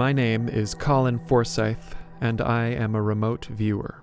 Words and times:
My 0.00 0.14
name 0.14 0.48
is 0.48 0.72
Colin 0.72 1.18
Forsythe, 1.18 1.92
and 2.22 2.40
I 2.40 2.68
am 2.68 2.94
a 2.94 3.02
remote 3.02 3.44
viewer. 3.44 4.02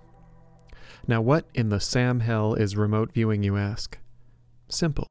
Now, 1.08 1.22
what 1.22 1.48
in 1.56 1.70
the 1.70 1.80
Sam 1.80 2.20
Hell 2.20 2.54
is 2.54 2.78
remote 2.78 3.12
viewing, 3.12 3.42
you 3.42 3.58
ask? 3.58 3.98
Simple. 4.70 5.08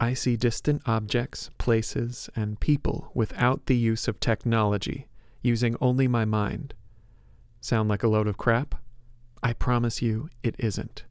I 0.00 0.14
see 0.14 0.34
distant 0.38 0.80
objects, 0.86 1.50
places, 1.58 2.30
and 2.34 2.58
people 2.58 3.10
without 3.12 3.66
the 3.66 3.76
use 3.76 4.08
of 4.08 4.18
technology, 4.18 5.08
using 5.42 5.76
only 5.78 6.08
my 6.08 6.24
mind. 6.24 6.72
Sound 7.60 7.90
like 7.90 8.02
a 8.02 8.08
load 8.08 8.28
of 8.28 8.38
crap? 8.38 8.76
I 9.42 9.52
promise 9.52 10.00
you 10.00 10.30
it 10.42 10.54
isn't. 10.58 11.04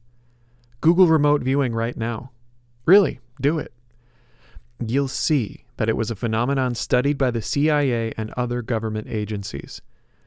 Google 0.80 1.06
remote 1.06 1.42
viewing 1.44 1.72
right 1.72 1.96
now. 1.96 2.32
Really, 2.84 3.20
do 3.40 3.60
it. 3.60 3.72
You'll 4.84 5.06
see 5.06 5.66
that 5.78 5.88
it 5.88 5.96
was 5.96 6.10
a 6.10 6.16
phenomenon 6.16 6.74
studied 6.74 7.16
by 7.16 7.30
the 7.30 7.42
CIA 7.42 8.12
and 8.16 8.32
other 8.36 8.62
government 8.62 9.08
agencies. 9.08 9.80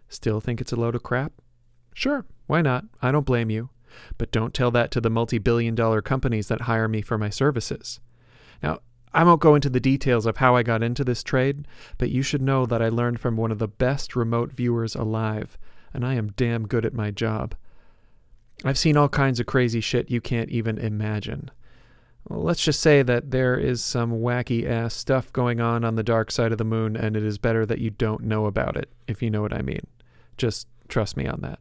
Still 0.09 0.41
think 0.41 0.59
it's 0.59 0.71
a 0.71 0.77
load 0.77 0.95
of 0.95 1.03
crap? 1.03 1.33
Sure, 1.94 2.25
why 2.47 2.61
not? 2.61 2.85
I 3.02 3.11
don't 3.11 3.25
blame 3.25 3.49
you. 3.49 3.69
But 4.17 4.31
don't 4.31 4.53
tell 4.53 4.72
that 4.72 4.91
to 4.91 5.02
the 5.02 5.09
multi 5.09 5.38
billion 5.38 5.75
dollar 5.75 6.02
companies 6.02 6.47
that 6.47 6.61
hire 6.61 6.88
me 6.88 7.02
for 7.02 7.17
my 7.17 7.29
services. 7.29 7.99
Now, 8.63 8.79
I 9.13 9.25
won't 9.25 9.41
go 9.41 9.55
into 9.55 9.69
the 9.69 9.81
details 9.81 10.25
of 10.25 10.38
how 10.38 10.55
I 10.55 10.63
got 10.63 10.81
into 10.81 11.03
this 11.03 11.22
trade, 11.22 11.67
but 11.97 12.09
you 12.09 12.22
should 12.22 12.41
know 12.41 12.66
that 12.66 12.81
I 12.81 12.88
learned 12.88 13.19
from 13.19 13.35
one 13.35 13.52
of 13.52 13.59
the 13.59 13.67
best 13.67 14.16
remote 14.16 14.53
viewers 14.53 14.95
alive, 14.95 15.57
and 15.94 16.05
I 16.05 16.13
am 16.13 16.31
damn 16.38 16.66
good 16.66 16.85
at 16.85 16.94
my 16.94 17.11
job. 17.11 17.55
I've 18.63 18.77
seen 18.77 18.95
all 18.95 19.09
kinds 19.09 19.41
of 19.41 19.47
crazy 19.47 19.81
shit 19.81 20.09
you 20.09 20.22
can't 20.22 20.49
even 20.49 20.77
imagine. 20.77 21.52
Well, 22.30 22.44
let's 22.44 22.64
just 22.64 22.81
say 22.81 23.02
that 23.02 23.31
there 23.31 23.58
is 23.58 23.83
some 23.83 24.11
wacky 24.11 24.69
ass 24.69 24.94
stuff 24.94 25.33
going 25.33 25.59
on 25.59 25.83
on 25.83 25.95
the 25.95 26.03
dark 26.03 26.31
side 26.31 26.52
of 26.52 26.58
the 26.58 26.63
moon, 26.63 26.95
and 26.95 27.17
it 27.17 27.23
is 27.23 27.38
better 27.38 27.66
that 27.66 27.80
you 27.80 27.89
don't 27.89 28.23
know 28.23 28.45
about 28.45 28.78
it, 28.78 28.89
if 29.08 29.22
you 29.22 29.30
know 29.30 29.41
what 29.41 29.53
I 29.53 29.61
mean. 29.61 29.86
Just 30.38 30.67
trust 30.88 31.17
me 31.17 31.28
on 31.28 31.41
that. 31.41 31.59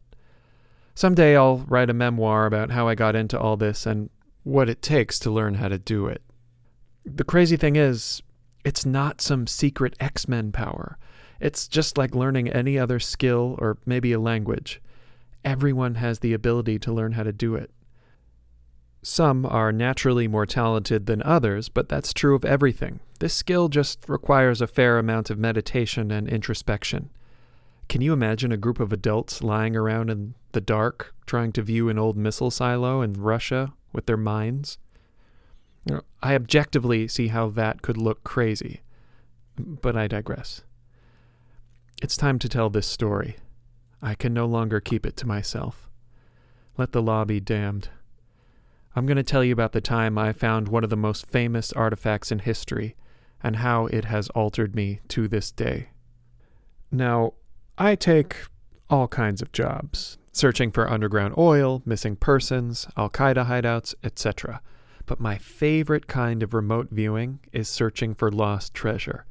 Someday 0.93 1.35
I'll 1.35 1.59
write 1.67 1.89
a 1.89 1.93
memoir 1.93 2.45
about 2.45 2.71
how 2.71 2.87
I 2.87 2.95
got 2.95 3.15
into 3.15 3.39
all 3.39 3.57
this 3.57 3.85
and 3.85 4.09
what 4.43 4.69
it 4.69 4.81
takes 4.81 5.19
to 5.19 5.31
learn 5.31 5.55
how 5.55 5.67
to 5.67 5.77
do 5.77 6.07
it. 6.07 6.21
The 7.05 7.23
crazy 7.23 7.57
thing 7.57 7.75
is, 7.75 8.21
it's 8.63 8.85
not 8.85 9.21
some 9.21 9.47
secret 9.47 9.95
X 9.99 10.27
Men 10.27 10.51
power. 10.51 10.97
It's 11.39 11.67
just 11.67 11.97
like 11.97 12.13
learning 12.13 12.49
any 12.49 12.77
other 12.77 12.99
skill 12.99 13.55
or 13.57 13.77
maybe 13.85 14.11
a 14.11 14.19
language. 14.19 14.79
Everyone 15.43 15.95
has 15.95 16.19
the 16.19 16.33
ability 16.33 16.77
to 16.79 16.93
learn 16.93 17.13
how 17.13 17.23
to 17.23 17.33
do 17.33 17.55
it. 17.55 17.71
Some 19.03 19.45
are 19.47 19.71
naturally 19.71 20.27
more 20.27 20.45
talented 20.45 21.07
than 21.07 21.23
others, 21.23 21.69
but 21.69 21.89
that's 21.89 22.13
true 22.13 22.35
of 22.35 22.45
everything. 22.45 22.99
This 23.19 23.33
skill 23.33 23.67
just 23.67 24.07
requires 24.07 24.61
a 24.61 24.67
fair 24.67 24.99
amount 24.99 25.29
of 25.29 25.39
meditation 25.39 26.11
and 26.11 26.27
introspection. 26.27 27.09
Can 27.89 28.01
you 28.01 28.13
imagine 28.13 28.51
a 28.51 28.57
group 28.57 28.79
of 28.79 28.93
adults 28.93 29.41
lying 29.41 29.75
around 29.75 30.09
in 30.09 30.35
the 30.51 30.61
dark 30.61 31.13
trying 31.25 31.51
to 31.53 31.61
view 31.63 31.89
an 31.89 31.97
old 31.97 32.15
missile 32.15 32.51
silo 32.51 33.01
in 33.01 33.13
Russia 33.13 33.73
with 33.91 34.05
their 34.05 34.17
minds? 34.17 34.77
I 36.21 36.35
objectively 36.35 37.07
see 37.07 37.29
how 37.29 37.49
that 37.49 37.81
could 37.81 37.97
look 37.97 38.23
crazy, 38.23 38.81
but 39.57 39.97
I 39.97 40.07
digress. 40.07 40.61
It's 42.03 42.15
time 42.15 42.37
to 42.39 42.49
tell 42.49 42.69
this 42.69 42.87
story. 42.87 43.37
I 43.99 44.13
can 44.13 44.33
no 44.33 44.45
longer 44.45 44.79
keep 44.79 45.05
it 45.05 45.17
to 45.17 45.27
myself. 45.27 45.89
Let 46.77 46.91
the 46.91 47.01
law 47.01 47.25
be 47.25 47.39
damned. 47.39 47.89
I'm 48.95 49.05
going 49.05 49.17
to 49.17 49.23
tell 49.23 49.43
you 49.43 49.53
about 49.53 49.71
the 49.71 49.81
time 49.81 50.17
I 50.17 50.33
found 50.33 50.67
one 50.67 50.83
of 50.83 50.89
the 50.89 50.97
most 50.97 51.27
famous 51.27 51.71
artifacts 51.73 52.31
in 52.31 52.39
history 52.39 52.95
and 53.41 53.57
how 53.57 53.87
it 53.87 54.05
has 54.05 54.29
altered 54.29 54.75
me 54.75 54.99
to 55.09 55.27
this 55.27 55.51
day. 55.51 55.89
Now, 56.91 57.33
I 57.77 57.95
take 57.95 58.35
all 58.89 59.07
kinds 59.07 59.41
of 59.41 59.51
jobs 59.51 60.17
searching 60.33 60.71
for 60.71 60.89
underground 60.89 61.35
oil, 61.37 61.81
missing 61.85 62.15
persons, 62.15 62.87
Al 62.97 63.09
Qaeda 63.09 63.47
hideouts, 63.47 63.95
etc. 64.03 64.61
But 65.05 65.19
my 65.19 65.37
favorite 65.37 66.07
kind 66.07 66.41
of 66.43 66.53
remote 66.53 66.89
viewing 66.91 67.39
is 67.51 67.67
searching 67.67 68.13
for 68.13 68.31
lost 68.31 68.73
treasure. 68.73 69.25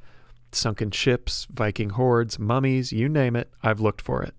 Sunken 0.51 0.91
ships, 0.91 1.47
Viking 1.49 1.91
hoards, 1.91 2.37
mummies, 2.37 2.91
you 2.91 3.07
name 3.07 3.35
it, 3.35 3.51
I've 3.63 3.79
looked 3.79 4.01
for 4.01 4.21
it. 4.21 4.35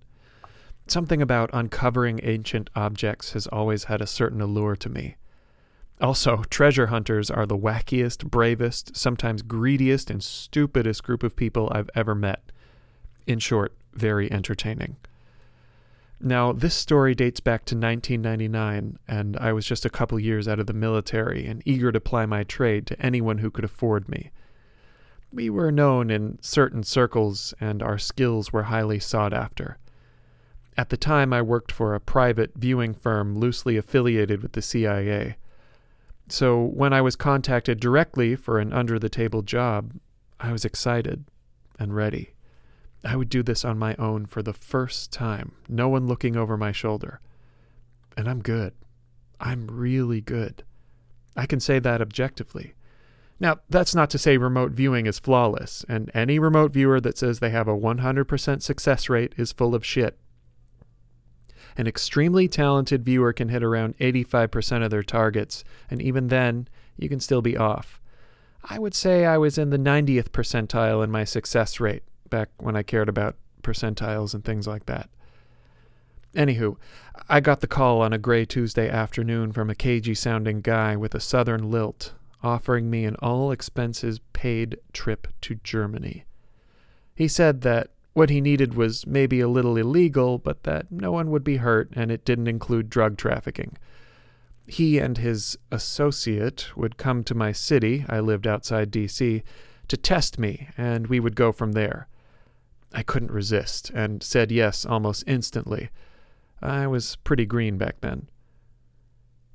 Something 0.92 1.22
about 1.22 1.48
uncovering 1.54 2.20
ancient 2.22 2.68
objects 2.76 3.32
has 3.32 3.46
always 3.46 3.84
had 3.84 4.02
a 4.02 4.06
certain 4.06 4.42
allure 4.42 4.76
to 4.76 4.90
me. 4.90 5.16
Also, 6.02 6.44
treasure 6.50 6.88
hunters 6.88 7.30
are 7.30 7.46
the 7.46 7.56
wackiest, 7.56 8.30
bravest, 8.30 8.94
sometimes 8.94 9.40
greediest, 9.40 10.10
and 10.10 10.22
stupidest 10.22 11.02
group 11.02 11.22
of 11.22 11.34
people 11.34 11.72
I've 11.72 11.88
ever 11.94 12.14
met. 12.14 12.52
In 13.26 13.38
short, 13.38 13.74
very 13.94 14.30
entertaining. 14.30 14.96
Now, 16.20 16.52
this 16.52 16.74
story 16.74 17.14
dates 17.14 17.40
back 17.40 17.64
to 17.64 17.74
1999, 17.74 18.98
and 19.08 19.38
I 19.38 19.54
was 19.54 19.64
just 19.64 19.86
a 19.86 19.90
couple 19.90 20.20
years 20.20 20.46
out 20.46 20.60
of 20.60 20.66
the 20.66 20.74
military 20.74 21.46
and 21.46 21.62
eager 21.64 21.90
to 21.90 22.00
ply 22.00 22.26
my 22.26 22.44
trade 22.44 22.86
to 22.88 23.00
anyone 23.00 23.38
who 23.38 23.50
could 23.50 23.64
afford 23.64 24.10
me. 24.10 24.30
We 25.32 25.48
were 25.48 25.72
known 25.72 26.10
in 26.10 26.38
certain 26.42 26.82
circles, 26.82 27.54
and 27.58 27.82
our 27.82 27.96
skills 27.96 28.52
were 28.52 28.64
highly 28.64 28.98
sought 28.98 29.32
after. 29.32 29.78
At 30.76 30.88
the 30.88 30.96
time, 30.96 31.32
I 31.32 31.42
worked 31.42 31.70
for 31.70 31.94
a 31.94 32.00
private 32.00 32.52
viewing 32.54 32.94
firm 32.94 33.34
loosely 33.34 33.76
affiliated 33.76 34.42
with 34.42 34.52
the 34.52 34.62
CIA. 34.62 35.36
So 36.28 36.62
when 36.62 36.92
I 36.92 37.02
was 37.02 37.16
contacted 37.16 37.78
directly 37.78 38.36
for 38.36 38.58
an 38.58 38.72
under 38.72 38.98
the 38.98 39.10
table 39.10 39.42
job, 39.42 39.92
I 40.40 40.50
was 40.50 40.64
excited 40.64 41.24
and 41.78 41.94
ready. 41.94 42.32
I 43.04 43.16
would 43.16 43.28
do 43.28 43.42
this 43.42 43.64
on 43.64 43.78
my 43.78 43.94
own 43.96 44.26
for 44.26 44.42
the 44.42 44.52
first 44.52 45.12
time, 45.12 45.52
no 45.68 45.88
one 45.88 46.06
looking 46.06 46.36
over 46.36 46.56
my 46.56 46.72
shoulder. 46.72 47.20
And 48.16 48.28
I'm 48.28 48.40
good. 48.40 48.72
I'm 49.40 49.66
really 49.66 50.20
good. 50.20 50.62
I 51.36 51.46
can 51.46 51.60
say 51.60 51.78
that 51.80 52.00
objectively. 52.00 52.74
Now, 53.40 53.58
that's 53.68 53.94
not 53.94 54.08
to 54.10 54.18
say 54.18 54.36
remote 54.36 54.70
viewing 54.70 55.06
is 55.06 55.18
flawless, 55.18 55.84
and 55.88 56.10
any 56.14 56.38
remote 56.38 56.72
viewer 56.72 57.00
that 57.00 57.18
says 57.18 57.40
they 57.40 57.50
have 57.50 57.66
a 57.66 57.76
100% 57.76 58.62
success 58.62 59.08
rate 59.08 59.34
is 59.36 59.50
full 59.50 59.74
of 59.74 59.84
shit. 59.84 60.16
An 61.76 61.86
extremely 61.86 62.48
talented 62.48 63.04
viewer 63.04 63.32
can 63.32 63.48
hit 63.48 63.62
around 63.62 63.96
85% 63.98 64.84
of 64.84 64.90
their 64.90 65.02
targets, 65.02 65.64
and 65.90 66.02
even 66.02 66.28
then, 66.28 66.68
you 66.98 67.08
can 67.08 67.20
still 67.20 67.42
be 67.42 67.56
off. 67.56 68.00
I 68.64 68.78
would 68.78 68.94
say 68.94 69.24
I 69.24 69.38
was 69.38 69.58
in 69.58 69.70
the 69.70 69.78
90th 69.78 70.30
percentile 70.30 71.02
in 71.02 71.10
my 71.10 71.24
success 71.24 71.80
rate 71.80 72.02
back 72.30 72.50
when 72.58 72.76
I 72.76 72.82
cared 72.82 73.08
about 73.08 73.36
percentiles 73.62 74.34
and 74.34 74.44
things 74.44 74.66
like 74.66 74.86
that. 74.86 75.08
Anywho, 76.34 76.76
I 77.28 77.40
got 77.40 77.60
the 77.60 77.66
call 77.66 78.00
on 78.00 78.12
a 78.12 78.18
gray 78.18 78.44
Tuesday 78.44 78.88
afternoon 78.88 79.52
from 79.52 79.68
a 79.68 79.74
cagey 79.74 80.14
sounding 80.14 80.60
guy 80.60 80.96
with 80.96 81.14
a 81.14 81.20
southern 81.20 81.70
lilt 81.70 82.14
offering 82.42 82.90
me 82.90 83.04
an 83.04 83.16
all 83.16 83.52
expenses 83.52 84.20
paid 84.32 84.76
trip 84.92 85.28
to 85.42 85.56
Germany. 85.56 86.24
He 87.14 87.28
said 87.28 87.60
that 87.62 87.90
what 88.14 88.30
he 88.30 88.40
needed 88.40 88.74
was 88.74 89.06
maybe 89.06 89.40
a 89.40 89.48
little 89.48 89.76
illegal, 89.76 90.38
but 90.38 90.64
that 90.64 90.90
no 90.90 91.12
one 91.12 91.30
would 91.30 91.44
be 91.44 91.56
hurt 91.56 91.90
and 91.94 92.10
it 92.10 92.24
didn't 92.24 92.48
include 92.48 92.90
drug 92.90 93.16
trafficking. 93.16 93.76
He 94.66 94.98
and 94.98 95.18
his 95.18 95.56
associate 95.70 96.76
would 96.76 96.96
come 96.96 97.24
to 97.24 97.34
my 97.34 97.52
city, 97.52 98.04
I 98.08 98.20
lived 98.20 98.46
outside 98.46 98.90
D.C., 98.90 99.42
to 99.88 99.96
test 99.96 100.38
me, 100.38 100.68
and 100.78 101.08
we 101.08 101.20
would 101.20 101.36
go 101.36 101.52
from 101.52 101.72
there. 101.72 102.08
I 102.92 103.02
couldn't 103.02 103.32
resist, 103.32 103.90
and 103.90 104.22
said 104.22 104.52
yes 104.52 104.86
almost 104.86 105.24
instantly. 105.26 105.90
I 106.60 106.86
was 106.86 107.16
pretty 107.16 107.46
green 107.46 107.76
back 107.76 108.00
then. 108.00 108.28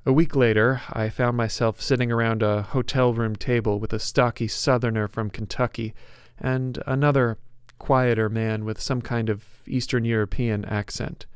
A 0.04 0.12
week 0.12 0.36
later, 0.36 0.82
I 0.92 1.08
found 1.08 1.36
myself 1.36 1.80
sitting 1.80 2.10
around 2.12 2.42
a 2.42 2.62
hotel 2.62 3.12
room 3.12 3.36
table 3.36 3.78
with 3.78 3.92
a 3.92 3.98
stocky 3.98 4.48
southerner 4.48 5.08
from 5.08 5.30
Kentucky 5.30 5.94
and 6.38 6.82
another 6.86 7.38
quieter 7.78 8.28
man 8.28 8.64
with 8.64 8.80
some 8.80 9.02
kind 9.02 9.28
of 9.28 9.62
Eastern 9.66 10.04
European 10.04 10.64
accent. 10.64 11.26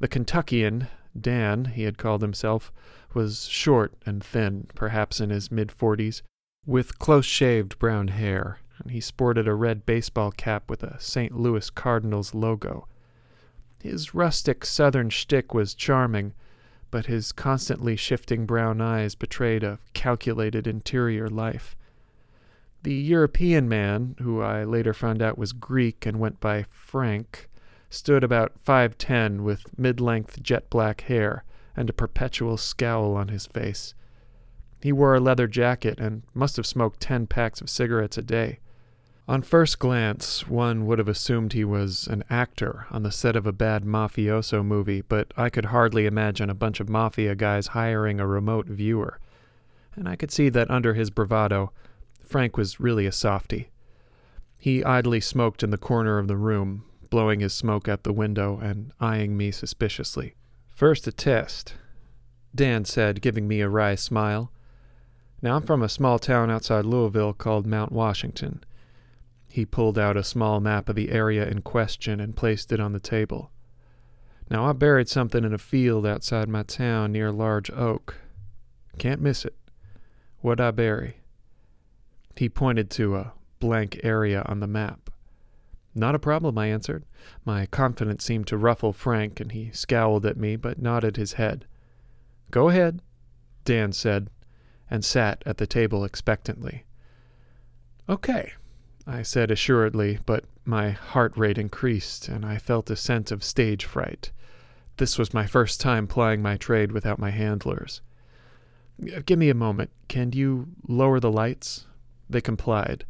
The 0.00 0.08
Kentuckian, 0.08 0.88
Dan, 1.18 1.66
he 1.66 1.82
had 1.82 1.98
called 1.98 2.22
himself, 2.22 2.72
was 3.14 3.46
short 3.46 3.94
and 4.06 4.22
thin, 4.22 4.68
perhaps 4.74 5.20
in 5.20 5.30
his 5.30 5.50
mid 5.50 5.70
forties, 5.70 6.22
with 6.64 6.98
close 6.98 7.26
shaved 7.26 7.78
brown 7.78 8.08
hair 8.08 8.58
and 8.82 8.90
he 8.90 9.00
sported 9.00 9.46
a 9.46 9.54
red 9.54 9.86
baseball 9.86 10.32
cap 10.32 10.68
with 10.68 10.82
a 10.82 11.00
St. 11.00 11.38
Louis 11.38 11.70
Cardinals 11.70 12.34
logo. 12.34 12.88
His 13.80 14.14
rustic 14.14 14.64
southern 14.64 15.10
shtick 15.10 15.54
was 15.54 15.74
charming, 15.74 16.34
but 16.90 17.06
his 17.06 17.32
constantly 17.32 17.96
shifting 17.96 18.44
brown 18.44 18.80
eyes 18.80 19.14
betrayed 19.14 19.62
a 19.62 19.78
calculated 19.94 20.66
interior 20.66 21.28
life. 21.28 21.76
The 22.82 22.94
European 22.94 23.68
man, 23.68 24.16
who 24.20 24.40
I 24.40 24.64
later 24.64 24.92
found 24.92 25.22
out 25.22 25.38
was 25.38 25.52
Greek 25.52 26.04
and 26.04 26.18
went 26.18 26.40
by 26.40 26.64
Frank, 26.68 27.48
stood 27.88 28.24
about 28.24 28.58
five 28.60 28.98
ten 28.98 29.44
with 29.44 29.78
mid 29.78 30.00
length 30.00 30.42
jet 30.42 30.68
black 30.68 31.02
hair 31.02 31.44
and 31.76 31.88
a 31.88 31.92
perpetual 31.92 32.56
scowl 32.56 33.14
on 33.14 33.28
his 33.28 33.46
face. 33.46 33.94
He 34.80 34.90
wore 34.90 35.14
a 35.14 35.20
leather 35.20 35.46
jacket 35.46 36.00
and 36.00 36.24
must 36.34 36.56
have 36.56 36.66
smoked 36.66 36.98
ten 36.98 37.28
packs 37.28 37.60
of 37.60 37.70
cigarettes 37.70 38.18
a 38.18 38.22
day. 38.22 38.58
On 39.28 39.42
first 39.42 39.78
glance, 39.78 40.48
one 40.48 40.84
would 40.86 40.98
have 40.98 41.08
assumed 41.08 41.52
he 41.52 41.64
was 41.64 42.08
an 42.08 42.24
actor 42.28 42.86
on 42.90 43.04
the 43.04 43.12
set 43.12 43.36
of 43.36 43.46
a 43.46 43.52
bad 43.52 43.84
mafioso 43.84 44.64
movie, 44.64 45.02
but 45.02 45.32
I 45.36 45.48
could 45.50 45.66
hardly 45.66 46.06
imagine 46.06 46.50
a 46.50 46.54
bunch 46.54 46.80
of 46.80 46.88
mafia 46.88 47.36
guys 47.36 47.68
hiring 47.68 48.18
a 48.18 48.26
remote 48.26 48.66
viewer. 48.66 49.20
And 49.94 50.08
I 50.08 50.16
could 50.16 50.32
see 50.32 50.48
that 50.48 50.70
under 50.70 50.94
his 50.94 51.10
bravado, 51.10 51.70
Frank 52.24 52.56
was 52.56 52.80
really 52.80 53.06
a 53.06 53.12
softy. 53.12 53.70
He 54.56 54.84
idly 54.84 55.20
smoked 55.20 55.62
in 55.62 55.70
the 55.70 55.78
corner 55.78 56.18
of 56.18 56.28
the 56.28 56.36
room, 56.36 56.84
blowing 57.10 57.40
his 57.40 57.52
smoke 57.52 57.88
out 57.88 58.04
the 58.04 58.12
window 58.12 58.58
and 58.62 58.92
eyeing 59.00 59.36
me 59.36 59.50
suspiciously. 59.50 60.34
First 60.70 61.06
a 61.06 61.12
test, 61.12 61.74
Dan 62.54 62.84
said, 62.84 63.22
giving 63.22 63.48
me 63.48 63.60
a 63.60 63.68
wry 63.68 63.94
smile. 63.94 64.52
Now, 65.42 65.56
I'm 65.56 65.62
from 65.62 65.82
a 65.82 65.88
small 65.88 66.18
town 66.18 66.50
outside 66.50 66.84
Louisville 66.84 67.32
called 67.32 67.66
Mount 67.66 67.92
Washington. 67.92 68.62
He 69.48 69.66
pulled 69.66 69.98
out 69.98 70.16
a 70.16 70.24
small 70.24 70.60
map 70.60 70.88
of 70.88 70.96
the 70.96 71.10
area 71.10 71.46
in 71.46 71.62
question 71.62 72.20
and 72.20 72.36
placed 72.36 72.72
it 72.72 72.80
on 72.80 72.92
the 72.92 73.00
table. 73.00 73.50
Now, 74.48 74.66
I 74.66 74.72
buried 74.72 75.08
something 75.08 75.44
in 75.44 75.52
a 75.52 75.58
field 75.58 76.06
outside 76.06 76.48
my 76.48 76.62
town 76.62 77.12
near 77.12 77.28
a 77.28 77.32
large 77.32 77.70
oak. 77.70 78.16
Can't 78.98 79.20
miss 79.20 79.44
it. 79.44 79.56
What'd 80.40 80.60
I 80.60 80.70
bury? 80.70 81.16
He 82.36 82.48
pointed 82.48 82.90
to 82.90 83.16
a 83.16 83.32
blank 83.60 84.00
area 84.02 84.42
on 84.46 84.60
the 84.60 84.66
map. 84.66 85.10
Not 85.94 86.14
a 86.14 86.18
problem, 86.18 86.56
I 86.56 86.68
answered. 86.68 87.04
My 87.44 87.66
confidence 87.66 88.24
seemed 88.24 88.46
to 88.46 88.56
ruffle 88.56 88.92
Frank, 88.92 89.40
and 89.40 89.52
he 89.52 89.70
scowled 89.72 90.24
at 90.24 90.38
me 90.38 90.56
but 90.56 90.80
nodded 90.80 91.16
his 91.16 91.34
head. 91.34 91.66
Go 92.50 92.68
ahead, 92.68 93.00
Dan 93.64 93.92
said, 93.92 94.30
and 94.90 95.04
sat 95.04 95.42
at 95.46 95.58
the 95.58 95.66
table 95.66 96.04
expectantly. 96.04 96.84
Okay, 98.08 98.52
I 99.06 99.22
said 99.22 99.50
assuredly, 99.50 100.18
but 100.26 100.44
my 100.64 100.90
heart 100.90 101.36
rate 101.36 101.58
increased, 101.58 102.28
and 102.28 102.44
I 102.44 102.58
felt 102.58 102.90
a 102.90 102.96
sense 102.96 103.30
of 103.30 103.44
stage 103.44 103.84
fright. 103.84 104.30
This 104.96 105.18
was 105.18 105.34
my 105.34 105.46
first 105.46 105.80
time 105.80 106.06
plying 106.06 106.42
my 106.42 106.56
trade 106.56 106.92
without 106.92 107.18
my 107.18 107.30
handlers. 107.30 108.00
Give 109.26 109.38
me 109.38 109.50
a 109.50 109.54
moment. 109.54 109.90
Can 110.08 110.32
you 110.32 110.68
lower 110.86 111.20
the 111.20 111.32
lights? 111.32 111.86
They 112.28 112.40
complied, 112.40 113.04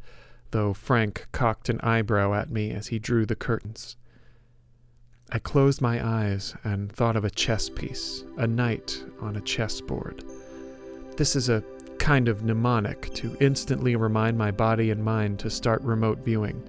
though 0.51 0.73
Frank 0.73 1.27
cocked 1.33 1.69
an 1.69 1.81
eyebrow 1.81 2.35
at 2.35 2.51
me 2.51 2.71
as 2.71 2.89
he 2.89 2.99
drew 2.99 3.27
the 3.27 3.37
curtains. 3.37 3.97
I 5.31 5.39
closed 5.39 5.81
my 5.81 6.07
eyes 6.07 6.55
and 6.63 6.93
thought 6.93 7.17
of 7.17 7.25
a 7.25 7.31
chess 7.31 7.69
piece, 7.69 8.25
a 8.37 8.47
knight 8.47 9.03
on 9.21 9.37
a 9.37 9.41
chessboard. 9.41 10.25
This 11.17 11.37
is 11.37 11.49
a 11.49 11.65
kind 11.99 12.29
of 12.29 12.43
mnemonic 12.43 13.15
to 13.15 13.37
instantly 13.41 13.97
remind 13.97 14.37
my 14.37 14.51
body 14.51 14.91
and 14.91 15.05
mind 15.05 15.39
to 15.39 15.49
start 15.49 15.81
remote 15.83 16.19
viewing. 16.19 16.63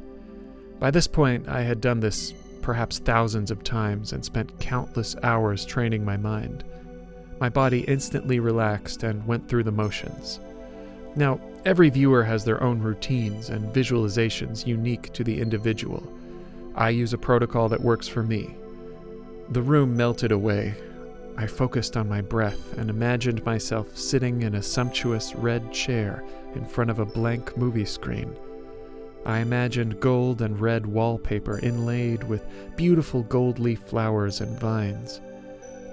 By 0.80 0.92
this 0.92 1.08
point, 1.08 1.50
I 1.50 1.62
had 1.62 1.82
done 1.82 2.00
this 2.00 2.34
perhaps 2.62 3.00
thousands 3.00 3.52
of 3.52 3.64
times 3.64 4.14
and 4.14 4.24
spent 4.24 4.60
countless 4.60 5.16
hours 5.24 5.66
training 5.66 6.06
my 6.06 6.18
mind. 6.18 6.64
My 7.40 7.50
body 7.50 7.82
instantly 7.82 8.40
relaxed 8.40 9.04
and 9.04 9.26
went 9.28 9.50
through 9.50 9.64
the 9.64 9.72
motions. 9.72 10.40
Now, 11.16 11.40
every 11.66 11.90
viewer 11.90 12.24
has 12.24 12.44
their 12.44 12.62
own 12.64 12.80
routines 12.80 13.50
and 13.50 13.74
visualizations 13.74 14.66
unique 14.66 15.14
to 15.14 15.24
the 15.24 15.40
individual. 15.40 16.12
I 16.76 16.90
use 16.90 17.14
a 17.14 17.18
protocol 17.18 17.70
that 17.70 17.82
works 17.82 18.08
for 18.08 18.24
me. 18.24 18.56
The 19.50 19.62
room 19.62 19.96
melted 19.96 20.32
away. 20.32 20.74
I 21.38 21.46
focused 21.46 21.98
on 21.98 22.10
my 22.10 22.22
breath 22.22 22.78
and 22.78 22.90
imagined 22.90 23.46
myself 23.46 23.96
sitting 23.98 24.42
in 24.42 24.56
a 24.56 24.64
sumptuous 24.64 25.36
red 25.36 25.72
chair 25.72 26.24
in 26.56 26.66
front 26.66 26.90
of 26.90 27.00
a 27.00 27.06
blank 27.06 27.56
movie 27.58 27.86
screen. 27.86 28.36
I 29.26 29.40
imagined 29.40 30.00
gold 30.00 30.42
and 30.42 30.60
red 30.60 30.86
wallpaper 30.86 31.60
inlaid 31.60 32.24
with 32.24 32.46
beautiful 32.76 33.24
gold 33.24 33.60
leaf 33.60 33.80
flowers 33.80 34.42
and 34.42 34.60
vines. 34.60 35.22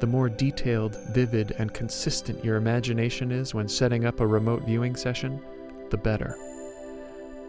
The 0.00 0.06
more 0.06 0.30
detailed, 0.30 0.96
vivid, 1.10 1.54
and 1.58 1.74
consistent 1.74 2.42
your 2.42 2.56
imagination 2.56 3.30
is 3.30 3.54
when 3.54 3.68
setting 3.68 4.06
up 4.06 4.20
a 4.20 4.26
remote 4.26 4.64
viewing 4.64 4.96
session, 4.96 5.42
the 5.90 5.98
better. 5.98 6.38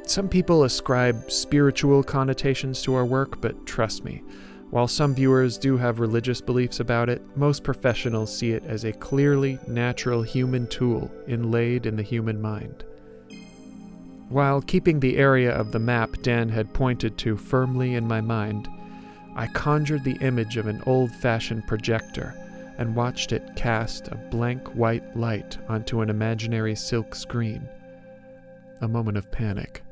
Some 0.03 0.27
people 0.27 0.65
ascribe 0.65 1.31
spiritual 1.31 2.03
connotations 2.03 2.81
to 2.81 2.94
our 2.95 3.06
work, 3.06 3.39
but 3.39 3.65
trust 3.65 4.03
me, 4.03 4.21
while 4.69 4.89
some 4.89 5.15
viewers 5.15 5.57
do 5.57 5.77
have 5.77 6.01
religious 6.01 6.42
beliefs 6.42 6.81
about 6.81 7.07
it, 7.07 7.21
most 7.38 7.63
professionals 7.63 8.38
see 8.38 8.51
it 8.51 8.65
as 8.65 8.83
a 8.83 8.92
clearly 8.92 9.57
natural 9.65 10.21
human 10.21 10.68
tool 10.68 11.09
inlaid 11.27 11.86
in 11.86 11.95
the 11.95 12.03
human 12.03 12.42
mind. 12.42 12.83
While 14.27 14.62
keeping 14.62 15.00
the 15.00 15.18
area 15.18 15.53
of 15.53 15.71
the 15.71 15.80
map 15.80 16.21
Dan 16.21 16.50
had 16.50 16.74
pointed 16.74 17.18
to 17.19 17.38
firmly 17.38 17.95
in 17.95 18.06
my 18.06 18.19
mind, 18.19 18.68
I 19.38 19.48
conjured 19.48 20.03
the 20.03 20.18
image 20.18 20.57
of 20.57 20.68
an 20.68 20.83
old 20.86 21.12
fashioned 21.12 21.65
projector 21.65 22.36
and 22.81 22.95
watched 22.95 23.31
it 23.31 23.55
cast 23.55 24.07
a 24.07 24.15
blank 24.31 24.67
white 24.69 25.15
light 25.15 25.55
onto 25.69 26.01
an 26.01 26.09
imaginary 26.09 26.73
silk 26.73 27.13
screen. 27.13 27.69
A 28.81 28.88
moment 28.88 29.17
of 29.17 29.31
panic. 29.31 29.83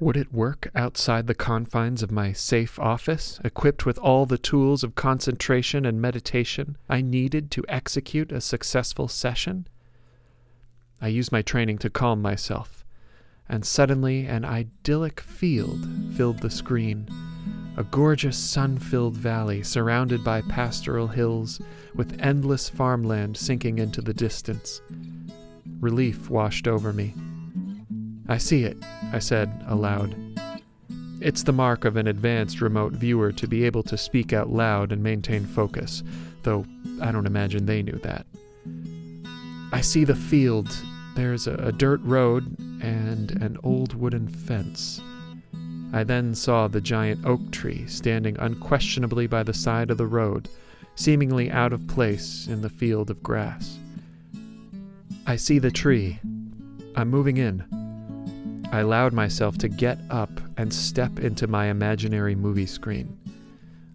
Would 0.00 0.18
it 0.18 0.30
work 0.30 0.70
outside 0.74 1.26
the 1.26 1.34
confines 1.34 2.02
of 2.02 2.10
my 2.10 2.32
safe 2.32 2.78
office, 2.78 3.40
equipped 3.42 3.86
with 3.86 3.96
all 3.96 4.26
the 4.26 4.36
tools 4.36 4.84
of 4.84 4.94
concentration 4.94 5.86
and 5.86 5.98
meditation 5.98 6.76
I 6.90 7.00
needed 7.00 7.50
to 7.52 7.64
execute 7.70 8.32
a 8.32 8.42
successful 8.42 9.08
session? 9.08 9.66
I 11.00 11.08
used 11.08 11.32
my 11.32 11.40
training 11.40 11.78
to 11.78 11.88
calm 11.88 12.20
myself, 12.20 12.84
and 13.48 13.64
suddenly 13.64 14.26
an 14.26 14.44
idyllic 14.44 15.20
field 15.20 15.88
filled 16.18 16.40
the 16.40 16.50
screen. 16.50 17.08
A 17.80 17.84
gorgeous 17.84 18.36
sun 18.36 18.76
filled 18.76 19.14
valley 19.14 19.62
surrounded 19.62 20.22
by 20.22 20.42
pastoral 20.42 21.06
hills, 21.06 21.62
with 21.94 22.20
endless 22.20 22.68
farmland 22.68 23.38
sinking 23.38 23.78
into 23.78 24.02
the 24.02 24.12
distance. 24.12 24.82
Relief 25.80 26.28
washed 26.28 26.68
over 26.68 26.92
me. 26.92 27.14
I 28.28 28.36
see 28.36 28.64
it, 28.64 28.76
I 29.14 29.18
said 29.18 29.64
aloud. 29.66 30.14
It's 31.22 31.42
the 31.42 31.54
mark 31.54 31.86
of 31.86 31.96
an 31.96 32.06
advanced 32.06 32.60
remote 32.60 32.92
viewer 32.92 33.32
to 33.32 33.48
be 33.48 33.64
able 33.64 33.84
to 33.84 33.96
speak 33.96 34.34
out 34.34 34.50
loud 34.50 34.92
and 34.92 35.02
maintain 35.02 35.46
focus, 35.46 36.02
though 36.42 36.66
I 37.00 37.10
don't 37.10 37.26
imagine 37.26 37.64
they 37.64 37.82
knew 37.82 37.98
that. 38.02 38.26
I 39.72 39.80
see 39.80 40.04
the 40.04 40.14
field. 40.14 40.68
There's 41.16 41.46
a, 41.46 41.54
a 41.54 41.72
dirt 41.72 42.02
road 42.02 42.58
and 42.82 43.30
an 43.42 43.56
old 43.64 43.94
wooden 43.94 44.28
fence. 44.28 45.00
I 45.92 46.04
then 46.04 46.34
saw 46.34 46.68
the 46.68 46.80
giant 46.80 47.24
oak 47.26 47.50
tree 47.50 47.86
standing 47.86 48.38
unquestionably 48.38 49.26
by 49.26 49.42
the 49.42 49.54
side 49.54 49.90
of 49.90 49.98
the 49.98 50.06
road, 50.06 50.48
seemingly 50.94 51.50
out 51.50 51.72
of 51.72 51.86
place 51.88 52.46
in 52.46 52.62
the 52.62 52.68
field 52.68 53.10
of 53.10 53.22
grass. 53.22 53.78
I 55.26 55.36
see 55.36 55.58
the 55.58 55.70
tree. 55.70 56.18
I'm 56.94 57.08
moving 57.08 57.38
in. 57.38 57.64
I 58.72 58.80
allowed 58.80 59.12
myself 59.12 59.58
to 59.58 59.68
get 59.68 59.98
up 60.10 60.30
and 60.56 60.72
step 60.72 61.18
into 61.18 61.46
my 61.48 61.66
imaginary 61.66 62.36
movie 62.36 62.66
screen. 62.66 63.18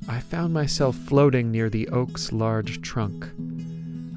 I 0.09 0.19
found 0.19 0.53
myself 0.53 0.95
floating 0.95 1.51
near 1.51 1.69
the 1.69 1.87
oak's 1.89 2.31
large 2.31 2.81
trunk. 2.81 3.27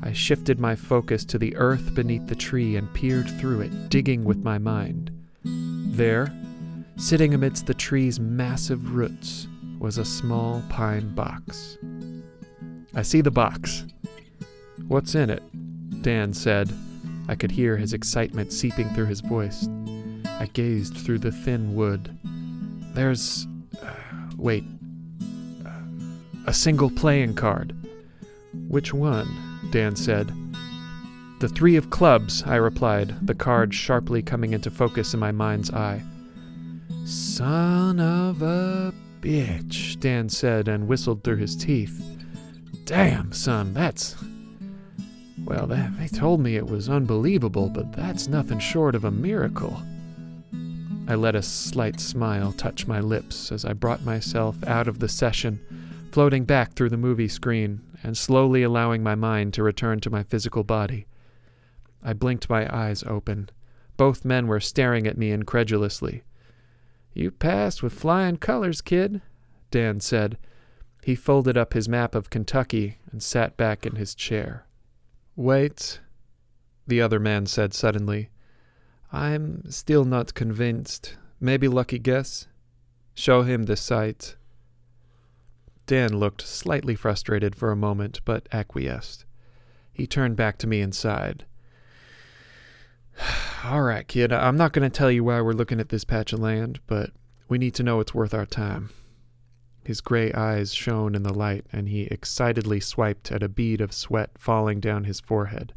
I 0.03 0.13
shifted 0.13 0.59
my 0.59 0.75
focus 0.75 1.25
to 1.27 1.39
the 1.39 1.55
earth 1.57 1.95
beneath 1.95 2.27
the 2.27 2.35
tree 2.35 2.77
and 2.77 2.93
peered 2.93 3.31
through 3.39 3.61
it, 3.63 3.89
digging 3.89 4.25
with 4.25 4.43
my 4.43 4.59
mind. 4.59 5.11
There, 5.45 6.33
sitting 6.99 7.33
amidst 7.33 7.67
the 7.67 7.75
tree's 7.75 8.19
massive 8.19 8.95
roots, 8.95 9.47
was 9.79 9.99
a 9.99 10.05
small 10.05 10.63
pine 10.69 11.15
box. 11.15 11.79
I 12.95 13.03
see 13.03 13.21
the 13.21 13.31
box. 13.31 13.85
What's 14.89 15.15
in 15.15 15.31
it? 15.31 15.43
Dan 16.03 16.35
said. 16.35 16.73
I 17.29 17.37
could 17.37 17.51
hear 17.51 17.77
his 17.77 17.93
excitement 17.93 18.53
seeping 18.53 18.89
through 18.91 19.07
his 19.07 19.21
voice. 19.21 19.69
I 20.25 20.49
gazed 20.53 20.97
through 20.97 21.21
the 21.21 21.31
thin 21.31 21.75
wood. 21.75 22.19
There's. 22.95 23.47
Uh, 23.81 23.93
wait. 24.37 24.65
Uh, 25.65 25.71
a 26.47 26.55
single 26.55 26.91
playing 26.91 27.35
card. 27.35 27.77
Which 28.69 28.93
one? 28.93 29.29
Dan 29.71 29.95
said. 29.95 30.33
The 31.39 31.49
three 31.49 31.77
of 31.77 31.91
clubs, 31.91 32.43
I 32.45 32.57
replied, 32.57 33.15
the 33.25 33.35
card 33.35 33.73
sharply 33.73 34.23
coming 34.23 34.53
into 34.53 34.71
focus 34.71 35.15
in 35.15 35.21
my 35.21 35.31
mind's 35.31 35.71
eye. 35.71 36.03
Son 37.09 37.99
of 38.01 38.43
a 38.43 38.93
bitch, 39.23 39.99
Dan 39.99 40.29
said 40.29 40.69
and 40.69 40.87
whistled 40.87 41.25
through 41.25 41.39
his 41.39 41.57
teeth. 41.57 42.05
Damn, 42.85 43.33
son, 43.33 43.73
that's. 43.73 44.15
Well, 45.43 45.67
they 45.67 46.09
told 46.09 46.41
me 46.41 46.57
it 46.57 46.67
was 46.67 46.91
unbelievable, 46.91 47.71
but 47.71 47.93
that's 47.93 48.29
nothing 48.29 48.59
short 48.59 48.95
of 48.95 49.07
a 49.07 49.11
miracle. 49.11 49.83
I 51.07 51.15
let 51.15 51.35
a 51.35 51.41
slight 51.41 51.99
smile 51.99 52.53
touch 52.53 52.87
my 52.87 53.01
lips 53.01 53.53
as 53.53 53.65
I 53.65 53.73
brought 53.73 54.05
myself 54.05 54.63
out 54.67 54.87
of 54.87 54.99
the 54.99 55.09
session, 55.09 55.61
floating 56.13 56.45
back 56.45 56.75
through 56.75 56.91
the 56.91 56.99
movie 56.99 57.29
screen 57.29 57.81
and 58.03 58.19
slowly 58.19 58.63
allowing 58.63 59.03
my 59.03 59.15
mind 59.15 59.55
to 59.55 59.63
return 59.63 60.01
to 60.01 60.11
my 60.11 60.25
physical 60.25 60.63
body. 60.63 61.07
I 62.03 62.13
blinked 62.13 62.51
my 62.51 62.69
eyes 62.71 63.03
open. 63.05 63.49
Both 63.97 64.27
men 64.27 64.47
were 64.47 64.61
staring 64.61 65.07
at 65.07 65.17
me 65.17 65.31
incredulously. 65.31 66.23
You 67.19 67.33
passed 67.33 67.83
with 67.83 67.93
flying 67.93 68.37
colors, 68.37 68.81
kid, 68.81 69.21
Dan 69.73 69.99
said. 69.99 70.39
He 71.03 71.17
folded 71.17 71.57
up 71.57 71.73
his 71.73 71.89
map 71.89 72.15
of 72.15 72.31
Kentucky 72.31 72.99
and 73.11 73.21
sat 73.21 73.57
back 73.57 73.85
in 73.85 73.97
his 73.97 74.15
chair. 74.15 74.67
Wait, 75.35 75.99
the 76.87 77.01
other 77.01 77.19
man 77.19 77.47
said 77.47 77.75
suddenly. 77.75 78.31
I'm 79.13 79.69
still 79.69 80.05
not 80.05 80.35
convinced. 80.35 81.17
Maybe 81.41 81.67
lucky 81.67 81.99
guess? 81.99 82.47
Show 83.15 83.43
him 83.43 83.65
the 83.65 83.77
site. 83.77 84.37
Dan 85.87 86.21
looked 86.21 86.43
slightly 86.43 86.95
frustrated 86.95 87.57
for 87.57 87.73
a 87.73 87.77
moment, 87.77 88.21
but 88.25 88.49
acquiesced. 88.53 89.25
He 89.93 90.07
turned 90.07 90.37
back 90.37 90.57
to 90.59 90.69
me 90.69 90.81
and 90.81 90.95
sighed. 90.95 91.47
All 93.65 93.83
right, 93.83 94.07
kid, 94.07 94.33
I'm 94.33 94.57
not 94.57 94.73
going 94.73 94.89
to 94.89 94.97
tell 94.97 95.11
you 95.11 95.25
why 95.25 95.41
we're 95.41 95.53
looking 95.53 95.81
at 95.81 95.89
this 95.89 96.05
patch 96.05 96.33
of 96.33 96.41
land, 96.41 96.81
but 96.87 97.11
we 97.49 97.59
need 97.59 97.75
to 97.75 97.83
know 97.83 98.01
it's 98.01 98.15
worth 98.15 98.35
our 98.35 98.47
time. 98.47 98.91
His 99.85 100.01
gray 100.01 100.33
eyes 100.33 100.75
shone 100.75 101.15
in 101.15 101.23
the 101.23 101.33
light, 101.33 101.67
and 101.73 101.89
he 101.89 102.03
excitedly 102.03 102.81
swiped 102.81 103.33
at 103.33 103.43
a 103.43 103.49
bead 103.49 103.81
of 103.81 103.93
sweat 103.93 104.31
falling 104.37 104.81
down 104.81 105.05
his 105.05 105.21
forehead. 105.21 105.73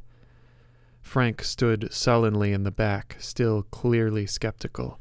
Frank 1.02 1.44
stood 1.44 1.92
sullenly 1.92 2.54
in 2.54 2.64
the 2.64 2.72
back, 2.72 3.16
still 3.20 3.64
clearly 3.64 4.26
skeptical. 4.26 5.00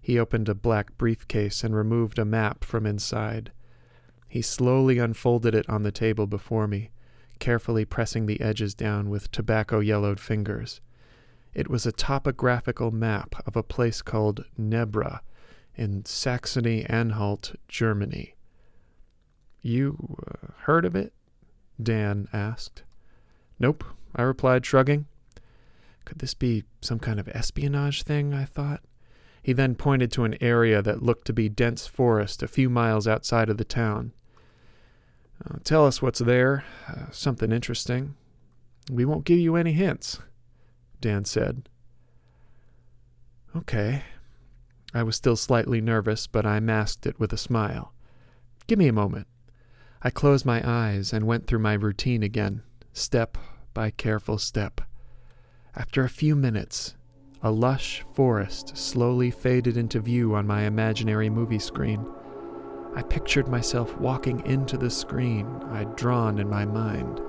He 0.00 0.18
opened 0.18 0.48
a 0.48 0.54
black 0.54 0.98
briefcase 0.98 1.62
and 1.64 1.74
removed 1.74 2.18
a 2.18 2.24
map 2.24 2.64
from 2.64 2.84
inside. 2.84 3.52
He 4.28 4.42
slowly 4.42 4.98
unfolded 4.98 5.54
it 5.54 5.68
on 5.68 5.84
the 5.84 5.92
table 5.92 6.26
before 6.26 6.66
me, 6.66 6.90
carefully 7.38 7.84
pressing 7.84 8.26
the 8.26 8.40
edges 8.40 8.74
down 8.74 9.08
with 9.08 9.30
tobacco 9.30 9.78
yellowed 9.78 10.20
fingers. 10.20 10.80
It 11.54 11.68
was 11.68 11.84
a 11.84 11.92
topographical 11.92 12.90
map 12.90 13.34
of 13.46 13.56
a 13.56 13.62
place 13.62 14.00
called 14.02 14.44
Nebra 14.58 15.20
in 15.74 16.04
Saxony 16.04 16.84
Anhalt, 16.86 17.54
Germany. 17.68 18.34
You 19.60 20.16
uh, 20.26 20.52
heard 20.62 20.84
of 20.84 20.96
it? 20.96 21.12
Dan 21.82 22.28
asked. 22.32 22.82
Nope, 23.58 23.84
I 24.14 24.22
replied, 24.22 24.64
shrugging. 24.64 25.06
Could 26.04 26.18
this 26.18 26.34
be 26.34 26.64
some 26.80 26.98
kind 26.98 27.20
of 27.20 27.28
espionage 27.28 28.02
thing? 28.02 28.34
I 28.34 28.44
thought. 28.44 28.82
He 29.42 29.52
then 29.52 29.74
pointed 29.74 30.12
to 30.12 30.24
an 30.24 30.36
area 30.40 30.82
that 30.82 31.02
looked 31.02 31.26
to 31.26 31.32
be 31.32 31.48
dense 31.48 31.86
forest 31.86 32.42
a 32.42 32.48
few 32.48 32.70
miles 32.70 33.08
outside 33.08 33.48
of 33.48 33.56
the 33.56 33.64
town. 33.64 34.12
Uh, 35.44 35.58
tell 35.64 35.86
us 35.86 36.00
what's 36.00 36.20
there. 36.20 36.64
Uh, 36.88 37.10
something 37.10 37.52
interesting. 37.52 38.14
We 38.90 39.04
won't 39.04 39.24
give 39.24 39.38
you 39.38 39.56
any 39.56 39.72
hints. 39.72 40.20
Dan 41.02 41.26
said. 41.26 41.68
Okay. 43.54 44.04
I 44.94 45.02
was 45.02 45.16
still 45.16 45.36
slightly 45.36 45.80
nervous, 45.80 46.26
but 46.26 46.46
I 46.46 46.60
masked 46.60 47.06
it 47.06 47.18
with 47.18 47.32
a 47.32 47.36
smile. 47.36 47.92
Give 48.66 48.78
me 48.78 48.88
a 48.88 48.92
moment. 48.92 49.26
I 50.00 50.10
closed 50.10 50.46
my 50.46 50.62
eyes 50.64 51.12
and 51.12 51.26
went 51.26 51.46
through 51.46 51.58
my 51.58 51.74
routine 51.74 52.22
again, 52.22 52.62
step 52.92 53.36
by 53.74 53.90
careful 53.90 54.38
step. 54.38 54.80
After 55.74 56.04
a 56.04 56.08
few 56.08 56.36
minutes, 56.36 56.94
a 57.42 57.50
lush 57.50 58.04
forest 58.14 58.76
slowly 58.76 59.30
faded 59.30 59.76
into 59.76 60.00
view 60.00 60.34
on 60.34 60.46
my 60.46 60.62
imaginary 60.62 61.28
movie 61.28 61.58
screen. 61.58 62.06
I 62.94 63.02
pictured 63.02 63.48
myself 63.48 63.96
walking 63.98 64.44
into 64.46 64.76
the 64.76 64.90
screen 64.90 65.46
I'd 65.70 65.96
drawn 65.96 66.38
in 66.38 66.48
my 66.48 66.64
mind. 66.64 67.20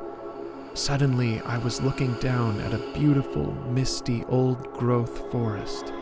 Suddenly, 0.75 1.39
I 1.41 1.59
was 1.59 1.83
looking 1.83 2.15
down 2.15 2.59
at 2.61 2.73
a 2.73 2.93
beautiful, 2.93 3.53
misty, 3.69 4.25
old 4.25 4.73
growth 4.73 5.31
forest. 5.31 5.93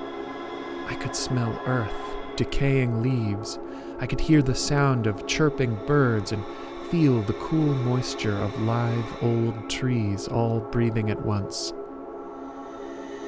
I 0.87 0.95
could 0.95 1.13
smell 1.13 1.61
earth, 1.65 1.91
decaying 2.37 3.03
leaves. 3.03 3.59
I 3.99 4.07
could 4.07 4.21
hear 4.21 4.41
the 4.41 4.55
sound 4.55 5.07
of 5.07 5.27
chirping 5.27 5.75
birds 5.85 6.31
and 6.31 6.45
feel 6.89 7.21
the 7.21 7.33
cool 7.33 7.73
moisture 7.83 8.37
of 8.37 8.61
live 8.61 9.05
old 9.21 9.69
trees 9.69 10.29
all 10.29 10.61
breathing 10.61 11.09
at 11.09 11.25
once. 11.25 11.73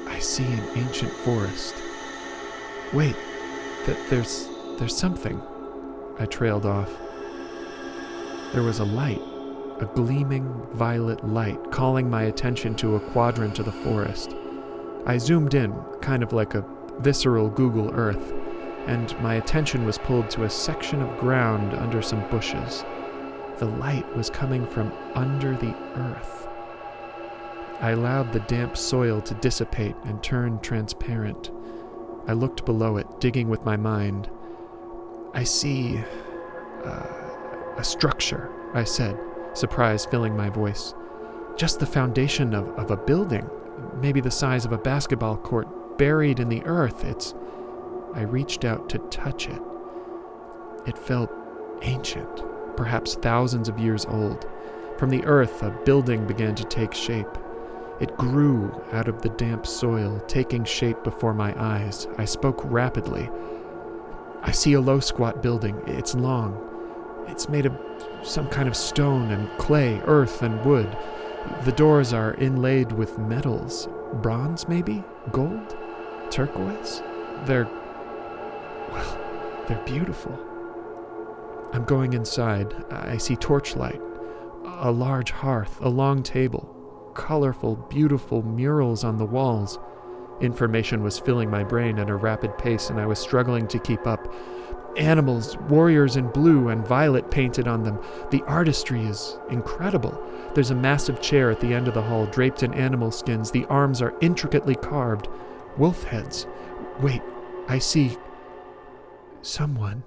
I 0.06 0.18
see 0.20 0.46
an 0.46 0.64
ancient 0.76 1.12
forest. 1.12 1.74
Wait, 2.94 3.16
th- 3.84 3.98
there's 4.08 4.48
there's 4.78 4.96
something. 4.96 5.42
I 6.18 6.24
trailed 6.24 6.64
off. 6.64 6.90
There 8.54 8.62
was 8.62 8.78
a 8.78 8.84
light 8.84 9.20
a 9.80 9.86
gleaming 9.86 10.48
violet 10.72 11.26
light 11.26 11.70
calling 11.70 12.08
my 12.08 12.24
attention 12.24 12.74
to 12.76 12.96
a 12.96 13.00
quadrant 13.10 13.58
of 13.58 13.64
the 13.64 13.72
forest. 13.72 14.34
I 15.06 15.18
zoomed 15.18 15.54
in, 15.54 15.74
kind 16.00 16.22
of 16.22 16.32
like 16.32 16.54
a 16.54 16.64
visceral 17.00 17.50
Google 17.50 17.92
Earth, 17.94 18.32
and 18.86 19.18
my 19.20 19.34
attention 19.34 19.84
was 19.84 19.98
pulled 19.98 20.30
to 20.30 20.44
a 20.44 20.50
section 20.50 21.02
of 21.02 21.18
ground 21.18 21.74
under 21.74 22.02
some 22.02 22.26
bushes. 22.28 22.84
The 23.58 23.66
light 23.66 24.16
was 24.16 24.30
coming 24.30 24.66
from 24.66 24.92
under 25.14 25.56
the 25.56 25.74
earth. 25.96 26.48
I 27.80 27.90
allowed 27.90 28.32
the 28.32 28.40
damp 28.40 28.76
soil 28.76 29.20
to 29.22 29.34
dissipate 29.34 29.96
and 30.04 30.22
turn 30.22 30.60
transparent. 30.60 31.50
I 32.26 32.32
looked 32.32 32.64
below 32.64 32.96
it, 32.96 33.06
digging 33.20 33.48
with 33.48 33.64
my 33.64 33.76
mind. 33.76 34.30
I 35.34 35.44
see 35.44 35.98
uh, 36.84 37.74
a 37.76 37.84
structure, 37.84 38.50
I 38.72 38.84
said, 38.84 39.18
surprise 39.54 40.04
filling 40.04 40.36
my 40.36 40.50
voice. 40.50 40.94
Just 41.56 41.80
the 41.80 41.86
foundation 41.86 42.54
of, 42.54 42.68
of 42.78 42.90
a 42.90 42.96
building, 42.96 43.48
maybe 44.00 44.20
the 44.20 44.30
size 44.30 44.64
of 44.64 44.72
a 44.72 44.78
basketball 44.78 45.36
court, 45.36 45.98
buried 45.98 46.40
in 46.40 46.48
the 46.48 46.62
earth. 46.64 47.04
It's. 47.04 47.34
I 48.14 48.22
reached 48.22 48.64
out 48.64 48.88
to 48.90 48.98
touch 49.10 49.48
it. 49.48 49.60
It 50.86 50.98
felt 50.98 51.30
ancient, 51.82 52.42
perhaps 52.76 53.14
thousands 53.14 53.68
of 53.68 53.78
years 53.78 54.04
old. 54.06 54.48
From 54.98 55.10
the 55.10 55.24
earth, 55.24 55.62
a 55.62 55.70
building 55.84 56.26
began 56.26 56.54
to 56.54 56.64
take 56.64 56.94
shape. 56.94 57.38
It 58.00 58.16
grew 58.16 58.72
out 58.92 59.08
of 59.08 59.22
the 59.22 59.28
damp 59.30 59.66
soil, 59.66 60.20
taking 60.26 60.64
shape 60.64 61.02
before 61.04 61.34
my 61.34 61.54
eyes. 61.60 62.08
I 62.18 62.24
spoke 62.24 62.60
rapidly. 62.64 63.30
I 64.42 64.50
see 64.50 64.74
a 64.74 64.80
low 64.80 65.00
squat 65.00 65.42
building. 65.42 65.80
It's 65.86 66.14
long. 66.14 66.73
It's 67.28 67.48
made 67.48 67.66
of 67.66 67.76
some 68.22 68.48
kind 68.48 68.68
of 68.68 68.76
stone 68.76 69.30
and 69.30 69.48
clay, 69.58 70.00
earth 70.04 70.42
and 70.42 70.64
wood. 70.64 70.96
The 71.64 71.72
doors 71.72 72.12
are 72.12 72.34
inlaid 72.34 72.92
with 72.92 73.18
metals. 73.18 73.88
Bronze, 74.14 74.68
maybe? 74.68 75.02
Gold? 75.32 75.76
Turquoise? 76.30 77.02
They're. 77.44 77.68
well, 78.90 79.64
they're 79.68 79.84
beautiful. 79.84 80.38
I'm 81.72 81.84
going 81.84 82.12
inside. 82.12 82.72
I 82.90 83.16
see 83.16 83.36
torchlight, 83.36 84.00
a 84.64 84.90
large 84.90 85.32
hearth, 85.32 85.80
a 85.80 85.88
long 85.88 86.22
table, 86.22 87.10
colorful, 87.14 87.76
beautiful 87.90 88.42
murals 88.42 89.02
on 89.02 89.18
the 89.18 89.26
walls. 89.26 89.78
Information 90.40 91.02
was 91.02 91.18
filling 91.18 91.50
my 91.50 91.64
brain 91.64 91.98
at 91.98 92.10
a 92.10 92.14
rapid 92.14 92.56
pace, 92.58 92.90
and 92.90 93.00
I 93.00 93.06
was 93.06 93.18
struggling 93.18 93.66
to 93.68 93.78
keep 93.78 94.06
up. 94.06 94.32
Animals, 94.96 95.56
warriors 95.68 96.16
in 96.16 96.28
blue 96.28 96.68
and 96.68 96.86
violet 96.86 97.30
painted 97.30 97.66
on 97.66 97.82
them. 97.82 97.98
The 98.30 98.42
artistry 98.44 99.04
is 99.04 99.38
incredible. 99.50 100.22
There's 100.54 100.70
a 100.70 100.74
massive 100.74 101.20
chair 101.20 101.50
at 101.50 101.60
the 101.60 101.74
end 101.74 101.88
of 101.88 101.94
the 101.94 102.02
hall, 102.02 102.26
draped 102.26 102.62
in 102.62 102.72
animal 102.74 103.10
skins. 103.10 103.50
The 103.50 103.64
arms 103.66 104.00
are 104.00 104.14
intricately 104.20 104.76
carved. 104.76 105.28
Wolf 105.76 106.04
heads. 106.04 106.46
Wait, 107.00 107.22
I 107.68 107.78
see. 107.78 108.16
someone. 109.42 110.02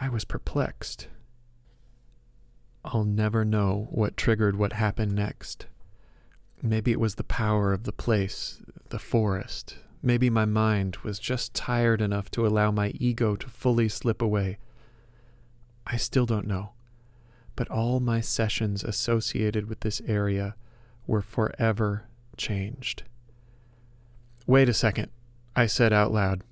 I 0.00 0.08
was 0.08 0.24
perplexed. 0.24 1.08
I'll 2.84 3.04
never 3.04 3.44
know 3.44 3.88
what 3.90 4.16
triggered 4.16 4.56
what 4.56 4.72
happened 4.74 5.14
next. 5.14 5.66
Maybe 6.62 6.90
it 6.92 7.00
was 7.00 7.14
the 7.16 7.24
power 7.24 7.72
of 7.72 7.84
the 7.84 7.92
place, 7.92 8.62
the 8.88 8.98
forest, 8.98 9.76
Maybe 10.02 10.30
my 10.30 10.44
mind 10.44 10.96
was 11.02 11.18
just 11.18 11.54
tired 11.54 12.00
enough 12.00 12.30
to 12.32 12.46
allow 12.46 12.70
my 12.70 12.90
ego 12.90 13.36
to 13.36 13.48
fully 13.48 13.88
slip 13.88 14.22
away. 14.22 14.58
I 15.86 15.96
still 15.96 16.26
don't 16.26 16.46
know. 16.46 16.72
But 17.54 17.70
all 17.70 18.00
my 18.00 18.20
sessions 18.20 18.84
associated 18.84 19.68
with 19.68 19.80
this 19.80 20.02
area 20.06 20.54
were 21.06 21.22
forever 21.22 22.06
changed. 22.36 23.04
Wait 24.46 24.68
a 24.68 24.74
second, 24.74 25.10
I 25.54 25.66
said 25.66 25.92
out 25.92 26.12
loud. 26.12 26.44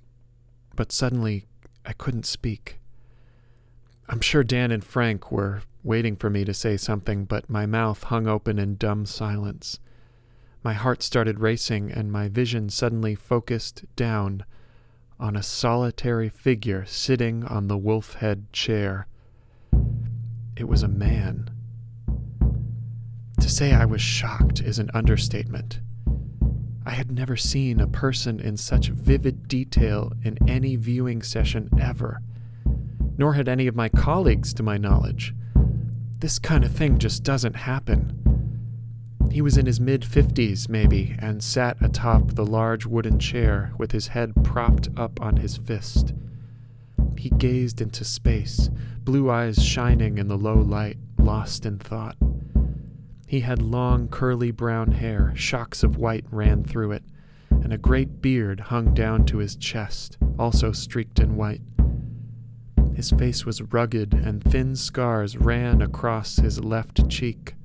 But 0.75 0.91
suddenly, 0.91 1.45
I 1.85 1.93
couldn't 1.93 2.25
speak. 2.25 2.79
I'm 4.09 4.21
sure 4.21 4.43
Dan 4.43 4.71
and 4.71 4.83
Frank 4.83 5.31
were 5.31 5.61
waiting 5.83 6.15
for 6.15 6.29
me 6.29 6.43
to 6.45 6.53
say 6.53 6.77
something, 6.77 7.25
but 7.25 7.49
my 7.49 7.65
mouth 7.65 8.03
hung 8.03 8.27
open 8.27 8.59
in 8.59 8.75
dumb 8.75 9.05
silence. 9.05 9.79
My 10.65 10.73
heart 10.73 11.03
started 11.03 11.41
racing, 11.41 11.91
and 11.91 12.11
my 12.11 12.27
vision 12.27 12.69
suddenly 12.69 13.13
focused 13.13 13.85
down 13.95 14.43
on 15.19 15.35
a 15.35 15.43
solitary 15.43 16.27
figure 16.27 16.85
sitting 16.87 17.43
on 17.43 17.67
the 17.67 17.77
wolf 17.77 18.15
head 18.15 18.51
chair. 18.51 19.05
it 20.57 20.67
was 20.67 20.81
a 20.81 20.87
man. 20.87 21.51
To 23.39 23.47
say 23.47 23.73
I 23.73 23.85
was 23.85 24.01
shocked 24.01 24.59
is 24.59 24.79
an 24.79 24.89
understatement. 24.95 25.81
I 26.83 26.93
had 26.93 27.11
never 27.11 27.37
seen 27.37 27.79
a 27.79 27.85
person 27.85 28.39
in 28.39 28.57
such 28.57 28.87
vivid 28.87 29.47
detail 29.47 30.13
in 30.23 30.49
any 30.49 30.77
viewing 30.77 31.21
session 31.21 31.69
ever, 31.79 32.21
nor 33.19 33.35
had 33.35 33.47
any 33.47 33.67
of 33.67 33.75
my 33.75 33.89
colleagues, 33.89 34.51
to 34.55 34.63
my 34.63 34.77
knowledge. 34.77 35.35
This 36.17 36.39
kind 36.39 36.63
of 36.63 36.71
thing 36.71 36.97
just 36.97 37.21
doesn't 37.21 37.55
happen. 37.55 38.25
He 39.31 39.41
was 39.41 39.57
in 39.57 39.65
his 39.65 39.79
mid 39.79 40.01
50s, 40.01 40.69
maybe, 40.69 41.15
and 41.19 41.43
sat 41.43 41.77
atop 41.81 42.31
the 42.31 42.45
large 42.45 42.85
wooden 42.85 43.19
chair 43.19 43.73
with 43.77 43.91
his 43.91 44.07
head 44.07 44.33
propped 44.43 44.89
up 44.95 45.21
on 45.21 45.37
his 45.37 45.57
fist. 45.57 46.13
He 47.17 47.29
gazed 47.29 47.81
into 47.81 48.03
space, 48.03 48.69
blue 49.03 49.29
eyes 49.29 49.63
shining 49.63 50.17
in 50.17 50.27
the 50.27 50.37
low 50.37 50.59
light, 50.59 50.97
lost 51.17 51.65
in 51.65 51.79
thought. 51.79 52.17
He 53.27 53.39
had 53.41 53.61
long, 53.61 54.07
curly 54.07 54.51
brown 54.51 54.91
hair, 54.91 55.33
shocks 55.35 55.83
of 55.83 55.97
white 55.97 56.25
ran 56.29 56.63
through 56.63 56.91
it, 56.91 57.03
and 57.49 57.73
a 57.73 57.77
great 57.77 58.21
beard 58.21 58.59
hung 58.59 58.93
down 58.93 59.25
to 59.25 59.37
his 59.39 59.55
chest, 59.55 60.17
also 60.37 60.71
streaked 60.71 61.19
in 61.19 61.35
white. 61.35 61.61
His 62.95 63.11
face 63.11 63.45
was 63.45 63.61
rugged, 63.61 64.13
and 64.13 64.43
thin 64.43 64.75
scars 64.75 65.35
ran 65.35 65.81
across 65.81 66.37
his 66.37 66.63
left 66.63 67.09
cheek. 67.09 67.55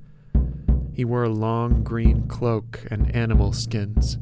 He 1.01 1.05
wore 1.05 1.23
a 1.23 1.29
long 1.29 1.83
green 1.83 2.27
cloak 2.27 2.85
and 2.91 3.09
animal 3.15 3.53
skins. 3.53 4.19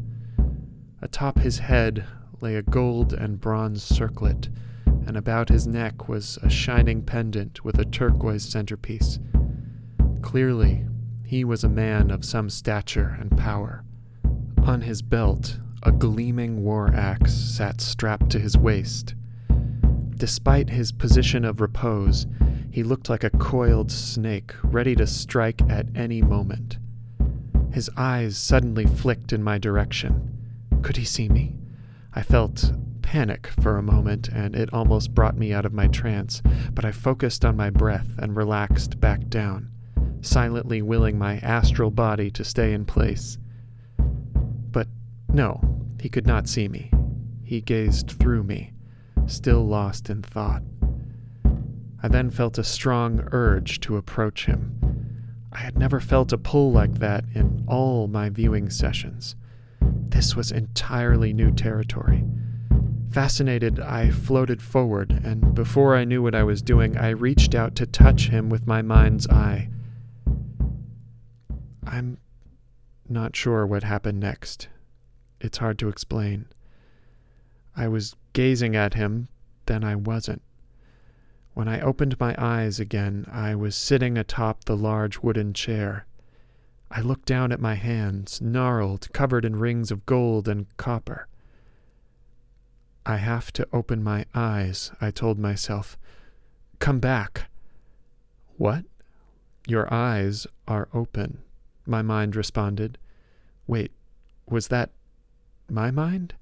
Atop 1.01 1.39
his 1.39 1.59
head 1.59 2.05
lay 2.39 2.55
a 2.55 2.61
gold 2.61 3.11
and 3.11 3.37
bronze 3.37 3.83
circlet, 3.83 4.47
and 4.85 5.17
about 5.17 5.49
his 5.49 5.67
neck 5.67 6.07
was 6.07 6.39
a 6.41 6.49
shining 6.49 7.01
pendant 7.01 7.65
with 7.65 7.79
a 7.79 7.83
turquoise 7.83 8.45
centerpiece. 8.45 9.19
Clearly, 10.21 10.85
he 11.25 11.43
was 11.43 11.65
a 11.65 11.69
man 11.69 12.11
of 12.11 12.23
some 12.23 12.49
stature 12.49 13.17
and 13.19 13.37
power. 13.37 13.83
On 14.63 14.79
his 14.79 15.01
belt, 15.01 15.59
a 15.83 15.91
gleaming 15.91 16.63
war 16.63 16.93
axe 16.95 17.33
sat 17.33 17.81
strapped 17.81 18.29
to 18.29 18.39
his 18.39 18.57
waist. 18.57 19.15
Despite 20.15 20.69
his 20.69 20.93
position 20.93 21.43
of 21.43 21.59
repose, 21.59 22.25
he 22.71 22.83
looked 22.83 23.09
like 23.09 23.23
a 23.23 23.29
coiled 23.31 23.91
snake, 23.91 24.53
ready 24.63 24.95
to 24.95 25.07
strike 25.07 25.61
at 25.69 25.87
any 25.95 26.21
moment. 26.21 26.77
His 27.71 27.89
eyes 27.97 28.37
suddenly 28.37 28.85
flicked 28.85 29.33
in 29.33 29.43
my 29.43 29.57
direction. 29.57 30.37
Could 30.81 30.97
he 30.97 31.05
see 31.05 31.29
me? 31.29 31.55
I 32.13 32.21
felt 32.21 32.71
panic 33.01 33.47
for 33.61 33.77
a 33.77 33.83
moment, 33.83 34.27
and 34.29 34.55
it 34.55 34.73
almost 34.73 35.15
brought 35.15 35.37
me 35.37 35.51
out 35.51 35.65
of 35.65 35.73
my 35.73 35.87
trance, 35.87 36.41
but 36.73 36.85
I 36.85 36.91
focused 36.91 37.43
on 37.43 37.57
my 37.57 37.69
breath 37.69 38.07
and 38.19 38.35
relaxed 38.35 38.99
back 38.99 39.27
down, 39.29 39.71
silently 40.21 40.81
willing 40.81 41.17
my 41.17 41.37
astral 41.39 41.91
body 41.91 42.29
to 42.31 42.43
stay 42.43 42.73
in 42.73 42.85
place. 42.85 43.37
But 44.71 44.87
no, 45.33 45.59
he 45.99 46.09
could 46.09 46.27
not 46.27 46.47
see 46.47 46.67
me. 46.67 46.91
He 47.43 47.61
gazed 47.61 48.11
through 48.11 48.43
me, 48.43 48.73
still 49.25 49.65
lost 49.65 50.09
in 50.09 50.21
thought. 50.21 50.61
I 52.01 52.07
then 52.07 52.29
felt 52.29 52.57
a 52.57 52.63
strong 52.63 53.27
urge 53.31 53.79
to 53.81 53.97
approach 53.97 54.45
him. 54.45 54.79
I 55.51 55.59
had 55.59 55.77
never 55.77 55.99
felt 55.99 56.31
a 56.31 56.37
pull 56.37 56.71
like 56.71 56.93
that 56.99 57.25
in 57.33 57.65
all 57.67 58.07
my 58.07 58.29
viewing 58.29 58.69
sessions. 58.69 59.35
This 59.81 60.35
was 60.35 60.51
entirely 60.51 61.33
new 61.33 61.51
territory. 61.51 62.23
Fascinated, 63.11 63.79
I 63.79 64.11
floated 64.11 64.61
forward, 64.61 65.21
and 65.23 65.55
before 65.55 65.95
I 65.95 66.05
knew 66.05 66.21
what 66.21 66.35
I 66.35 66.43
was 66.43 66.61
doing, 66.61 66.95
I 66.97 67.09
reached 67.09 67.55
out 67.55 67.75
to 67.75 67.87
touch 67.87 68.29
him 68.29 68.49
with 68.49 68.67
my 68.67 68.81
mind's 68.81 69.27
eye. 69.27 69.69
I'm 71.85 72.19
not 73.09 73.35
sure 73.35 73.65
what 73.65 73.83
happened 73.83 74.19
next. 74.19 74.69
It's 75.41 75.57
hard 75.57 75.79
to 75.79 75.89
explain. 75.89 76.45
I 77.75 77.87
was 77.87 78.15
gazing 78.33 78.75
at 78.75 78.93
him, 78.93 79.27
then 79.65 79.83
I 79.83 79.95
wasn't. 79.95 80.43
When 81.59 81.67
I 81.67 81.81
opened 81.81 82.17
my 82.21 82.33
eyes 82.37 82.79
again, 82.79 83.25
I 83.29 83.53
was 83.53 83.75
sitting 83.75 84.17
atop 84.17 84.63
the 84.63 84.77
large 84.77 85.19
wooden 85.19 85.53
chair. 85.53 86.05
I 86.89 87.01
looked 87.01 87.25
down 87.25 87.51
at 87.51 87.59
my 87.59 87.75
hands, 87.75 88.39
gnarled, 88.41 89.11
covered 89.11 89.43
in 89.43 89.57
rings 89.57 89.91
of 89.91 90.05
gold 90.05 90.47
and 90.47 90.67
copper. 90.77 91.27
I 93.05 93.17
have 93.17 93.51
to 93.51 93.67
open 93.73 94.01
my 94.01 94.23
eyes, 94.33 94.93
I 95.01 95.11
told 95.11 95.37
myself. 95.37 95.97
Come 96.79 96.99
back. 96.99 97.49
What? 98.55 98.85
Your 99.67 99.93
eyes 99.93 100.47
are 100.65 100.87
open, 100.93 101.39
my 101.85 102.01
mind 102.01 102.37
responded. 102.37 102.97
Wait, 103.67 103.91
was 104.47 104.69
that 104.69 104.91
my 105.69 105.91
mind? 105.91 106.35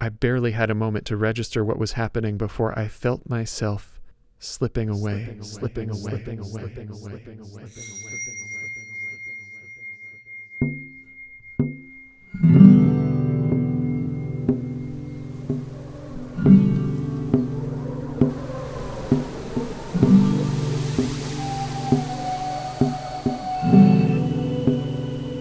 I 0.00 0.08
barely 0.08 0.52
had 0.52 0.70
a 0.70 0.74
moment 0.76 1.04
to 1.06 1.16
register 1.16 1.64
what 1.64 1.78
was 1.80 1.94
happening 1.94 2.38
before 2.38 2.78
I 2.78 2.86
felt 2.86 3.28
myself 3.28 3.99
slipping 4.40 4.88
away, 4.88 5.36
slipping 5.42 5.90
away, 5.90 5.98
slipping 6.00 6.38
away, 6.38 6.48
slipping 6.48 6.88
away, 6.88 7.10
slipping 7.10 7.40
away, 7.40 7.66
slipping 7.68 8.40
away. 8.40 8.70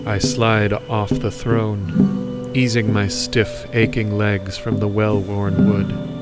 I 0.06 0.18
slide 0.18 0.74
off 0.74 1.10
the 1.10 1.32
throne, 1.32 2.52
easing 2.54 2.92
my 2.92 3.08
stiff, 3.08 3.66
aching 3.74 4.18
legs 4.18 4.58
from 4.58 4.80
the 4.80 4.88
well 4.90 5.22
worn 5.22 5.70
wood. 5.70 6.18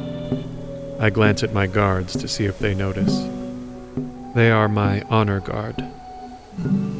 I 0.99 1.11
glance 1.11 1.43
at 1.43 1.53
my 1.53 1.67
guards 1.67 2.17
to 2.17 2.27
see 2.27 2.45
if 2.45 2.57
they 2.57 2.73
notice. 2.73 3.27
They 4.33 4.49
are 4.49 4.67
my 4.67 5.01
honor 5.03 5.39
guard. 5.39 5.83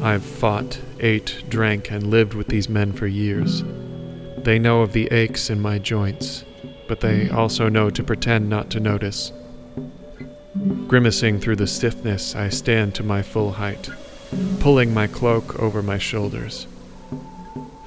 I've 0.02 0.24
fought, 0.24 0.80
ate, 1.00 1.42
drank, 1.48 1.90
and 1.90 2.06
lived 2.06 2.34
with 2.34 2.46
these 2.46 2.68
men 2.68 2.92
for 2.92 3.08
years. 3.08 3.64
They 4.38 4.60
know 4.60 4.82
of 4.82 4.92
the 4.92 5.08
aches 5.10 5.50
in 5.50 5.60
my 5.60 5.78
joints, 5.78 6.44
but 6.86 7.00
they 7.00 7.28
also 7.28 7.68
know 7.68 7.90
to 7.90 8.04
pretend 8.04 8.48
not 8.48 8.70
to 8.70 8.80
notice. 8.80 9.32
Grimacing 10.86 11.40
through 11.40 11.56
the 11.56 11.66
stiffness, 11.66 12.36
I 12.36 12.50
stand 12.50 12.94
to 12.94 13.02
my 13.02 13.22
full 13.22 13.50
height, 13.50 13.90
pulling 14.60 14.94
my 14.94 15.08
cloak 15.08 15.58
over 15.58 15.82
my 15.82 15.98
shoulders. 15.98 16.68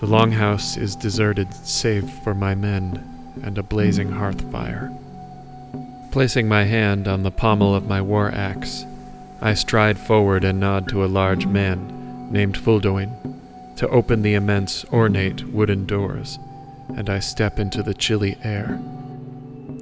The 0.02 0.08
longhouse 0.08 0.78
is 0.78 0.98
deserted 0.98 1.54
save 1.54 2.10
for 2.24 2.34
my 2.34 2.54
men 2.54 3.08
and 3.44 3.58
a 3.58 3.64
blazing 3.64 4.10
hearth 4.12 4.52
fire. 4.52 4.92
Placing 6.12 6.50
my 6.50 6.66
hand 6.66 7.08
on 7.08 7.24
the 7.24 7.32
pommel 7.32 7.74
of 7.74 7.88
my 7.88 8.02
war 8.02 8.30
axe, 8.30 8.84
I 9.40 9.54
stride 9.54 9.98
forward 9.98 10.44
and 10.44 10.60
nod 10.60 10.90
to 10.90 11.06
a 11.06 11.08
large 11.08 11.46
man 11.46 12.30
named 12.30 12.58
Fuldoin 12.58 13.10
to 13.78 13.88
open 13.88 14.22
the 14.22 14.34
immense, 14.34 14.84
ornate 14.92 15.48
wooden 15.48 15.86
doors, 15.86 16.38
and 16.98 17.10
I 17.10 17.20
step 17.20 17.60
into 17.60 17.82
the 17.82 17.94
chilly 17.94 18.38
air. 18.44 18.78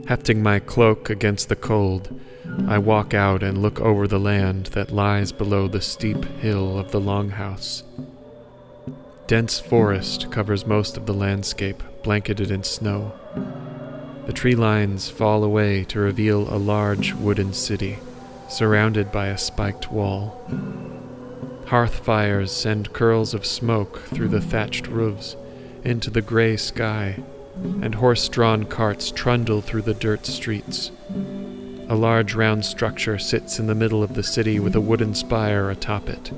Hefting 0.08 0.44
my 0.44 0.60
cloak 0.60 1.10
against 1.10 1.50
the 1.50 1.56
cold, 1.56 2.22
I 2.68 2.78
walk 2.78 3.16
out 3.16 3.42
and 3.42 3.58
look 3.58 3.80
over 3.82 4.08
the 4.08 4.20
land 4.20 4.68
that 4.68 4.92
lies 4.92 5.32
below 5.32 5.68
the 5.68 5.82
steep 5.82 6.24
hill 6.40 6.78
of 6.78 6.92
the 6.92 7.02
longhouse. 7.02 7.82
Dense 9.26 9.60
forest 9.60 10.32
covers 10.32 10.68
most 10.68 10.96
of 10.96 11.08
the 11.08 11.14
landscape, 11.14 11.82
blanketed 12.04 12.52
in 12.52 12.64
snow. 12.64 13.14
The 14.26 14.34
tree 14.34 14.56
lines 14.56 15.10
fall 15.10 15.44
away 15.44 15.84
to 15.86 16.00
reveal 16.00 16.54
a 16.54 16.58
large 16.58 17.14
wooden 17.14 17.54
city, 17.54 17.98
surrounded 18.48 19.12
by 19.12 19.28
a 19.28 19.38
spiked 19.38 19.92
wall. 19.92 20.40
Hearth 21.68 22.00
fires 22.00 22.52
send 22.52 22.94
curls 22.94 23.34
of 23.34 23.46
smoke 23.46 24.00
through 24.06 24.30
the 24.30 24.42
thatched 24.42 24.88
roofs 24.88 25.36
into 25.84 26.10
the 26.10 26.22
gray 26.22 26.58
sky, 26.58 27.24
and 27.82 27.96
horse 27.96 28.28
drawn 28.30 28.66
carts 28.66 29.12
trundle 29.12 29.62
through 29.62 29.84
the 29.84 29.94
dirt 29.94 30.26
streets. 30.26 30.92
A 31.90 31.96
large 31.96 32.36
round 32.36 32.66
structure 32.66 33.18
sits 33.18 33.60
in 33.60 33.68
the 33.68 33.76
middle 33.76 34.04
of 34.04 34.14
the 34.14 34.24
city 34.24 34.60
with 34.60 34.76
a 34.76 34.82
wooden 34.82 35.16
spire 35.16 35.70
atop 35.70 36.08
it. 36.08 36.32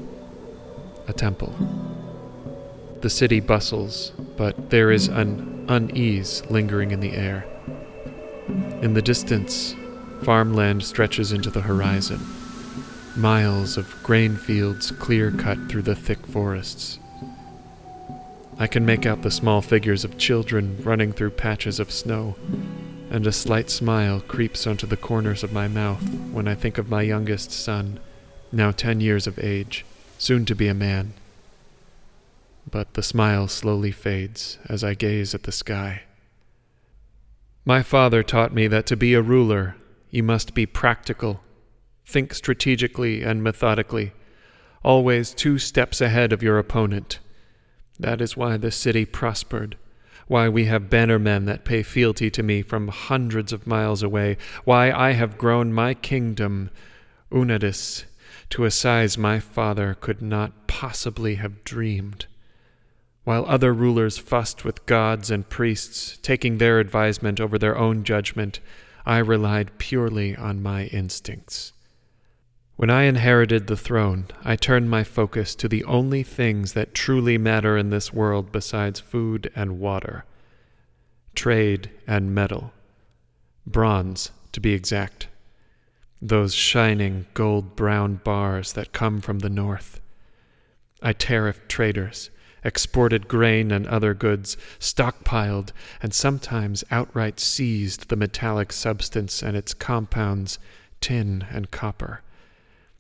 A 1.07 1.13
temple. 1.13 1.53
The 3.01 3.09
city 3.09 3.39
bustles, 3.39 4.11
but 4.37 4.69
there 4.69 4.91
is 4.91 5.07
an 5.07 5.65
unease 5.67 6.43
lingering 6.49 6.91
in 6.91 6.99
the 6.99 7.13
air. 7.13 7.45
In 8.47 8.93
the 8.93 9.01
distance, 9.01 9.75
farmland 10.23 10.83
stretches 10.83 11.31
into 11.31 11.49
the 11.49 11.61
horizon. 11.61 12.19
Miles 13.15 13.77
of 13.77 13.93
grain 14.03 14.37
fields 14.37 14.91
clear 14.91 15.31
cut 15.31 15.57
through 15.69 15.81
the 15.81 15.95
thick 15.95 16.25
forests. 16.25 16.99
I 18.57 18.67
can 18.67 18.85
make 18.85 19.05
out 19.05 19.21
the 19.21 19.31
small 19.31 19.61
figures 19.61 20.03
of 20.05 20.17
children 20.17 20.77
running 20.83 21.11
through 21.11 21.31
patches 21.31 21.79
of 21.79 21.91
snow, 21.91 22.35
and 23.09 23.25
a 23.25 23.31
slight 23.31 23.69
smile 23.69 24.21
creeps 24.21 24.67
onto 24.67 24.87
the 24.87 24.97
corners 24.97 25.43
of 25.43 25.51
my 25.51 25.67
mouth 25.67 26.01
when 26.31 26.47
I 26.47 26.55
think 26.55 26.77
of 26.77 26.89
my 26.89 27.01
youngest 27.01 27.51
son, 27.51 27.99
now 28.51 28.71
ten 28.71 29.01
years 29.01 29.27
of 29.27 29.39
age, 29.39 29.85
soon 30.17 30.45
to 30.45 30.55
be 30.55 30.67
a 30.67 30.73
man. 30.73 31.13
But 32.69 32.93
the 32.93 33.03
smile 33.03 33.47
slowly 33.47 33.91
fades 33.91 34.59
as 34.69 34.83
I 34.83 34.93
gaze 34.93 35.33
at 35.33 35.43
the 35.43 35.51
sky. 35.51 36.03
My 37.63 37.83
father 37.83 38.23
taught 38.23 38.53
me 38.53 38.65
that 38.67 38.87
to 38.87 38.97
be 38.97 39.13
a 39.13 39.21
ruler, 39.21 39.75
you 40.09 40.23
must 40.23 40.55
be 40.55 40.65
practical, 40.65 41.41
think 42.03 42.33
strategically 42.33 43.21
and 43.21 43.43
methodically, 43.43 44.13
always 44.83 45.31
two 45.31 45.59
steps 45.59 46.01
ahead 46.01 46.33
of 46.33 46.41
your 46.41 46.57
opponent. 46.57 47.19
That 47.99 48.19
is 48.19 48.35
why 48.35 48.57
the 48.57 48.71
city 48.71 49.05
prospered, 49.05 49.77
why 50.25 50.49
we 50.49 50.65
have 50.65 50.89
bannermen 50.89 51.45
that 51.45 51.63
pay 51.63 51.83
fealty 51.83 52.31
to 52.31 52.41
me 52.41 52.63
from 52.63 52.87
hundreds 52.87 53.53
of 53.53 53.67
miles 53.67 54.01
away, 54.01 54.37
why 54.63 54.91
I 54.91 55.11
have 55.11 55.37
grown 55.37 55.71
my 55.71 55.93
kingdom, 55.93 56.71
Unetice, 57.31 58.05
to 58.49 58.65
a 58.65 58.71
size 58.71 59.19
my 59.19 59.39
father 59.39 59.93
could 59.93 60.21
not 60.21 60.67
possibly 60.67 61.35
have 61.35 61.63
dreamed. 61.63 62.25
While 63.23 63.45
other 63.45 63.73
rulers 63.73 64.17
fussed 64.17 64.65
with 64.65 64.85
gods 64.85 65.29
and 65.29 65.47
priests, 65.47 66.17
taking 66.21 66.57
their 66.57 66.79
advisement 66.79 67.39
over 67.39 67.57
their 67.57 67.77
own 67.77 68.03
judgment, 68.03 68.59
I 69.05 69.17
relied 69.19 69.77
purely 69.77 70.35
on 70.35 70.63
my 70.63 70.85
instincts. 70.85 71.73
When 72.75 72.89
I 72.89 73.03
inherited 73.03 73.67
the 73.67 73.77
throne, 73.77 74.25
I 74.43 74.55
turned 74.55 74.89
my 74.89 75.03
focus 75.03 75.53
to 75.55 75.67
the 75.67 75.83
only 75.83 76.23
things 76.23 76.73
that 76.73 76.95
truly 76.95 77.37
matter 77.37 77.77
in 77.77 77.91
this 77.91 78.11
world 78.11 78.51
besides 78.51 78.99
food 78.99 79.51
and 79.55 79.79
water 79.79 80.25
trade 81.35 81.89
and 82.07 82.33
metal. 82.33 82.73
Bronze, 83.65 84.31
to 84.51 84.59
be 84.59 84.73
exact. 84.73 85.27
Those 86.21 86.53
shining 86.53 87.25
gold 87.33 87.75
brown 87.75 88.15
bars 88.23 88.73
that 88.73 88.93
come 88.93 89.21
from 89.21 89.39
the 89.39 89.49
north. 89.49 90.01
I 91.01 91.13
tariffed 91.13 91.67
traders, 91.67 92.29
exported 92.63 93.27
grain 93.27 93.71
and 93.71 93.87
other 93.87 94.13
goods, 94.13 94.57
stockpiled, 94.79 95.71
and 96.01 96.13
sometimes 96.13 96.83
outright 96.91 97.39
seized 97.39 98.09
the 98.09 98.15
metallic 98.15 98.71
substance 98.71 99.41
and 99.41 99.57
its 99.57 99.73
compounds, 99.73 100.59
tin 100.99 101.45
and 101.49 101.71
copper. 101.71 102.21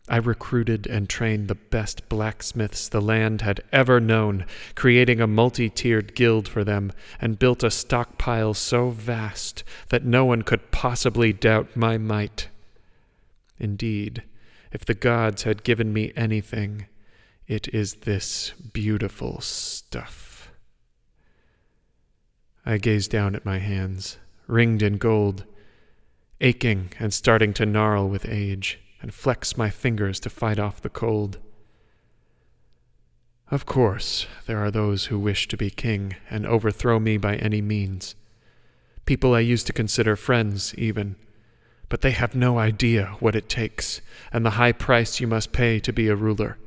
I 0.09 0.17
recruited 0.17 0.87
and 0.87 1.07
trained 1.07 1.47
the 1.47 1.55
best 1.55 2.09
blacksmiths 2.09 2.89
the 2.89 3.01
land 3.01 3.41
had 3.41 3.61
ever 3.71 3.99
known, 3.99 4.45
creating 4.75 5.21
a 5.21 5.27
multi 5.27 5.69
tiered 5.69 6.15
guild 6.15 6.47
for 6.47 6.63
them, 6.63 6.91
and 7.21 7.39
built 7.39 7.63
a 7.63 7.71
stockpile 7.71 8.53
so 8.53 8.89
vast 8.89 9.63
that 9.89 10.03
no 10.03 10.25
one 10.25 10.41
could 10.41 10.71
possibly 10.71 11.31
doubt 11.31 11.75
my 11.75 11.97
might. 11.97 12.49
Indeed, 13.59 14.23
if 14.71 14.83
the 14.83 14.95
gods 14.95 15.43
had 15.43 15.63
given 15.63 15.93
me 15.93 16.11
anything, 16.15 16.87
it 17.51 17.67
is 17.73 17.95
this 17.95 18.53
beautiful 18.71 19.41
stuff. 19.41 20.53
I 22.65 22.77
gazed 22.77 23.11
down 23.11 23.35
at 23.35 23.43
my 23.43 23.57
hands, 23.57 24.17
ringed 24.47 24.81
in 24.81 24.97
gold, 24.97 25.43
aching 26.39 26.93
and 26.97 27.13
starting 27.13 27.53
to 27.55 27.65
gnarl 27.65 28.07
with 28.07 28.25
age 28.25 28.79
and 29.01 29.13
flex 29.13 29.57
my 29.57 29.69
fingers 29.69 30.17
to 30.21 30.29
fight 30.29 30.59
off 30.59 30.79
the 30.79 30.87
cold. 30.87 31.39
Of 33.49 33.65
course, 33.65 34.27
there 34.45 34.59
are 34.59 34.71
those 34.71 35.07
who 35.07 35.19
wish 35.19 35.49
to 35.49 35.57
be 35.57 35.69
king 35.69 36.15
and 36.29 36.45
overthrow 36.45 36.99
me 36.99 37.17
by 37.17 37.35
any 37.35 37.61
means. 37.61 38.15
People 39.05 39.35
I 39.35 39.41
used 39.41 39.67
to 39.67 39.73
consider 39.73 40.15
friends, 40.15 40.73
even. 40.75 41.17
But 41.89 41.99
they 41.99 42.11
have 42.11 42.33
no 42.33 42.59
idea 42.59 43.17
what 43.19 43.35
it 43.35 43.49
takes 43.49 43.99
and 44.31 44.45
the 44.45 44.51
high 44.51 44.71
price 44.71 45.19
you 45.19 45.27
must 45.27 45.51
pay 45.51 45.81
to 45.81 45.91
be 45.91 46.07
a 46.07 46.15
ruler. 46.15 46.57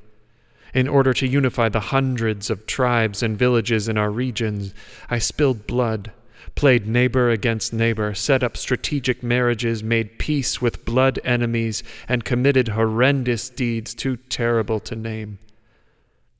In 0.74 0.88
order 0.88 1.14
to 1.14 1.26
unify 1.26 1.70
the 1.70 1.80
hundreds 1.80 2.50
of 2.50 2.66
tribes 2.66 3.22
and 3.22 3.38
villages 3.38 3.88
in 3.88 3.96
our 3.96 4.10
regions, 4.10 4.74
I 5.08 5.18
spilled 5.18 5.66
blood 5.66 6.12
played 6.54 6.87
neighbor 6.87 7.30
against 7.30 7.72
neighbor, 7.72 8.14
set 8.14 8.42
up 8.42 8.56
strategic 8.56 9.22
marriages, 9.22 9.82
made 9.82 10.18
peace 10.18 10.60
with 10.60 10.84
blood 10.84 11.18
enemies, 11.24 11.82
and 12.08 12.24
committed 12.24 12.68
horrendous 12.68 13.50
deeds 13.50 13.94
too 13.94 14.16
terrible 14.16 14.80
to 14.80 14.94
name. 14.94 15.38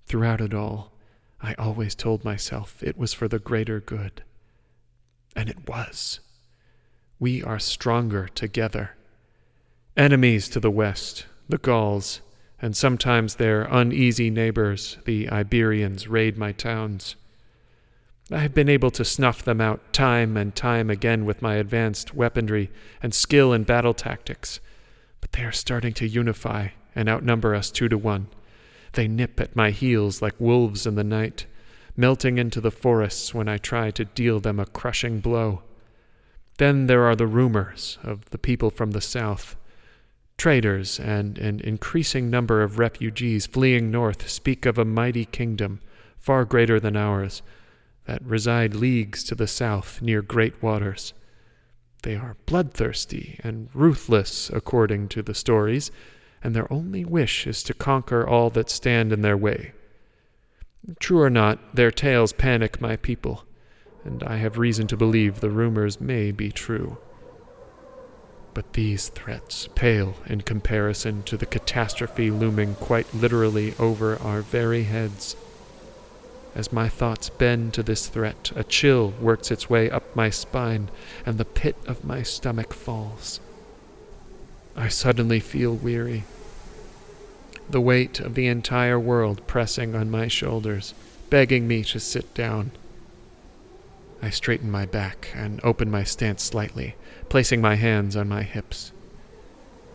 Throughout 0.07 0.41
it 0.41 0.55
all, 0.55 0.93
I 1.41 1.55
always 1.55 1.95
told 1.95 2.25
myself 2.25 2.83
it 2.83 2.97
was 2.97 3.13
for 3.13 3.29
the 3.29 3.39
greater 3.39 3.81
good. 3.81 4.23
And 5.35 5.49
it 5.49 5.69
was. 5.69 6.21
We 7.19 7.43
are 7.43 7.59
stronger 7.59 8.29
together. 8.29 8.97
Enemies 9.97 10.49
to 10.51 10.61
the 10.61 10.71
west, 10.71 11.27
the 11.49 11.59
Gauls, 11.59 12.21
and 12.61 12.77
sometimes 12.77 13.35
their 13.35 13.63
uneasy 13.63 14.31
neighbors, 14.31 14.99
the 15.05 15.29
Iberians, 15.29 16.09
raid 16.09 16.37
my 16.37 16.53
towns. 16.53 17.17
I 18.31 18.39
have 18.39 18.55
been 18.55 18.71
able 18.71 18.91
to 18.93 19.05
snuff 19.05 19.43
them 19.43 19.61
out 19.61 19.93
time 19.93 20.37
and 20.37 20.55
time 20.55 20.89
again 20.89 21.27
with 21.27 21.43
my 21.43 21.57
advanced 21.57 22.15
weaponry 22.15 22.71
and 23.03 23.13
skill 23.13 23.53
in 23.53 23.65
battle 23.65 23.93
tactics, 23.93 24.61
but 25.21 25.33
they 25.33 25.43
are 25.43 25.53
starting 25.53 25.93
to 25.95 26.09
unify 26.09 26.69
and 26.95 27.09
outnumber 27.09 27.55
us 27.55 27.71
two 27.71 27.89
to 27.89 27.99
one. 27.99 28.29
They 28.93 29.09
nip 29.09 29.41
at 29.41 29.57
my 29.57 29.71
heels 29.71 30.23
like 30.23 30.35
wolves 30.39 30.87
in 30.87 30.95
the 30.95 31.05
night, 31.05 31.47
melting 31.97 32.39
into 32.39 32.61
the 32.61 32.71
forests 32.71 33.35
when 33.35 33.49
I 33.49 33.59
try 33.59 33.91
to 33.91 34.05
deal 34.05 34.41
them 34.41 34.59
a 34.59 34.67
crushing 34.67 35.21
blow. 35.21 35.63
Then 36.59 36.87
there 36.87 37.05
are 37.05 37.17
the 37.17 37.27
rumors 37.27 37.99
of 38.03 38.25
the 38.31 38.39
people 38.39 38.71
from 38.71 38.93
the 38.93 39.01
south. 39.01 39.57
Traders 40.37 41.01
and 41.01 41.39
an 41.39 41.61
increasing 41.61 42.29
number 42.29 42.63
of 42.63 42.79
refugees 42.79 43.47
fleeing 43.47 43.91
north 43.91 44.29
speak 44.29 44.67
of 44.67 44.79
a 44.79 44.85
mighty 44.85 45.25
kingdom, 45.25 45.81
far 46.19 46.45
greater 46.45 46.79
than 46.79 46.97
ours 46.97 47.43
that 48.07 48.23
reside 48.25 48.75
leagues 48.75 49.25
to 49.25 49.35
the 49.35 49.47
south 49.47 50.03
near 50.03 50.23
great 50.23 50.63
waters. 50.63 51.15
They 52.03 52.17
are 52.17 52.37
bloodthirsty 52.45 53.41
and 53.43 53.71
ruthless, 53.73 54.51
according 54.51 55.09
to 55.09 55.23
the 55.23 55.35
stories, 55.35 55.91
and 56.43 56.55
their 56.55 56.71
only 56.71 57.05
wish 57.05 57.47
is 57.47 57.63
to 57.63 57.73
conquer 57.73 58.27
all 58.29 58.51
that 58.51 58.69
stand 58.69 59.13
in 59.13 59.23
their 59.23 59.39
way. 59.39 59.73
True 61.01 61.23
or 61.23 61.31
not, 61.31 61.75
their 61.75 61.91
tales 61.91 62.35
panic 62.35 62.81
my 62.81 62.97
people, 62.97 63.45
and 64.05 64.23
I 64.23 64.37
have 64.37 64.59
reason 64.59 64.87
to 64.89 64.97
believe 64.99 65.41
the 65.41 65.49
rumors 65.49 65.99
may 65.99 66.31
be 66.31 66.53
true. 66.53 66.99
But 68.55 68.73
these 68.75 69.09
threats 69.09 69.69
pale 69.75 70.15
in 70.27 70.43
comparison 70.43 71.25
to 71.25 71.37
the 71.37 71.45
catastrophe 71.45 72.31
looming 72.31 72.77
quite 72.77 73.13
literally 73.13 73.75
over 73.79 74.17
our 74.23 74.43
very 74.43 74.85
heads. 74.85 75.35
As 76.55 76.73
my 76.73 76.89
thoughts 76.89 77.31
bend 77.31 77.75
to 77.75 77.83
this 77.83 78.07
threat, 78.07 78.53
a 78.55 78.63
chill 78.63 79.11
works 79.21 79.51
its 79.51 79.69
way 79.69 79.91
up 79.91 80.15
my 80.15 80.31
spine, 80.31 80.89
and 81.27 81.37
the 81.37 81.45
pit 81.45 81.77
of 81.85 82.05
my 82.05 82.23
stomach 82.23 82.73
falls. 82.73 83.41
I 84.77 84.87
suddenly 84.87 85.41
feel 85.41 85.75
weary. 85.75 86.23
The 87.69 87.81
weight 87.81 88.21
of 88.21 88.37
the 88.37 88.47
entire 88.47 89.01
world 89.01 89.45
pressing 89.49 89.97
on 89.97 90.13
my 90.13 90.29
shoulders, 90.29 90.95
begging 91.29 91.67
me 91.67 91.83
to 91.85 91.99
sit 91.99 92.33
down. 92.35 92.71
I 94.23 94.31
straighten 94.31 94.71
my 94.71 94.87
back 94.87 95.31
and 95.35 95.61
open 95.65 95.91
my 95.91 96.05
stance 96.05 96.45
slightly, 96.45 96.95
placing 97.35 97.61
my 97.61 97.75
hands 97.75 98.15
on 98.15 98.29
my 98.29 98.45
hips. 98.45 98.93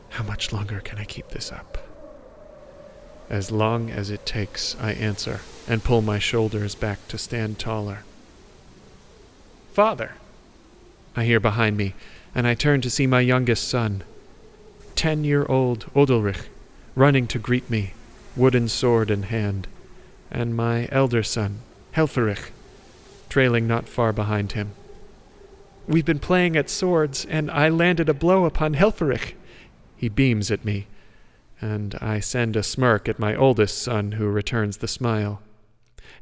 How 0.09 0.25
much 0.25 0.51
longer 0.51 0.81
can 0.81 0.97
I 0.97 1.05
keep 1.05 1.29
this 1.29 1.53
up? 1.53 1.77
As 3.29 3.49
long 3.49 3.89
as 3.89 4.09
it 4.09 4.25
takes, 4.25 4.75
I 4.77 4.91
answer, 4.91 5.39
and 5.65 5.81
pull 5.81 6.01
my 6.01 6.19
shoulders 6.19 6.75
back 6.75 7.07
to 7.07 7.17
stand 7.17 7.57
taller. 7.57 7.99
Father! 9.71 10.15
I 11.15 11.23
hear 11.23 11.39
behind 11.39 11.77
me, 11.77 11.93
and 12.35 12.45
I 12.45 12.55
turn 12.55 12.81
to 12.81 12.89
see 12.89 13.07
my 13.07 13.21
youngest 13.21 13.69
son, 13.69 14.03
ten 14.95 15.23
year 15.23 15.45
old 15.45 15.85
Odulrich, 15.95 16.47
running 16.93 17.25
to 17.27 17.39
greet 17.39 17.69
me, 17.69 17.93
wooden 18.35 18.67
sword 18.67 19.09
in 19.09 19.23
hand, 19.23 19.65
and 20.29 20.57
my 20.57 20.89
elder 20.91 21.23
son, 21.23 21.59
Helferich, 21.95 22.51
trailing 23.29 23.65
not 23.65 23.87
far 23.87 24.11
behind 24.11 24.51
him. 24.51 24.73
We've 25.89 26.05
been 26.05 26.19
playing 26.19 26.55
at 26.55 26.69
swords, 26.69 27.25
and 27.25 27.51
I 27.51 27.67
landed 27.67 28.07
a 28.07 28.13
blow 28.13 28.45
upon 28.45 28.75
Helferich. 28.75 29.33
He 29.97 30.07
beams 30.07 30.49
at 30.49 30.63
me 30.63 30.87
and 31.61 31.95
I 31.99 32.19
send 32.19 32.55
a 32.55 32.63
smirk 32.63 33.09
at 33.09 33.19
my 33.19 33.35
oldest 33.35 33.81
son, 33.81 34.13
who 34.13 34.27
returns 34.27 34.77
the 34.77 34.87
smile. 34.87 35.41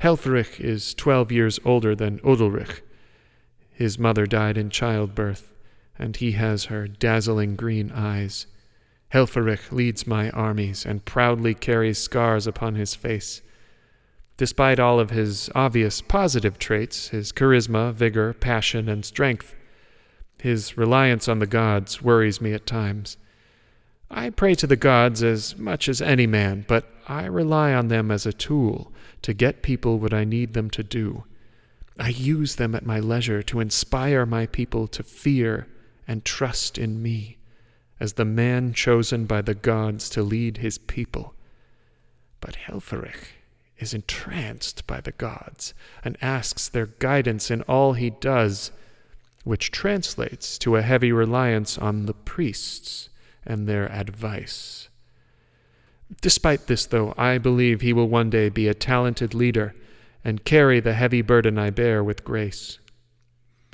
Helfrich 0.01 0.59
is 0.59 0.93
twelve 0.93 1.31
years 1.31 1.59
older 1.63 1.95
than 1.95 2.19
Odulrich. 2.19 2.81
His 3.71 3.99
mother 3.99 4.25
died 4.25 4.57
in 4.57 4.69
childbirth, 4.69 5.53
and 5.97 6.15
he 6.15 6.31
has 6.33 6.65
her 6.65 6.87
dazzling 6.87 7.55
green 7.55 7.91
eyes. 7.91 8.47
Helferich 9.13 9.71
leads 9.71 10.07
my 10.07 10.29
armies 10.31 10.85
and 10.85 11.05
proudly 11.05 11.53
carries 11.53 11.99
scars 11.99 12.47
upon 12.47 12.75
his 12.75 12.95
face. 12.95 13.41
Despite 14.37 14.79
all 14.79 14.99
of 14.99 15.11
his 15.11 15.49
obvious 15.55 16.01
positive 16.01 16.59
traits, 16.59 17.09
his 17.09 17.31
charisma, 17.31 17.93
vigor, 17.93 18.33
passion, 18.33 18.89
and 18.89 19.05
strength, 19.05 19.55
his 20.39 20.77
reliance 20.77 21.27
on 21.27 21.39
the 21.39 21.47
gods 21.47 22.01
worries 22.01 22.41
me 22.41 22.53
at 22.53 22.65
times. 22.65 23.17
I 24.09 24.29
pray 24.29 24.55
to 24.55 24.67
the 24.67 24.75
gods 24.75 25.23
as 25.23 25.57
much 25.57 25.89
as 25.89 26.01
any 26.01 26.27
man, 26.27 26.65
but 26.67 26.85
I 27.07 27.25
rely 27.25 27.73
on 27.73 27.89
them 27.89 28.11
as 28.11 28.25
a 28.25 28.33
tool 28.33 28.91
to 29.23 29.33
get 29.33 29.61
people 29.61 29.99
what 29.99 30.13
I 30.13 30.23
need 30.23 30.53
them 30.53 30.69
to 30.71 30.83
do. 30.83 31.25
I 31.99 32.09
use 32.09 32.55
them 32.55 32.75
at 32.75 32.85
my 32.85 32.99
leisure 32.99 33.41
to 33.43 33.59
inspire 33.59 34.25
my 34.25 34.45
people 34.45 34.87
to 34.89 35.03
fear 35.03 35.67
and 36.07 36.23
trust 36.23 36.77
in 36.77 37.01
me 37.01 37.37
as 37.99 38.13
the 38.13 38.25
man 38.25 38.73
chosen 38.73 39.25
by 39.25 39.41
the 39.41 39.55
gods 39.55 40.09
to 40.11 40.21
lead 40.21 40.57
his 40.57 40.77
people. 40.77 41.33
But 42.39 42.55
Helferich 42.67 43.29
is 43.79 43.93
entranced 43.93 44.85
by 44.87 45.01
the 45.01 45.11
gods 45.11 45.73
and 46.03 46.17
asks 46.21 46.69
their 46.69 46.85
guidance 46.85 47.49
in 47.49 47.63
all 47.63 47.93
he 47.93 48.11
does, 48.11 48.71
which 49.47 49.71
translates 49.71 50.57
to 50.59 50.75
a 50.75 50.81
heavy 50.81 51.11
reliance 51.11 51.77
on 51.77 52.05
the 52.05 52.13
priests 52.13 53.09
and 53.45 53.67
their 53.67 53.89
advice. 53.91 54.89
Despite 56.21 56.67
this, 56.67 56.85
though, 56.85 57.13
I 57.17 57.37
believe 57.37 57.79
he 57.79 57.93
will 57.93 58.09
one 58.09 58.29
day 58.29 58.49
be 58.49 58.67
a 58.67 58.73
talented 58.73 59.33
leader 59.33 59.73
and 60.23 60.43
carry 60.43 60.79
the 60.79 60.93
heavy 60.93 61.21
burden 61.21 61.57
I 61.57 61.69
bear 61.69 62.03
with 62.03 62.25
grace. 62.25 62.79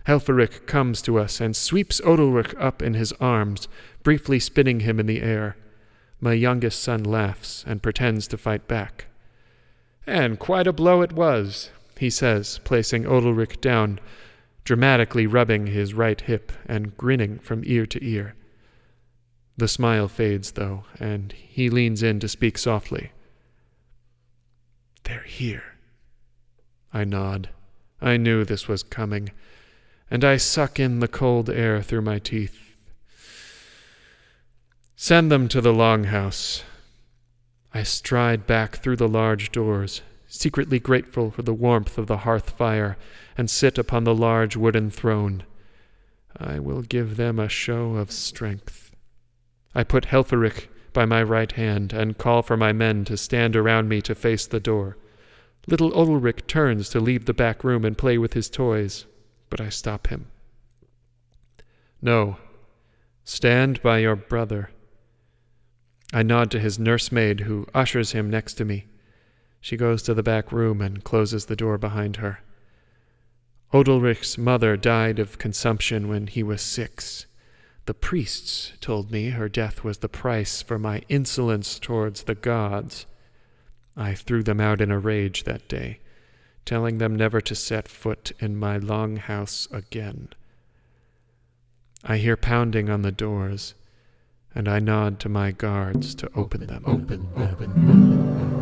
Helferich 0.06 0.68
comes 0.68 1.02
to 1.04 1.18
us 1.18 1.42
and 1.42 1.56
sweeps 1.56 2.00
Odalrich 2.02 2.54
up 2.60 2.82
in 2.82 2.94
his 2.94 3.12
arms, 3.14 3.68
briefly 4.04 4.40
spinning 4.40 4.82
him 4.82 5.00
in 5.00 5.08
the 5.08 5.22
air. 5.22 5.56
My 6.20 6.34
youngest 6.34 6.84
son 6.84 7.04
laughs 7.04 7.64
and 7.66 7.82
pretends 7.82 8.28
to 8.28 8.38
fight 8.38 8.68
back. 8.68 9.06
And 10.06 10.38
quite 10.38 10.68
a 10.68 10.74
blow 10.74 11.02
it 11.02 11.14
was, 11.14 11.72
he 11.98 12.10
says, 12.10 12.60
placing 12.64 13.06
Odalrich 13.06 13.62
down, 13.62 14.00
dramatically 14.63 15.28
rubbing 15.28 15.67
his 15.67 15.93
right 15.93 16.21
hip 16.21 16.52
and 16.65 16.95
grinning 16.97 17.39
from 17.39 17.63
ear 17.65 17.86
to 17.86 18.04
ear. 18.06 18.36
The 19.58 19.67
smile 19.67 20.08
fades, 20.08 20.54
though, 20.54 20.86
and 20.99 21.32
he 21.34 21.69
leans 21.69 22.02
in 22.02 22.19
to 22.21 22.28
speak 22.28 22.58
softly. 22.58 23.12
They're 25.04 25.23
here. 25.23 25.63
I 26.93 27.04
nod. 27.04 27.49
I 28.02 28.17
knew 28.17 28.43
this 28.43 28.67
was 28.67 28.84
coming, 28.84 29.32
and 30.10 30.23
I 30.23 30.38
suck 30.38 30.80
in 30.80 30.99
the 30.99 31.08
cold 31.08 31.49
air 31.49 31.82
through 31.82 32.02
my 32.02 32.19
teeth. 32.19 32.60
Send 34.95 35.32
them 35.32 35.47
to 35.49 35.62
the 35.62 35.73
longhouse. 35.73 36.63
I 37.73 37.84
stride 37.84 38.47
back 38.47 38.78
through 38.78 38.97
the 38.97 39.08
large 39.08 39.52
doors, 39.52 40.02
secretly 40.34 40.80
grateful 40.80 41.30
for 41.30 41.43
the 41.43 41.54
warmth 41.54 41.96
of 42.00 42.08
the 42.08 42.17
hearth 42.17 42.50
fire, 42.50 42.98
and 43.38 43.50
sit 43.50 43.78
upon 43.78 44.04
the 44.04 44.15
large 44.15 44.58
wooden 44.58 44.89
throne. 44.89 45.43
I 46.36 46.58
will 46.58 46.82
give 46.82 47.17
them 47.17 47.38
a 47.38 47.48
show 47.48 47.96
of 47.98 48.12
strength. 48.12 48.96
I 49.76 49.84
put 49.84 50.06
Helferich 50.06 50.67
by 50.91 51.06
my 51.06 51.22
right 51.22 51.52
hand 51.52 51.93
and 51.93 52.17
call 52.17 52.41
for 52.41 52.58
my 52.58 52.74
men 52.74 53.06
to 53.06 53.15
stand 53.15 53.56
around 53.56 53.88
me 53.88 54.02
to 54.02 54.15
face 54.15 54.48
the 54.48 54.60
door. 54.60 54.98
Little 55.67 55.93
Ulrich 55.93 56.48
turns 56.48 56.89
to 56.89 57.00
leave 57.00 57.26
the 57.26 57.34
back 57.34 57.63
room 57.63 57.86
and 57.86 57.96
play 57.96 58.17
with 58.17 58.34
his 58.34 58.50
toys, 58.50 59.06
but 59.52 59.62
I 59.62 59.69
stop 59.69 60.08
him. 60.08 60.26
No, 62.02 62.38
stand 63.24 63.84
by 63.84 64.00
your 64.00 64.15
brother. 64.15 64.72
I 66.12 66.24
nod 66.24 66.50
to 66.52 66.60
his 66.60 66.80
nursemaid, 66.80 67.41
who 67.41 67.67
ushers 67.74 68.13
him 68.13 68.32
next 68.32 68.56
to 68.56 68.65
me. 68.65 68.88
She 69.63 69.78
goes 69.78 70.04
to 70.04 70.13
the 70.13 70.21
back 70.21 70.52
room 70.52 70.82
and 70.82 71.06
closes 71.06 71.45
the 71.45 71.56
door 71.56 71.78
behind 71.78 72.17
her. 72.17 72.41
Odalrich's 73.73 74.38
mother 74.38 74.76
died 74.76 75.19
of 75.19 75.38
consumption 75.38 76.10
when 76.10 76.28
he 76.28 76.43
was 76.43 76.62
six. 76.62 77.28
The 77.86 77.93
priests 77.93 78.73
told 78.82 79.10
me 79.10 79.30
her 79.30 79.47
death 79.47 79.82
was 79.82 79.99
the 79.99 80.10
price 80.10 80.62
for 80.62 80.78
my 80.78 81.02
insolence 81.08 81.80
towards 81.80 82.23
the 82.23 82.36
gods. 82.36 83.06
I 83.95 84.15
threw 84.15 84.43
them 84.43 84.60
out 84.60 84.82
in 84.82 84.91
a 84.91 84.99
rage 84.99 85.45
that 85.45 85.69
day, 85.69 85.99
telling 86.65 86.97
them 86.97 87.15
never 87.15 87.39
to 87.39 87.56
set 87.56 87.88
foot 87.88 88.34
in 88.39 88.58
my 88.58 88.76
long 88.76 89.15
house 89.15 89.69
again. 89.71 90.28
I 92.04 92.17
hear 92.17 92.36
pounding 92.36 92.89
on 92.89 93.02
the 93.02 93.13
doors 93.13 93.76
and 94.54 94.67
I 94.67 94.80
nod 94.80 95.21
to 95.21 95.30
my 95.30 95.52
guards 95.52 96.13
to 96.15 96.28
open, 96.36 96.63
open 96.63 96.67
them. 96.67 96.84
Open, 96.86 97.30
open. 97.38 98.53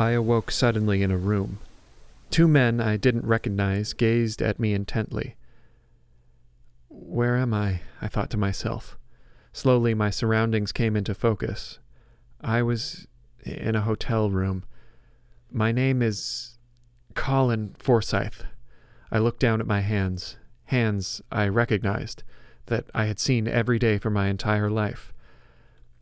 I 0.00 0.10
awoke 0.10 0.52
suddenly 0.52 1.02
in 1.02 1.10
a 1.10 1.18
room. 1.18 1.58
Two 2.30 2.46
men 2.46 2.80
I 2.80 2.96
didn't 2.96 3.26
recognize 3.26 3.92
gazed 3.94 4.40
at 4.40 4.60
me 4.60 4.72
intently. 4.72 5.34
Where 6.88 7.36
am 7.36 7.52
I? 7.52 7.80
I 8.00 8.06
thought 8.06 8.30
to 8.30 8.36
myself. 8.36 8.96
Slowly, 9.52 9.94
my 9.94 10.10
surroundings 10.10 10.70
came 10.70 10.94
into 10.94 11.14
focus. 11.14 11.80
I 12.40 12.62
was 12.62 13.08
in 13.42 13.74
a 13.74 13.80
hotel 13.80 14.30
room. 14.30 14.62
My 15.50 15.72
name 15.72 16.00
is 16.00 16.58
Colin 17.14 17.74
Forsythe. 17.80 18.44
I 19.10 19.18
looked 19.18 19.40
down 19.40 19.60
at 19.60 19.66
my 19.66 19.80
hands, 19.80 20.36
hands 20.66 21.22
I 21.32 21.48
recognized, 21.48 22.22
that 22.66 22.84
I 22.94 23.06
had 23.06 23.18
seen 23.18 23.48
every 23.48 23.80
day 23.80 23.98
for 23.98 24.10
my 24.10 24.28
entire 24.28 24.70
life. 24.70 25.12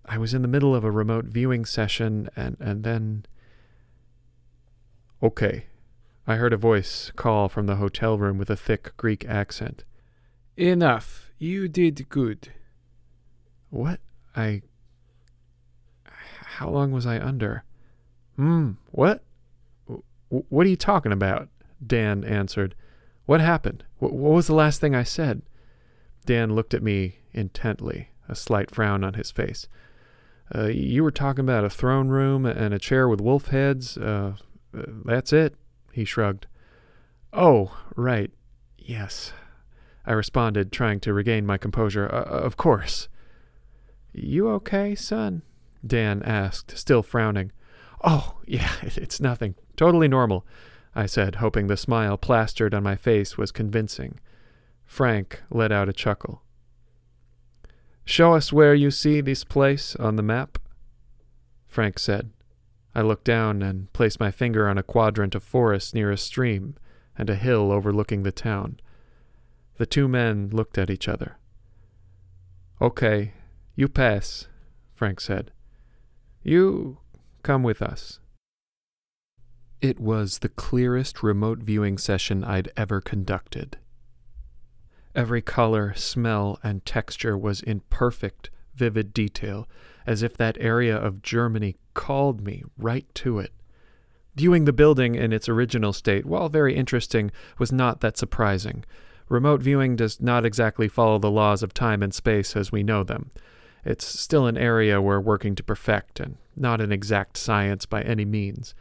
I 0.04 0.18
was 0.18 0.34
in 0.34 0.42
the 0.42 0.48
middle 0.48 0.74
of 0.74 0.84
a 0.84 0.90
remote 0.90 1.24
viewing 1.24 1.64
session, 1.64 2.28
and, 2.36 2.58
and 2.60 2.84
then. 2.84 3.24
Okay. 5.26 5.66
I 6.24 6.36
heard 6.36 6.52
a 6.52 6.56
voice 6.56 7.10
call 7.16 7.48
from 7.48 7.66
the 7.66 7.74
hotel 7.74 8.16
room 8.16 8.38
with 8.38 8.48
a 8.48 8.54
thick 8.54 8.96
Greek 8.96 9.24
accent. 9.24 9.82
Enough. 10.56 11.32
You 11.36 11.66
did 11.66 12.08
good. 12.08 12.52
What? 13.70 13.98
I 14.36 14.62
how 16.04 16.70
long 16.70 16.92
was 16.92 17.06
I 17.06 17.18
under? 17.18 17.64
Hmm, 18.36 18.72
what? 18.92 19.24
what 20.28 20.64
are 20.64 20.70
you 20.70 20.76
talking 20.76 21.10
about? 21.10 21.48
Dan 21.84 22.22
answered. 22.22 22.76
What 23.24 23.40
happened? 23.40 23.82
what 23.98 24.12
was 24.12 24.46
the 24.46 24.54
last 24.54 24.80
thing 24.80 24.94
I 24.94 25.02
said? 25.02 25.42
Dan 26.24 26.54
looked 26.54 26.72
at 26.72 26.84
me 26.84 27.18
intently, 27.32 28.10
a 28.28 28.36
slight 28.36 28.70
frown 28.70 29.02
on 29.02 29.14
his 29.14 29.32
face. 29.32 29.66
Uh, 30.54 30.66
you 30.66 31.02
were 31.02 31.10
talking 31.10 31.44
about 31.44 31.64
a 31.64 31.70
throne 31.70 32.10
room 32.10 32.46
and 32.46 32.72
a 32.72 32.78
chair 32.78 33.08
with 33.08 33.20
wolf 33.20 33.48
heads. 33.48 33.98
Uh, 33.98 34.34
uh, 34.34 34.34
that's 35.04 35.32
it, 35.32 35.54
he 35.92 36.04
shrugged. 36.04 36.46
Oh, 37.32 37.76
right. 37.96 38.30
Yes. 38.78 39.32
I 40.06 40.12
responded, 40.12 40.70
trying 40.70 41.00
to 41.00 41.12
regain 41.12 41.44
my 41.44 41.58
composure. 41.58 42.08
Uh, 42.12 42.22
of 42.22 42.56
course. 42.56 43.08
You 44.12 44.48
okay, 44.50 44.94
son? 44.94 45.42
Dan 45.86 46.22
asked, 46.22 46.76
still 46.78 47.02
frowning. 47.02 47.52
Oh, 48.04 48.38
yeah, 48.46 48.72
it's 48.82 49.20
nothing. 49.20 49.54
Totally 49.76 50.08
normal, 50.08 50.46
I 50.94 51.06
said, 51.06 51.36
hoping 51.36 51.66
the 51.66 51.76
smile 51.76 52.16
plastered 52.16 52.74
on 52.74 52.82
my 52.82 52.96
face 52.96 53.36
was 53.36 53.52
convincing. 53.52 54.18
Frank 54.86 55.42
let 55.50 55.72
out 55.72 55.88
a 55.88 55.92
chuckle. 55.92 56.42
Show 58.04 58.34
us 58.34 58.52
where 58.52 58.74
you 58.74 58.90
see 58.92 59.20
this 59.20 59.42
place 59.42 59.96
on 59.96 60.14
the 60.16 60.22
map, 60.22 60.58
Frank 61.66 61.98
said. 61.98 62.30
I 62.96 63.02
looked 63.02 63.24
down 63.24 63.60
and 63.60 63.92
placed 63.92 64.18
my 64.18 64.30
finger 64.30 64.66
on 64.66 64.78
a 64.78 64.82
quadrant 64.82 65.34
of 65.34 65.42
forest 65.42 65.94
near 65.94 66.10
a 66.10 66.16
stream 66.16 66.76
and 67.18 67.28
a 67.28 67.34
hill 67.34 67.70
overlooking 67.70 68.22
the 68.22 68.32
town. 68.32 68.80
The 69.76 69.84
two 69.84 70.08
men 70.08 70.48
looked 70.50 70.78
at 70.78 70.88
each 70.88 71.06
other. 71.06 71.36
Okay, 72.80 73.34
you 73.74 73.86
pass, 73.86 74.48
Frank 74.94 75.20
said. 75.20 75.52
You 76.42 76.96
come 77.42 77.62
with 77.62 77.82
us. 77.82 78.18
It 79.82 80.00
was 80.00 80.38
the 80.38 80.48
clearest 80.48 81.22
remote 81.22 81.58
viewing 81.58 81.98
session 81.98 82.42
I'd 82.42 82.72
ever 82.78 83.02
conducted. 83.02 83.76
Every 85.14 85.42
color, 85.42 85.92
smell, 85.92 86.58
and 86.62 86.82
texture 86.86 87.36
was 87.36 87.60
in 87.60 87.80
perfect, 87.90 88.48
vivid 88.74 89.12
detail, 89.12 89.68
as 90.06 90.22
if 90.22 90.36
that 90.36 90.56
area 90.60 90.96
of 90.96 91.22
Germany 91.22 91.76
called 91.94 92.40
me 92.40 92.62
right 92.78 93.06
to 93.16 93.38
it. 93.38 93.52
Viewing 94.36 94.64
the 94.66 94.72
building 94.72 95.14
in 95.14 95.32
its 95.32 95.48
original 95.48 95.92
state, 95.92 96.26
while 96.26 96.48
very 96.48 96.76
interesting, 96.76 97.30
was 97.58 97.72
not 97.72 98.00
that 98.00 98.16
surprising. 98.16 98.84
Remote 99.28 99.60
viewing 99.60 99.96
does 99.96 100.20
not 100.20 100.46
exactly 100.46 100.88
follow 100.88 101.18
the 101.18 101.30
laws 101.30 101.62
of 101.62 101.74
time 101.74 102.02
and 102.02 102.14
space 102.14 102.54
as 102.54 102.70
we 102.70 102.82
know 102.82 103.02
them. 103.02 103.30
It's 103.84 104.04
still 104.04 104.46
an 104.46 104.58
area 104.58 105.00
we're 105.00 105.20
working 105.20 105.54
to 105.54 105.62
perfect, 105.62 106.20
and 106.20 106.36
not 106.54 106.80
an 106.80 106.92
exact 106.92 107.36
science 107.36 107.86
by 107.86 108.02
any 108.02 108.24
means. 108.24 108.74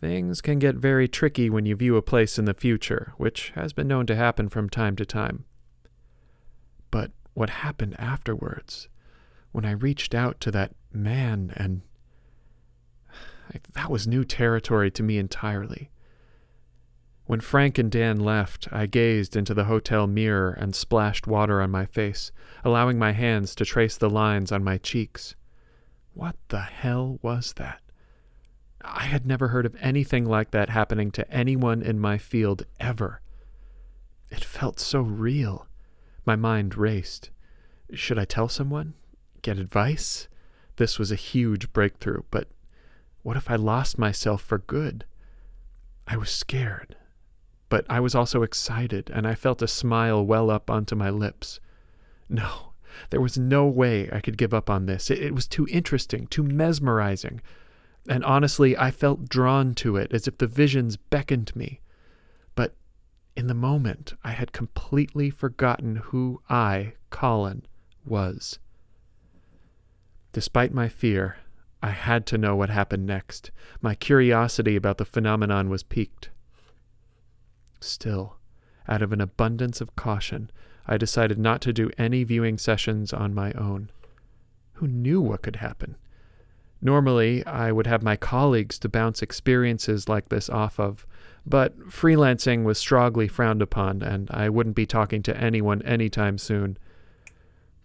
Things 0.00 0.40
can 0.40 0.58
get 0.58 0.74
very 0.74 1.08
tricky 1.08 1.48
when 1.48 1.66
you 1.66 1.76
view 1.76 1.96
a 1.96 2.02
place 2.02 2.38
in 2.38 2.44
the 2.44 2.52
future, 2.52 3.14
which 3.16 3.52
has 3.54 3.72
been 3.72 3.88
known 3.88 4.06
to 4.06 4.16
happen 4.16 4.48
from 4.48 4.68
time 4.68 4.96
to 4.96 5.06
time. 5.06 5.44
But 6.90 7.12
what 7.32 7.50
happened 7.50 7.96
afterwards, 7.98 8.88
when 9.54 9.64
I 9.64 9.70
reached 9.70 10.16
out 10.16 10.40
to 10.40 10.50
that 10.50 10.72
man 10.92 11.52
and 11.56 11.82
Like, 13.52 13.72
that 13.74 13.88
was 13.88 14.04
new 14.04 14.24
territory 14.24 14.90
to 14.90 15.02
me 15.04 15.16
entirely. 15.16 15.92
When 17.26 17.38
Frank 17.40 17.78
and 17.78 17.88
Dan 17.88 18.18
left, 18.18 18.66
I 18.72 18.86
gazed 18.86 19.36
into 19.36 19.54
the 19.54 19.66
hotel 19.66 20.08
mirror 20.08 20.50
and 20.50 20.74
splashed 20.74 21.28
water 21.28 21.62
on 21.62 21.70
my 21.70 21.86
face, 21.86 22.32
allowing 22.64 22.98
my 22.98 23.12
hands 23.12 23.54
to 23.54 23.64
trace 23.64 23.96
the 23.96 24.10
lines 24.10 24.50
on 24.50 24.64
my 24.64 24.76
cheeks. 24.76 25.36
What 26.14 26.34
the 26.48 26.62
hell 26.62 27.20
was 27.22 27.52
that? 27.52 27.80
I 28.82 29.04
had 29.04 29.24
never 29.24 29.48
heard 29.48 29.66
of 29.66 29.76
anything 29.80 30.26
like 30.26 30.50
that 30.50 30.68
happening 30.68 31.12
to 31.12 31.30
anyone 31.30 31.80
in 31.80 32.00
my 32.00 32.18
field 32.18 32.66
ever. 32.80 33.20
It 34.32 34.44
felt 34.44 34.80
so 34.80 35.00
real. 35.00 35.68
My 36.26 36.34
mind 36.34 36.76
raced. 36.76 37.30
Should 37.92 38.18
I 38.18 38.24
tell 38.24 38.48
someone? 38.48 38.94
Get 39.44 39.58
advice? 39.58 40.26
This 40.76 40.98
was 40.98 41.12
a 41.12 41.16
huge 41.16 41.70
breakthrough, 41.74 42.22
but 42.30 42.48
what 43.22 43.36
if 43.36 43.50
I 43.50 43.56
lost 43.56 43.98
myself 43.98 44.40
for 44.40 44.56
good? 44.56 45.04
I 46.06 46.16
was 46.16 46.30
scared, 46.30 46.96
but 47.68 47.84
I 47.90 48.00
was 48.00 48.14
also 48.14 48.42
excited, 48.42 49.10
and 49.12 49.26
I 49.26 49.34
felt 49.34 49.60
a 49.60 49.68
smile 49.68 50.24
well 50.24 50.48
up 50.48 50.70
onto 50.70 50.96
my 50.96 51.10
lips. 51.10 51.60
No, 52.26 52.72
there 53.10 53.20
was 53.20 53.36
no 53.36 53.66
way 53.66 54.08
I 54.10 54.20
could 54.20 54.38
give 54.38 54.54
up 54.54 54.70
on 54.70 54.86
this. 54.86 55.10
It, 55.10 55.18
it 55.18 55.34
was 55.34 55.46
too 55.46 55.66
interesting, 55.70 56.26
too 56.26 56.42
mesmerizing. 56.42 57.42
And 58.08 58.24
honestly, 58.24 58.78
I 58.78 58.90
felt 58.90 59.28
drawn 59.28 59.74
to 59.74 59.98
it 59.98 60.10
as 60.14 60.26
if 60.26 60.38
the 60.38 60.46
visions 60.46 60.96
beckoned 60.96 61.54
me. 61.54 61.82
But 62.54 62.74
in 63.36 63.48
the 63.48 63.52
moment, 63.52 64.14
I 64.24 64.30
had 64.30 64.52
completely 64.52 65.28
forgotten 65.28 65.96
who 65.96 66.40
I, 66.48 66.94
Colin, 67.10 67.66
was. 68.06 68.58
Despite 70.34 70.74
my 70.74 70.88
fear, 70.88 71.36
I 71.80 71.90
had 71.90 72.26
to 72.26 72.38
know 72.38 72.56
what 72.56 72.68
happened 72.68 73.06
next. 73.06 73.52
My 73.80 73.94
curiosity 73.94 74.74
about 74.74 74.98
the 74.98 75.04
phenomenon 75.04 75.68
was 75.68 75.84
piqued. 75.84 76.30
Still, 77.80 78.34
out 78.88 79.00
of 79.00 79.12
an 79.12 79.20
abundance 79.20 79.80
of 79.80 79.94
caution, 79.94 80.50
I 80.88 80.96
decided 80.96 81.38
not 81.38 81.60
to 81.60 81.72
do 81.72 81.88
any 81.98 82.24
viewing 82.24 82.58
sessions 82.58 83.12
on 83.12 83.32
my 83.32 83.52
own. 83.52 83.92
Who 84.72 84.88
knew 84.88 85.20
what 85.20 85.42
could 85.42 85.54
happen? 85.54 85.94
Normally, 86.82 87.46
I 87.46 87.70
would 87.70 87.86
have 87.86 88.02
my 88.02 88.16
colleagues 88.16 88.76
to 88.80 88.88
bounce 88.88 89.22
experiences 89.22 90.08
like 90.08 90.30
this 90.30 90.50
off 90.50 90.80
of, 90.80 91.06
but 91.46 91.78
freelancing 91.90 92.64
was 92.64 92.76
strongly 92.76 93.28
frowned 93.28 93.62
upon, 93.62 94.02
and 94.02 94.28
I 94.32 94.48
wouldn't 94.48 94.74
be 94.74 94.84
talking 94.84 95.22
to 95.22 95.36
anyone 95.40 95.80
anytime 95.82 96.38
soon. 96.38 96.76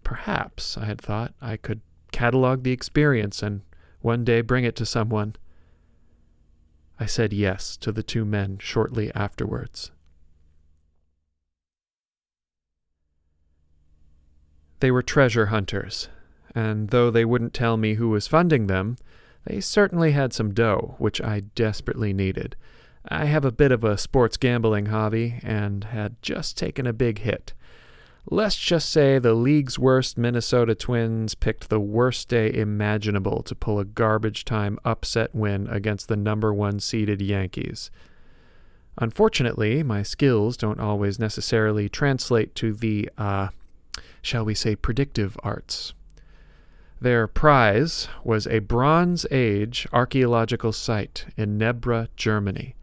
Perhaps, 0.03 0.79
I 0.79 0.85
had 0.85 0.99
thought, 0.99 1.35
I 1.39 1.55
could 1.55 1.81
catalog 2.11 2.63
the 2.63 2.71
experience 2.71 3.41
and 3.43 3.61
one 4.01 4.23
day 4.23 4.41
bring 4.41 4.63
it 4.63 4.75
to 4.77 4.85
someone. 4.85 5.35
I 6.99 7.05
said 7.05 7.31
yes 7.33 7.77
to 7.77 7.91
the 7.91 8.03
two 8.03 8.25
men 8.25 8.57
shortly 8.59 9.13
afterwards. 9.13 9.91
They 14.79 14.91
were 14.91 15.01
treasure 15.01 15.47
hunters, 15.47 16.07
and 16.55 16.89
though 16.89 17.11
they 17.11 17.25
wouldn't 17.25 17.53
tell 17.53 17.77
me 17.77 17.95
who 17.95 18.09
was 18.09 18.27
funding 18.27 18.67
them, 18.67 18.97
they 19.45 19.59
certainly 19.59 20.11
had 20.11 20.33
some 20.33 20.53
dough, 20.53 20.95
which 20.97 21.21
I 21.21 21.41
desperately 21.55 22.13
needed. 22.13 22.55
I 23.07 23.25
have 23.25 23.45
a 23.45 23.51
bit 23.51 23.71
of 23.71 23.83
a 23.83 23.97
sports 23.97 24.37
gambling 24.37 24.87
hobby 24.87 25.39
and 25.43 25.85
had 25.85 26.21
just 26.21 26.57
taken 26.57 26.85
a 26.85 26.93
big 26.93 27.19
hit. 27.19 27.53
Let's 28.31 28.57
just 28.57 28.91
say 28.91 29.17
the 29.17 29.33
league's 29.33 29.79
worst 29.79 30.15
Minnesota 30.15 30.75
Twins 30.75 31.33
picked 31.33 31.67
the 31.67 31.79
worst 31.79 32.29
day 32.29 32.53
imaginable 32.53 33.41
to 33.41 33.55
pull 33.55 33.79
a 33.79 33.85
garbage 33.85 34.45
time 34.45 34.77
upset 34.85 35.33
win 35.33 35.67
against 35.67 36.07
the 36.07 36.15
number 36.15 36.53
one 36.53 36.79
seeded 36.79 37.23
Yankees. 37.23 37.89
Unfortunately, 38.99 39.81
my 39.81 40.03
skills 40.03 40.57
don't 40.57 40.79
always 40.79 41.17
necessarily 41.17 41.89
translate 41.89 42.53
to 42.53 42.71
the, 42.71 43.09
uh, 43.17 43.47
shall 44.21 44.45
we 44.45 44.53
say, 44.53 44.75
predictive 44.75 45.35
arts. 45.41 45.95
Their 47.01 47.25
prize 47.25 48.09
was 48.23 48.45
a 48.45 48.59
Bronze 48.59 49.25
Age 49.31 49.87
archaeological 49.91 50.71
site 50.71 51.25
in 51.35 51.57
Nebra, 51.57 52.09
Germany 52.15 52.75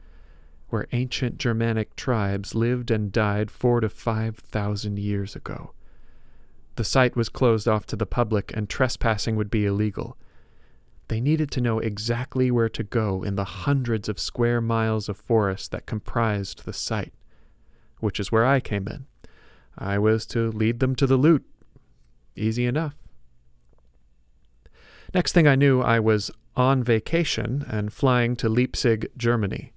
where 0.69 0.89
ancient 0.93 1.39
Germanic 1.39 1.95
tribes 1.97 2.55
lived 2.55 2.91
and 2.91 3.13
died 3.13 3.51
four 3.51 3.81
to 3.81 3.89
five 3.89 4.37
thousand 4.37 4.99
years 4.99 5.37
ago. 5.37 5.73
The 6.77 6.85
site 6.85 7.17
was 7.17 7.29
closed 7.29 7.67
off 7.67 7.87
to 7.87 7.97
the 7.97 8.07
public, 8.07 8.55
and 8.55 8.69
trespassing 8.69 9.37
would 9.37 9.51
be 9.51 9.65
illegal. 9.65 10.17
They 11.09 11.21
needed 11.21 11.51
to 11.53 11.61
know 11.61 11.79
exactly 11.79 12.51
where 12.51 12.69
to 12.69 12.83
go 12.83 13.23
in 13.23 13.37
the 13.37 13.45
hundreds 13.45 14.09
of 14.09 14.19
square 14.19 14.61
miles 14.61 15.09
of 15.09 15.17
forest 15.17 15.71
that 15.71 15.87
comprised 15.87 16.65
the 16.65 16.73
site, 16.73 17.15
which 18.01 18.19
is 18.19 18.33
where 18.33 18.45
I 18.45 18.61
came 18.61 18.89
in. 18.89 19.07
I 19.79 19.99
was 19.99 20.27
to 20.27 20.51
lead 20.51 20.81
them 20.81 20.95
to 20.97 21.07
the 21.07 21.17
loot. 21.17 21.45
Easy 22.35 22.67
enough. 22.67 22.97
Next 25.15 25.33
thing 25.33 25.47
I 25.47 25.55
knew, 25.55 25.81
I 25.81 26.01
was 26.01 26.31
on 26.57 26.83
vacation 26.83 27.65
and 27.69 27.93
flying 27.93 28.35
to 28.37 28.49
Leipzig, 28.49 29.09
Germany. 29.17 29.73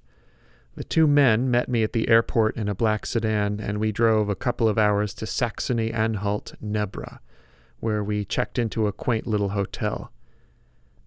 The 0.79 0.85
two 0.85 1.07
men 1.07 1.51
met 1.51 1.67
me 1.67 1.83
at 1.83 1.91
the 1.91 2.07
airport 2.07 2.55
in 2.55 2.69
a 2.69 2.73
black 2.73 3.05
sedan, 3.05 3.59
and 3.59 3.81
we 3.81 3.91
drove 3.91 4.29
a 4.29 4.33
couple 4.33 4.69
of 4.69 4.77
hours 4.77 5.13
to 5.15 5.25
Saxony 5.25 5.91
Anhalt, 5.91 6.53
Nebra, 6.63 7.19
where 7.81 8.01
we 8.01 8.23
checked 8.23 8.57
into 8.57 8.87
a 8.87 8.93
quaint 8.93 9.27
little 9.27 9.49
hotel. 9.49 10.13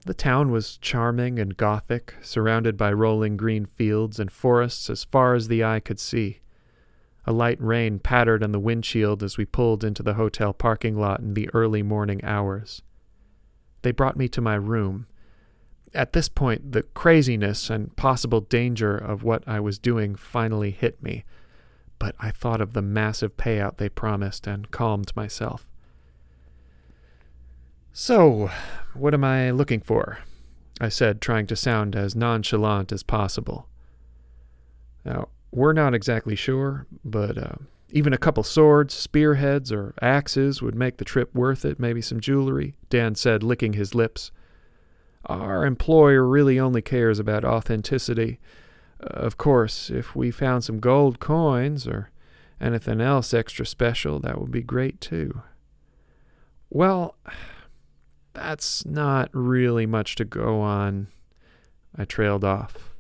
The 0.05 0.13
town 0.13 0.51
was 0.51 0.77
charming 0.77 1.39
and 1.39 1.57
gothic, 1.57 2.17
surrounded 2.21 2.77
by 2.77 2.93
rolling 2.93 3.39
green 3.39 3.65
fields 3.65 4.21
and 4.21 4.31
forests 4.31 4.91
as 4.91 5.05
far 5.05 5.35
as 5.35 5.49
the 5.49 5.65
eye 5.65 5.81
could 5.81 5.99
see. 5.99 6.43
A 7.27 7.33
light 7.33 7.59
rain 7.59 7.99
pattered 7.99 8.45
on 8.45 8.53
the 8.53 8.61
windshield 8.61 9.23
as 9.23 9.39
we 9.39 9.47
pulled 9.47 9.85
into 9.85 10.03
the 10.03 10.15
hotel 10.21 10.53
parking 10.53 10.99
lot 10.99 11.21
in 11.21 11.33
the 11.33 11.49
early 11.55 11.83
morning 11.83 12.23
hours. 12.23 12.83
They 13.81 13.93
brought 13.93 14.19
me 14.19 14.29
to 14.29 14.43
my 14.43 14.57
room, 14.57 15.07
at 15.95 16.13
this 16.13 16.29
point, 16.29 16.73
the 16.73 16.83
craziness 16.83 17.71
and 17.71 17.95
possible 17.97 18.41
danger 18.41 18.97
of 18.97 19.23
what 19.23 19.43
I 19.47 19.61
was 19.61 19.79
doing 19.79 20.15
finally 20.15 20.71
hit 20.71 21.03
me, 21.03 21.25
but 21.99 22.15
I 22.19 22.31
thought 22.31 22.61
of 22.61 22.73
the 22.73 22.83
massive 22.83 23.37
payout 23.37 23.77
they 23.77 23.89
promised 23.89 24.47
and 24.47 24.71
calmed 24.71 25.15
myself. 25.15 25.67
So, 27.93 28.51
what 28.95 29.13
am 29.13 29.23
I 29.23 29.51
looking 29.51 29.81
for? 29.81 30.19
I 30.81 30.89
said, 30.89 31.21
trying 31.21 31.47
to 31.49 31.57
sound 31.57 31.95
as 31.95 32.17
nonchalant 32.17 32.91
as 32.91 33.03
possible. 33.03 33.69
Now, 35.05 35.29
we're 35.51 35.75
not 35.75 35.95
exactly 35.95 36.35
sure, 36.35 36.87
but 37.05 37.37
uh, 37.37 37.55
even 37.91 38.15
a 38.15 38.19
couple 38.19 38.43
swords, 38.43 38.95
spearheads, 38.95 39.71
or 39.71 39.95
axes 40.01 40.63
would 40.63 40.75
make 40.75 40.97
the 40.97 41.05
trip 41.05 41.35
worth 41.35 41.65
it, 41.67 41.79
maybe 41.79 42.01
some 42.01 42.21
jewelry, 42.21 42.75
Dan 42.89 43.15
said, 43.15 43.43
licking 43.43 43.75
his 43.75 43.95
lips. 43.95 44.33
Our 45.27 45.65
employer 45.65 46.27
really 46.27 46.59
only 46.59 46.83
cares 46.83 47.19
about 47.19 47.45
authenticity. 47.45 48.41
Uh, 49.01 49.07
of 49.07 49.39
course, 49.39 49.91
if 49.91 50.17
we 50.17 50.31
found 50.31 50.65
some 50.65 50.81
gold 50.81 51.21
coins 51.21 51.87
or 51.87 52.11
anything 52.61 53.01
else 53.01 53.33
extra 53.33 53.67
special, 53.67 54.19
that 54.21 54.41
would 54.41 54.51
be 54.51 54.63
great 54.63 55.01
too. 55.01 55.43
Well, 56.71 57.17
that's 58.33 58.85
not 58.87 59.29
really 59.33 59.87
much 59.87 60.17
to 60.17 60.25
go 60.25 60.61
on. 60.61 61.09
I 61.97 62.05
trailed 62.05 62.45
off. 62.45 62.93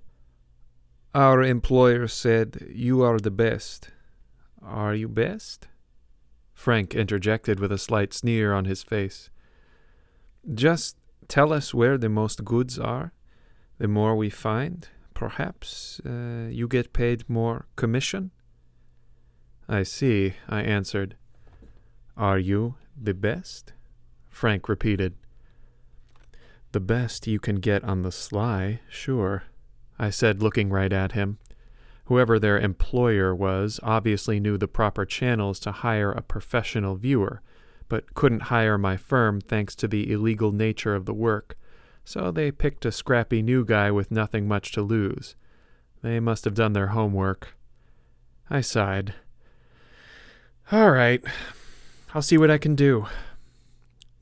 Our 1.14 1.43
employer 1.43 2.09
said, 2.09 2.66
You 2.70 3.03
are 3.03 3.18
the 3.18 3.31
best. 3.31 3.91
Are 4.62 4.95
you 4.95 5.09
best? 5.09 5.68
Frank 6.55 6.95
interjected 6.95 7.59
with 7.59 7.73
a 7.73 7.79
slight 7.79 8.14
sneer 8.14 8.53
on 8.53 8.66
his 8.66 8.83
face. 8.83 9.31
Just 10.55 10.97
tell 11.33 11.51
us 11.51 11.72
where 11.72 11.97
the 11.97 12.11
most 12.11 12.45
goods 12.45 12.78
are. 12.78 13.11
The 13.78 13.89
more 13.89 14.14
we 14.14 14.28
find, 14.28 14.87
perhaps 15.14 15.99
uh, 16.05 16.49
you 16.51 16.68
get 16.68 16.93
paid 16.93 17.26
more 17.26 17.64
commission. 17.74 18.33
I 19.66 19.85
see, 19.85 20.35
I 20.47 20.61
answered. 20.61 21.16
Are 22.18 22.39
you 22.39 22.74
the 22.95 23.14
best? 23.14 23.72
Frank 24.28 24.68
repeated. 24.68 25.14
The 26.72 26.80
best 26.80 27.26
you 27.26 27.41
can 27.41 27.57
get 27.57 27.83
on 27.83 28.03
the 28.03 28.12
sly, 28.12 28.80
sure, 28.91 29.45
I 29.99 30.11
said, 30.11 30.43
looking 30.43 30.68
right 30.68 30.93
at 30.93 31.12
him. 31.12 31.39
Whoever 32.07 32.39
their 32.39 32.61
employer 32.61 33.35
was 33.35 33.80
obviously 33.83 34.39
knew 34.39 34.59
the 34.59 34.68
proper 34.68 35.07
channels 35.07 35.59
to 35.61 35.72
hire 35.72 36.12
a 36.12 36.20
professional 36.20 36.97
viewer, 36.97 37.41
but 37.93 38.14
couldn't 38.14 38.45
hire 38.45 38.78
my 38.78 38.97
firm 38.97 39.38
thanks 39.38 39.74
to 39.74 39.86
the 39.86 40.11
illegal 40.11 40.51
nature 40.51 40.95
of 40.95 41.05
the 41.05 41.12
work, 41.12 41.59
so 42.07 42.30
they 42.30 42.51
picked 42.51 42.86
a 42.86 42.90
scrappy 42.90 43.43
new 43.43 43.66
guy 43.66 43.90
with 43.90 44.11
nothing 44.11 44.49
much 44.49 44.72
to 44.72 44.80
lose. 44.80 45.36
They 46.01 46.18
must 46.18 46.47
have 46.47 46.55
done 46.55 46.72
their 46.72 46.86
homework. 46.86 47.55
I 48.49 48.62
sighed. 48.62 49.12
All 50.72 50.90
right, 50.90 51.22
I'll 52.14 52.22
see 52.22 52.38
what 52.38 52.51
I 52.51 52.57
can 52.57 52.74
do. 52.74 53.09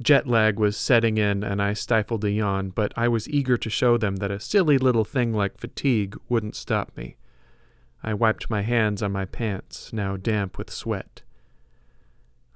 Jet 0.02 0.26
lag 0.26 0.58
was 0.58 0.76
setting 0.76 1.16
in 1.16 1.44
and 1.44 1.62
I 1.62 1.74
stifled 1.74 2.24
a 2.24 2.30
yawn, 2.32 2.70
but 2.70 2.92
I 2.96 3.06
was 3.06 3.28
eager 3.28 3.56
to 3.56 3.70
show 3.70 3.96
them 3.96 4.16
that 4.16 4.32
a 4.32 4.40
silly 4.40 4.78
little 4.78 5.04
thing 5.04 5.32
like 5.32 5.60
fatigue 5.60 6.16
wouldn't 6.28 6.56
stop 6.56 6.96
me. 6.96 7.18
I 8.02 8.14
wiped 8.14 8.50
my 8.50 8.62
hands 8.62 9.00
on 9.00 9.12
my 9.12 9.26
pants, 9.26 9.92
now 9.92 10.16
damp 10.16 10.58
with 10.58 10.70
sweat. 10.70 11.22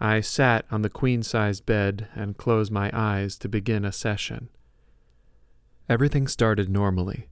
I 0.04 0.20
sat 0.20 0.66
on 0.70 0.82
the 0.82 0.90
queen 0.90 1.22
sized 1.22 1.64
bed 1.64 2.08
and 2.14 2.36
closed 2.36 2.70
my 2.70 2.90
eyes 2.92 3.38
to 3.38 3.48
begin 3.48 3.86
a 3.86 3.90
session. 3.90 4.50
Everything 5.88 6.28
started 6.28 6.68
normally. 6.68 7.30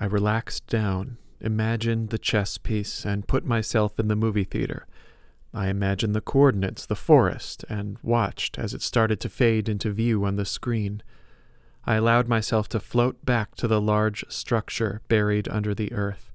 I 0.00 0.06
relaxed 0.06 0.66
down, 0.68 1.18
imagined 1.38 2.08
the 2.08 2.16
chess 2.16 2.56
piece, 2.56 3.04
and 3.04 3.28
put 3.28 3.44
myself 3.44 4.00
in 4.00 4.08
the 4.08 4.16
movie 4.16 4.44
theater. 4.44 4.86
I 5.52 5.68
imagined 5.68 6.14
the 6.14 6.22
coordinates, 6.22 6.86
the 6.86 6.96
forest, 6.96 7.66
and 7.68 7.98
watched 8.02 8.58
as 8.58 8.72
it 8.72 8.80
started 8.80 9.20
to 9.20 9.28
fade 9.28 9.68
into 9.68 9.92
view 9.92 10.24
on 10.24 10.36
the 10.36 10.46
screen. 10.46 11.02
I 11.84 11.96
allowed 11.96 12.26
myself 12.26 12.70
to 12.70 12.80
float 12.80 13.22
back 13.26 13.54
to 13.56 13.68
the 13.68 13.82
large 13.82 14.24
structure 14.30 15.02
buried 15.08 15.46
under 15.50 15.74
the 15.74 15.92
earth. 15.92 16.32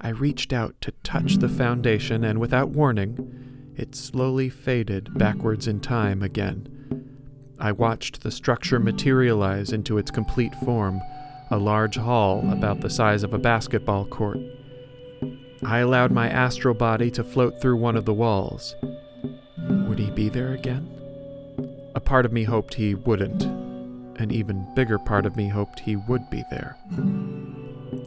I 0.00 0.08
reached 0.08 0.54
out 0.54 0.80
to 0.80 0.92
touch 1.02 1.36
the 1.36 1.50
foundation, 1.50 2.24
and 2.24 2.40
without 2.40 2.70
warning, 2.70 3.49
it 3.76 3.94
slowly 3.94 4.48
faded 4.48 5.16
backwards 5.18 5.66
in 5.66 5.80
time 5.80 6.22
again. 6.22 6.80
I 7.58 7.72
watched 7.72 8.22
the 8.22 8.30
structure 8.30 8.78
materialize 8.78 9.72
into 9.72 9.98
its 9.98 10.10
complete 10.10 10.54
form, 10.64 11.00
a 11.50 11.58
large 11.58 11.96
hall 11.96 12.50
about 12.50 12.80
the 12.80 12.88
size 12.88 13.22
of 13.22 13.34
a 13.34 13.38
basketball 13.38 14.06
court. 14.06 14.38
I 15.62 15.80
allowed 15.80 16.10
my 16.10 16.30
astral 16.30 16.74
body 16.74 17.10
to 17.10 17.22
float 17.22 17.60
through 17.60 17.76
one 17.76 17.96
of 17.96 18.06
the 18.06 18.14
walls. 18.14 18.74
Would 19.68 19.98
he 19.98 20.10
be 20.10 20.30
there 20.30 20.54
again? 20.54 20.88
A 21.94 22.00
part 22.00 22.24
of 22.24 22.32
me 22.32 22.44
hoped 22.44 22.74
he 22.74 22.94
wouldn't. 22.94 23.42
An 24.18 24.30
even 24.30 24.66
bigger 24.74 24.98
part 24.98 25.26
of 25.26 25.36
me 25.36 25.48
hoped 25.48 25.80
he 25.80 25.96
would 25.96 26.30
be 26.30 26.44
there. 26.50 26.78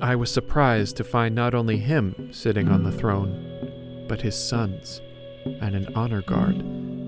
I 0.02 0.16
was 0.16 0.34
surprised 0.34 0.98
to 0.98 1.04
find 1.04 1.36
not 1.36 1.54
only 1.54 1.78
him 1.78 2.30
sitting 2.32 2.70
on 2.70 2.84
the 2.84 2.92
throne, 2.92 4.06
but 4.08 4.22
his 4.22 4.36
sons 4.36 5.00
and 5.46 5.76
an 5.76 5.88
honor 5.96 6.22
guard 6.22 6.64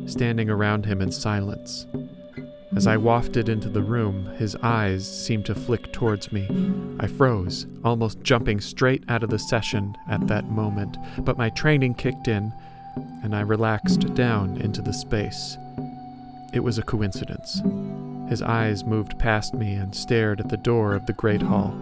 standing 0.07 0.49
around 0.49 0.85
him 0.85 1.01
in 1.01 1.11
silence. 1.11 1.87
As 2.75 2.87
I 2.87 2.97
wafted 2.97 3.47
into 3.47 3.69
the 3.69 3.81
room, 3.81 4.25
his 4.37 4.55
eyes 4.57 5.07
seemed 5.07 5.45
to 5.45 5.55
flick 5.55 5.93
towards 5.93 6.31
me. 6.31 6.47
I 6.99 7.07
froze, 7.07 7.65
almost 7.83 8.21
jumping 8.21 8.59
straight 8.59 9.03
out 9.07 9.23
of 9.23 9.29
the 9.29 9.39
session 9.39 9.95
at 10.09 10.27
that 10.27 10.49
moment, 10.49 10.97
but 11.19 11.37
my 11.37 11.49
training 11.49 11.95
kicked 11.95 12.27
in, 12.27 12.51
and 13.23 13.35
I 13.35 13.41
relaxed 13.41 14.13
down 14.13 14.57
into 14.57 14.81
the 14.81 14.93
space. 14.93 15.57
It 16.53 16.61
was 16.61 16.77
a 16.77 16.83
coincidence. 16.83 17.61
His 18.29 18.41
eyes 18.41 18.83
moved 18.83 19.19
past 19.19 19.53
me 19.53 19.73
and 19.73 19.95
stared 19.95 20.39
at 20.39 20.49
the 20.49 20.57
door 20.57 20.95
of 20.95 21.05
the 21.05 21.13
great 21.13 21.41
hall. 21.41 21.73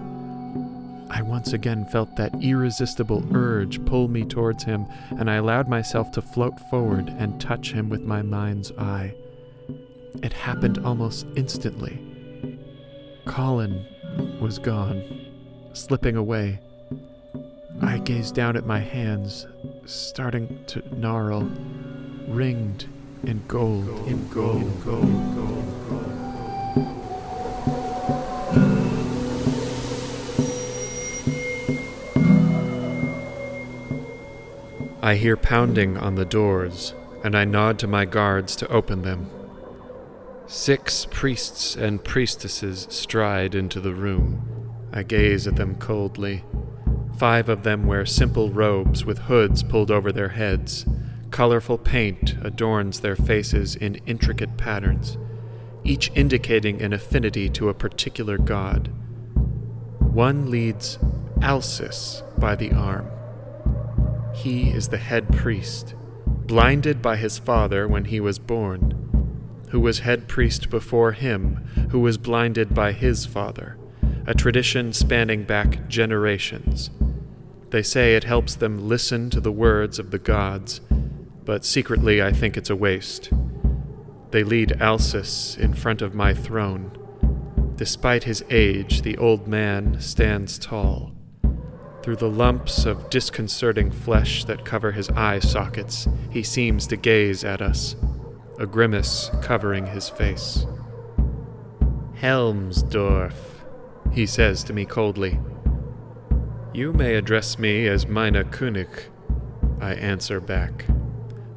I 1.10 1.22
once 1.22 1.54
again 1.54 1.86
felt 1.86 2.16
that 2.16 2.34
irresistible 2.42 3.26
urge 3.34 3.84
pull 3.86 4.08
me 4.08 4.26
towards 4.26 4.64
him, 4.64 4.86
and 5.12 5.30
I 5.30 5.36
allowed 5.36 5.68
myself 5.68 6.12
to 6.12 6.22
float 6.22 6.60
forward 6.70 7.10
and 7.18 7.40
touch 7.40 7.72
him 7.72 7.90
with 7.90 8.02
my 8.02 8.22
mind's 8.22 8.72
eye. 8.74 9.14
It 10.22 10.34
happened 10.34 10.80
almost 10.86 11.26
instantly. 11.36 12.00
Colin 13.26 13.86
was 14.40 14.60
gone, 14.60 15.04
slipping 15.74 16.16
away. 16.16 16.60
I 17.82 17.98
gazed 18.00 18.36
down 18.36 18.56
at 18.56 18.66
my 18.66 18.80
hands, 18.80 19.48
starting 19.86 20.64
to 20.68 20.84
gnarl, 20.98 21.52
ringed 22.28 22.88
in 23.24 23.44
gold, 23.48 23.88
in 24.08 24.28
gold, 24.30 24.62
in 24.62 24.82
gold, 24.82 25.36
gold, 25.36 25.90
gold. 25.90 26.23
I 35.04 35.16
hear 35.16 35.36
pounding 35.36 35.98
on 35.98 36.16
the 36.16 36.24
doors, 36.24 36.94
and 37.26 37.36
I 37.36 37.44
nod 37.44 37.78
to 37.80 37.88
my 37.88 38.06
guards 38.06 38.56
to 38.56 38.68
open 38.70 39.02
them. 39.02 39.30
Six 40.48 41.08
priests 41.12 41.76
and 41.76 42.02
priestesses 42.02 42.88
stride 42.90 43.54
into 43.54 43.82
the 43.82 43.94
room. 43.94 44.48
I 44.94 45.04
gaze 45.04 45.46
at 45.46 45.58
them 45.58 45.76
coldly. 45.76 46.46
Five 47.18 47.50
of 47.50 47.64
them 47.64 47.86
wear 47.86 48.06
simple 48.06 48.50
robes 48.50 49.04
with 49.04 49.28
hoods 49.28 49.62
pulled 49.62 49.92
over 49.92 50.14
their 50.14 50.30
heads. 50.30 50.86
Colorful 51.32 51.80
paint 51.80 52.36
adorns 52.42 53.02
their 53.02 53.18
faces 53.18 53.76
in 53.76 53.96
intricate 54.06 54.56
patterns, 54.56 55.18
each 55.84 56.14
indicating 56.16 56.82
an 56.82 56.94
affinity 56.94 57.50
to 57.50 57.68
a 57.68 57.74
particular 57.74 58.38
god. 58.38 58.88
One 60.00 60.50
leads 60.50 60.98
Alcis 61.42 62.24
by 62.40 62.56
the 62.56 62.72
arm. 62.72 63.10
He 64.34 64.70
is 64.72 64.90
the 64.90 64.98
head 64.98 65.32
priest, 65.32 65.96
blinded 66.26 67.02
by 67.02 67.16
his 67.16 67.38
father 67.38 67.88
when 67.88 68.06
he 68.06 68.20
was 68.20 68.40
born 68.40 69.04
who 69.74 69.80
was 69.80 70.02
head 70.02 70.28
priest 70.28 70.70
before 70.70 71.14
him, 71.14 71.56
who 71.90 72.00
was 72.00 72.20
blinded 72.20 72.76
by 72.76 72.92
his 72.92 73.26
father, 73.26 73.76
a 74.28 74.34
tradition 74.36 74.94
spanning 74.94 75.46
back 75.46 75.88
generations. 75.88 76.92
They 77.72 77.82
say 77.82 78.16
it 78.16 78.24
helps 78.24 78.54
them 78.54 78.88
listen 78.88 79.32
to 79.32 79.42
the 79.42 79.52
words 79.52 79.98
of 79.98 80.12
the 80.12 80.20
gods, 80.20 80.80
but 81.44 81.66
secretly 81.66 82.22
I 82.22 82.32
think 82.32 82.56
it's 82.56 82.70
a 82.70 82.76
waste. 82.76 83.32
They 84.30 84.44
lead 84.44 84.80
Alcis 84.80 85.58
in 85.58 85.74
front 85.74 86.04
of 86.04 86.14
my 86.14 86.36
throne. 86.36 86.96
Despite 87.76 88.26
his 88.26 88.46
age, 88.52 89.02
the 89.02 89.18
old 89.18 89.48
man 89.48 90.00
stands 90.00 90.60
tall. 90.60 91.14
Through 92.04 92.18
the 92.18 92.30
lumps 92.30 92.86
of 92.86 93.10
disconcerting 93.10 93.90
flesh 93.90 94.44
that 94.44 94.66
cover 94.66 94.92
his 94.92 95.10
eye 95.12 95.40
sockets, 95.40 96.06
he 96.30 96.44
seems 96.44 96.86
to 96.88 96.98
gaze 96.98 97.46
at 97.46 97.62
us 97.62 97.96
a 98.60 98.68
grimace 98.68 99.32
covering 99.42 99.86
his 99.86 100.10
face. 100.10 100.66
Helmsdorf, 102.20 103.34
he 104.12 104.26
says 104.26 104.66
to 104.66 104.74
me 104.74 104.86
coldly. 104.86 105.40
You 106.74 106.92
may 106.92 107.16
address 107.16 107.58
me 107.58 107.88
as 107.88 108.06
Meine 108.06 108.44
König, 108.44 109.06
I 109.80 109.94
answer 109.94 110.42
back. 110.42 110.86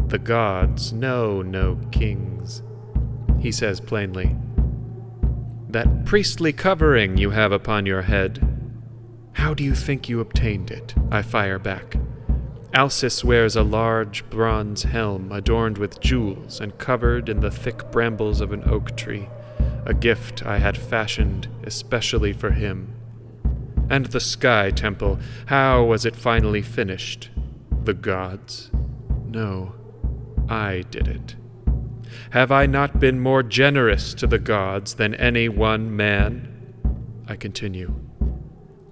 The 0.07 0.19
gods 0.19 0.93
know 0.93 1.43
no 1.43 1.81
kings, 1.91 2.63
he 3.41 3.51
says 3.51 3.81
plainly. 3.81 4.37
That 5.69 6.05
priestly 6.05 6.53
covering 6.53 7.19
you 7.19 7.31
have 7.31 7.51
upon 7.51 7.85
your 7.85 8.03
head, 8.03 8.56
how 9.37 9.53
do 9.53 9.63
you 9.63 9.75
think 9.75 10.09
you 10.09 10.19
obtained 10.19 10.71
it? 10.71 10.95
I 11.11 11.21
fire 11.21 11.59
back. 11.59 11.95
Alcis 12.75 13.23
wears 13.23 13.55
a 13.55 13.63
large 13.63 14.29
bronze 14.31 14.85
helm 14.85 15.31
adorned 15.31 15.77
with 15.77 16.01
jewels 16.01 16.59
and 16.59 16.77
covered 16.79 17.29
in 17.29 17.41
the 17.41 17.51
thick 17.51 17.93
brambles 17.93 18.41
of 18.41 18.53
an 18.53 18.65
oak 18.65 18.97
tree, 18.97 19.29
a 19.85 19.93
gift 19.93 20.45
I 20.45 20.59
had 20.59 20.79
fashioned 20.79 21.49
especially 21.65 22.33
for 22.33 22.51
him. 22.51 22.95
And 23.91 24.07
the 24.07 24.21
Sky 24.21 24.71
Temple, 24.71 25.19
how 25.45 25.85
was 25.85 26.07
it 26.07 26.17
finally 26.17 26.63
finished? 26.63 27.29
The 27.85 27.95
gods? 27.95 28.71
No, 29.27 29.75
I 30.49 30.83
did 30.91 31.09
it. 31.09 31.37
Have 32.31 32.51
I 32.51 32.65
not 32.65 32.99
been 32.99 33.21
more 33.21 33.43
generous 33.43 34.15
to 34.15 34.27
the 34.27 34.39
gods 34.39 34.95
than 34.95 35.15
any 35.15 35.51
one 35.51 35.95
man? 35.95 36.75
I 37.29 37.37
continue. 37.37 37.95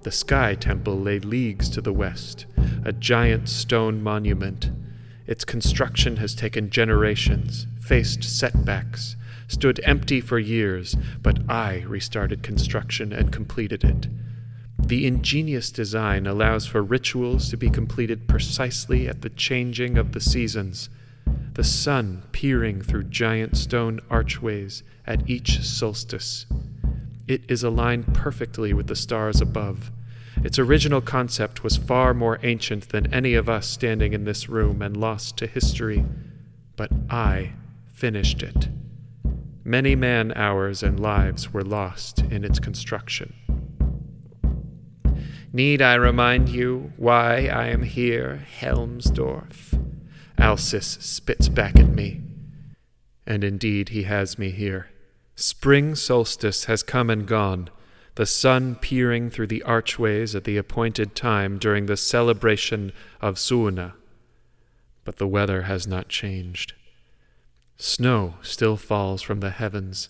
The 0.05 0.11
Sky 0.11 0.53
Temple 0.53 0.99
lay 0.99 1.17
leagues 1.17 1.67
to 1.69 1.81
the 1.81 1.91
west, 1.91 2.45
a 2.85 2.93
giant 2.93 3.49
stone 3.49 4.03
monument. 4.03 4.69
Its 5.25 5.43
construction 5.43 6.17
has 6.17 6.35
taken 6.35 6.69
generations, 6.69 7.65
faced 7.81 8.23
setbacks, 8.23 9.15
stood 9.47 9.79
empty 9.83 10.21
for 10.21 10.37
years, 10.37 10.95
but 11.23 11.39
I 11.49 11.85
restarted 11.87 12.43
construction 12.43 13.11
and 13.11 13.31
completed 13.31 13.83
it. 13.83 14.07
The 14.77 15.07
ingenious 15.07 15.71
design 15.71 16.27
allows 16.27 16.67
for 16.67 16.83
rituals 16.83 17.49
to 17.49 17.57
be 17.57 17.71
completed 17.71 18.27
precisely 18.27 19.07
at 19.07 19.23
the 19.23 19.31
changing 19.31 19.97
of 19.97 20.11
the 20.11 20.21
seasons, 20.21 20.87
the 21.53 21.63
sun 21.63 22.21
peering 22.31 22.83
through 22.83 23.05
giant 23.05 23.57
stone 23.57 23.99
archways 24.11 24.83
at 25.07 25.27
each 25.27 25.61
solstice. 25.63 26.45
It 27.27 27.41
is 27.47 27.63
aligned 27.63 28.13
perfectly 28.13 28.71
with 28.71 28.85
the 28.85 28.95
stars 28.95 29.41
above. 29.41 29.91
Its 30.45 30.59
original 30.59 31.01
concept 31.01 31.63
was 31.63 31.75
far 31.75 32.13
more 32.13 32.37
ancient 32.43 32.89
than 32.89 33.11
any 33.11 33.33
of 33.33 33.49
us 33.49 33.65
standing 33.65 34.13
in 34.13 34.25
this 34.25 34.47
room 34.47 34.79
and 34.79 34.95
lost 34.95 35.35
to 35.37 35.47
history, 35.47 36.05
but 36.75 36.91
I 37.09 37.53
finished 37.91 38.43
it. 38.43 38.69
Many 39.63 39.95
man 39.95 40.31
hours 40.35 40.83
and 40.83 40.99
lives 40.99 41.51
were 41.51 41.63
lost 41.63 42.19
in 42.19 42.45
its 42.45 42.59
construction. 42.59 43.33
Need 45.51 45.81
I 45.81 45.95
remind 45.95 46.49
you 46.49 46.93
why 46.95 47.47
I 47.47 47.69
am 47.69 47.81
here, 47.81 48.45
Helmsdorf? 48.59 49.73
Alcis 50.37 51.01
spits 51.01 51.49
back 51.49 51.79
at 51.79 51.89
me. 51.89 52.21
And 53.25 53.43
indeed, 53.43 53.89
he 53.89 54.03
has 54.03 54.37
me 54.37 54.51
here. 54.51 54.91
Spring 55.35 55.95
solstice 55.95 56.65
has 56.65 56.83
come 56.83 57.09
and 57.09 57.25
gone, 57.25 57.71
the 58.15 58.25
sun 58.25 58.75
peering 58.75 59.29
through 59.29 59.47
the 59.47 59.63
archways 59.63 60.35
at 60.35 60.45
the 60.45 60.57
appointed 60.57 61.15
time 61.15 61.57
during 61.57 61.85
the 61.85 61.97
celebration 61.97 62.91
of 63.21 63.35
Sunna. 63.35 63.93
But 65.03 65.17
the 65.17 65.27
weather 65.27 65.63
has 65.63 65.85
not 65.85 66.07
changed. 66.07 66.73
Snow 67.77 68.35
still 68.41 68.77
falls 68.77 69.21
from 69.21 69.41
the 69.41 69.49
heavens, 69.49 70.09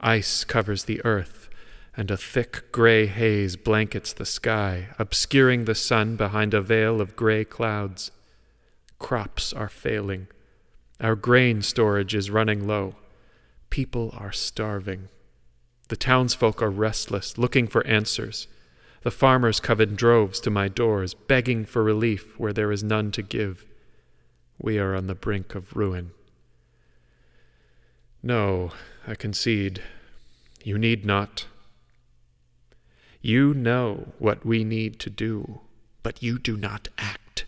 ice 0.00 0.42
covers 0.42 0.84
the 0.84 1.04
earth, 1.04 1.48
and 1.96 2.10
a 2.10 2.16
thick 2.16 2.72
gray 2.72 3.06
haze 3.06 3.56
blankets 3.56 4.12
the 4.14 4.24
sky, 4.24 4.88
obscuring 4.98 5.66
the 5.66 5.74
sun 5.74 6.16
behind 6.16 6.54
a 6.54 6.62
veil 6.62 7.00
of 7.00 7.14
gray 7.14 7.44
clouds. 7.44 8.10
Crops 8.98 9.52
are 9.52 9.68
failing. 9.68 10.28
Our 10.98 11.14
grain 11.14 11.60
storage 11.60 12.14
is 12.14 12.30
running 12.30 12.66
low. 12.66 12.96
People 13.68 14.14
are 14.16 14.32
starving. 14.32 15.08
The 15.88 15.96
townsfolk 15.96 16.62
are 16.62 16.70
restless, 16.70 17.36
looking 17.36 17.66
for 17.66 17.86
answers. 17.86 18.48
The 19.02 19.10
farmers 19.10 19.60
come 19.60 19.80
in 19.80 19.96
droves 19.96 20.40
to 20.40 20.50
my 20.50 20.68
doors, 20.68 21.12
begging 21.12 21.66
for 21.66 21.82
relief 21.82 22.38
where 22.38 22.54
there 22.54 22.72
is 22.72 22.82
none 22.82 23.10
to 23.12 23.22
give. 23.22 23.66
We 24.58 24.78
are 24.78 24.94
on 24.94 25.08
the 25.08 25.14
brink 25.14 25.54
of 25.54 25.76
ruin. 25.76 26.12
No, 28.22 28.72
I 29.06 29.14
concede. 29.14 29.82
You 30.62 30.78
need 30.78 31.04
not. 31.04 31.44
You 33.20 33.52
know 33.52 34.08
what 34.18 34.46
we 34.46 34.64
need 34.64 34.98
to 35.00 35.10
do, 35.10 35.60
but 36.02 36.22
you 36.22 36.38
do 36.38 36.56
not 36.56 36.88
act. 36.96 37.44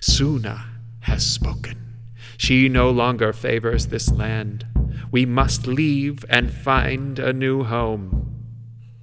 Sunna 0.00 0.64
has 1.00 1.26
spoken. 1.26 1.96
She 2.38 2.70
no 2.70 2.90
longer 2.90 3.34
favors 3.34 3.88
this 3.88 4.10
land. 4.10 4.66
We 5.10 5.24
must 5.24 5.66
leave 5.66 6.24
and 6.28 6.52
find 6.52 7.18
a 7.18 7.32
new 7.32 7.64
home. 7.64 8.44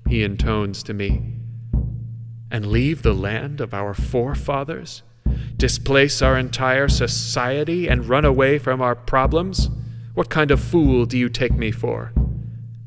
He 0.08 0.24
intones 0.24 0.84
to 0.84 0.94
me. 0.94 1.34
And 2.52 2.68
leave 2.68 3.02
the 3.02 3.14
land 3.14 3.60
of 3.60 3.74
our 3.74 3.94
forefathers? 3.94 5.02
Displace 5.58 6.22
our 6.22 6.38
entire 6.38 6.88
society 6.88 7.88
and 7.88 8.08
run 8.08 8.26
away 8.26 8.60
from 8.60 8.82
our 8.82 8.96
problems? 8.96 9.70
What 10.14 10.30
kind 10.30 10.52
of 10.52 10.62
fool 10.62 11.06
do 11.06 11.18
you 11.18 11.28
take 11.28 11.54
me 11.54 11.72
for? 11.72 12.14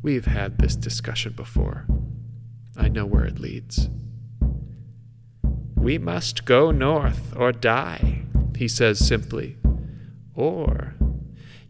We've 0.03 0.27
had 0.27 0.59
this 0.59 0.77
discussion 0.77 1.33
before. 1.33 1.87
I 2.77 2.89
know 2.89 3.05
where 3.05 3.25
it 3.25 3.41
leads. 3.41 3.89
We 5.75 5.99
must 5.99 6.45
go 6.45 6.71
north 6.71 7.35
or 7.37 7.53
die, 7.53 8.23
he 8.57 8.69
says 8.69 9.05
simply. 9.05 9.57
Or 10.35 10.95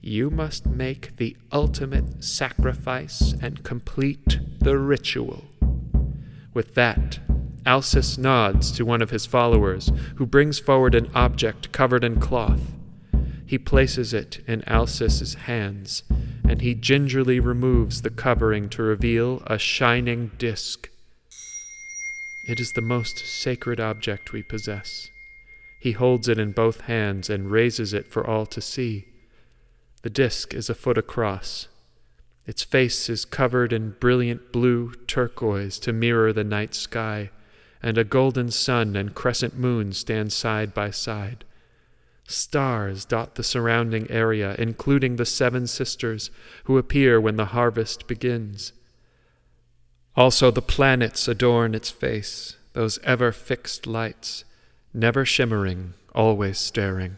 you 0.08 0.30
must 0.30 0.66
make 0.66 1.16
the 1.16 1.36
ultimate 1.52 2.24
sacrifice 2.24 3.34
and 3.40 3.62
complete 3.62 4.38
the 4.60 4.76
ritual. 4.78 5.44
With 6.54 6.74
that, 6.74 7.20
Alcis 7.66 8.16
nods 8.16 8.72
to 8.72 8.84
one 8.84 9.02
of 9.02 9.10
his 9.10 9.26
followers, 9.26 9.92
who 10.16 10.26
brings 10.26 10.58
forward 10.58 10.94
an 10.94 11.10
object 11.14 11.70
covered 11.72 12.02
in 12.02 12.18
cloth. 12.18 12.62
He 13.46 13.58
places 13.58 14.14
it 14.14 14.42
in 14.46 14.62
Alcis's 14.62 15.34
hands, 15.34 16.02
and 16.48 16.60
he 16.60 16.74
gingerly 16.74 17.40
removes 17.40 18.02
the 18.02 18.10
covering 18.10 18.68
to 18.70 18.82
reveal 18.82 19.42
a 19.46 19.58
shining 19.58 20.30
disk. 20.38 20.88
It 22.46 22.58
is 22.58 22.72
the 22.72 22.80
most 22.80 23.18
sacred 23.18 23.78
object 23.78 24.32
we 24.32 24.42
possess. 24.42 25.10
He 25.78 25.92
holds 25.92 26.28
it 26.28 26.38
in 26.38 26.52
both 26.52 26.80
hands 26.82 27.28
and 27.28 27.50
raises 27.50 27.92
it 27.92 28.06
for 28.08 28.26
all 28.26 28.46
to 28.46 28.60
see. 28.62 29.06
The 30.02 30.10
disk 30.10 30.54
is 30.54 30.70
a 30.70 30.74
foot 30.74 30.96
across. 30.96 31.68
Its 32.46 32.62
face 32.62 33.08
is 33.10 33.24
covered 33.24 33.72
in 33.72 33.96
brilliant 34.00 34.52
blue 34.52 34.92
turquoise 35.06 35.78
to 35.80 35.92
mirror 35.92 36.32
the 36.32 36.44
night 36.44 36.74
sky, 36.74 37.30
and 37.82 37.98
a 37.98 38.04
golden 38.04 38.50
sun 38.50 38.96
and 38.96 39.14
crescent 39.14 39.58
moon 39.58 39.92
stand 39.92 40.32
side 40.32 40.72
by 40.72 40.90
side. 40.90 41.44
Stars 42.26 43.04
dot 43.04 43.34
the 43.34 43.42
surrounding 43.42 44.10
area, 44.10 44.54
including 44.58 45.16
the 45.16 45.26
seven 45.26 45.66
sisters 45.66 46.30
who 46.64 46.78
appear 46.78 47.20
when 47.20 47.36
the 47.36 47.46
harvest 47.46 48.06
begins. 48.06 48.72
Also, 50.16 50.50
the 50.50 50.62
planets 50.62 51.28
adorn 51.28 51.74
its 51.74 51.90
face, 51.90 52.56
those 52.72 52.98
ever 53.04 53.32
fixed 53.32 53.86
lights, 53.86 54.44
never 54.92 55.24
shimmering, 55.24 55.94
always 56.14 56.58
staring. 56.58 57.16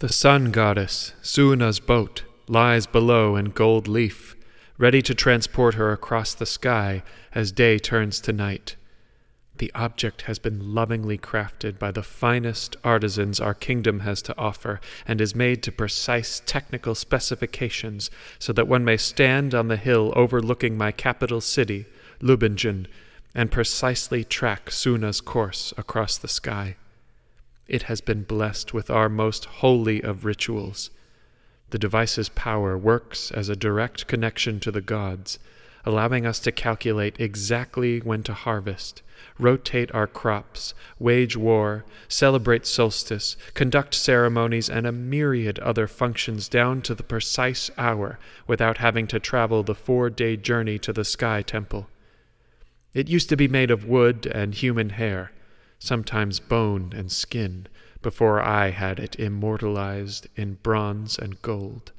The 0.00 0.12
sun 0.12 0.50
goddess, 0.50 1.12
Sunna's 1.22 1.78
boat, 1.78 2.24
lies 2.48 2.84
below 2.84 3.36
in 3.36 3.50
gold 3.50 3.86
leaf, 3.86 4.34
ready 4.76 5.00
to 5.00 5.14
transport 5.14 5.74
her 5.74 5.92
across 5.92 6.34
the 6.34 6.46
sky 6.46 7.04
as 7.32 7.52
day 7.52 7.78
turns 7.78 8.18
to 8.22 8.32
night. 8.32 8.74
The 9.58 9.70
object 9.72 10.22
has 10.22 10.40
been 10.40 10.74
lovingly 10.74 11.16
crafted 11.16 11.78
by 11.78 11.92
the 11.92 12.02
finest 12.02 12.76
artisans 12.82 13.38
our 13.38 13.54
kingdom 13.54 14.00
has 14.00 14.20
to 14.22 14.36
offer, 14.36 14.80
and 15.06 15.20
is 15.20 15.36
made 15.36 15.62
to 15.62 15.70
precise 15.70 16.42
technical 16.44 16.96
specifications 16.96 18.10
so 18.40 18.52
that 18.52 18.66
one 18.66 18.84
may 18.84 18.96
stand 18.96 19.54
on 19.54 19.68
the 19.68 19.76
hill 19.76 20.12
overlooking 20.16 20.76
my 20.76 20.90
capital 20.90 21.40
city, 21.40 21.86
Leubingen, 22.20 22.88
and 23.32 23.52
precisely 23.52 24.24
track 24.24 24.72
Sunna's 24.72 25.20
course 25.20 25.72
across 25.76 26.18
the 26.18 26.26
sky. 26.26 26.74
It 27.66 27.84
has 27.84 28.00
been 28.00 28.22
blessed 28.22 28.74
with 28.74 28.90
our 28.90 29.08
most 29.08 29.44
holy 29.46 30.02
of 30.02 30.24
rituals. 30.24 30.90
The 31.70 31.78
device's 31.78 32.28
power 32.28 32.76
works 32.76 33.30
as 33.30 33.48
a 33.48 33.56
direct 33.56 34.06
connection 34.06 34.60
to 34.60 34.70
the 34.70 34.80
gods, 34.80 35.38
allowing 35.84 36.26
us 36.26 36.38
to 36.40 36.52
calculate 36.52 37.18
exactly 37.18 38.00
when 38.00 38.22
to 38.24 38.34
harvest 38.34 39.02
rotate 39.38 39.92
our 39.94 40.06
crops, 40.06 40.74
wage 40.98 41.36
war, 41.36 41.84
celebrate 42.08 42.66
solstice, 42.66 43.36
conduct 43.54 43.94
ceremonies, 43.94 44.68
and 44.68 44.86
a 44.86 44.92
myriad 44.92 45.58
other 45.60 45.86
functions 45.86 46.48
down 46.48 46.82
to 46.82 46.94
the 46.94 47.02
precise 47.02 47.70
hour 47.76 48.18
without 48.46 48.78
having 48.78 49.06
to 49.08 49.18
travel 49.18 49.62
the 49.62 49.74
four 49.74 50.10
day 50.10 50.36
journey 50.36 50.78
to 50.78 50.92
the 50.92 51.04
Sky 51.04 51.42
Temple. 51.42 51.88
It 52.92 53.08
used 53.08 53.28
to 53.30 53.36
be 53.36 53.48
made 53.48 53.70
of 53.70 53.86
wood 53.86 54.26
and 54.26 54.54
human 54.54 54.90
hair, 54.90 55.32
sometimes 55.78 56.40
bone 56.40 56.92
and 56.94 57.10
skin, 57.10 57.66
before 58.02 58.42
I 58.42 58.70
had 58.70 58.98
it 58.98 59.18
immortalized 59.18 60.28
in 60.36 60.54
bronze 60.62 61.18
and 61.18 61.40
gold. 61.42 61.92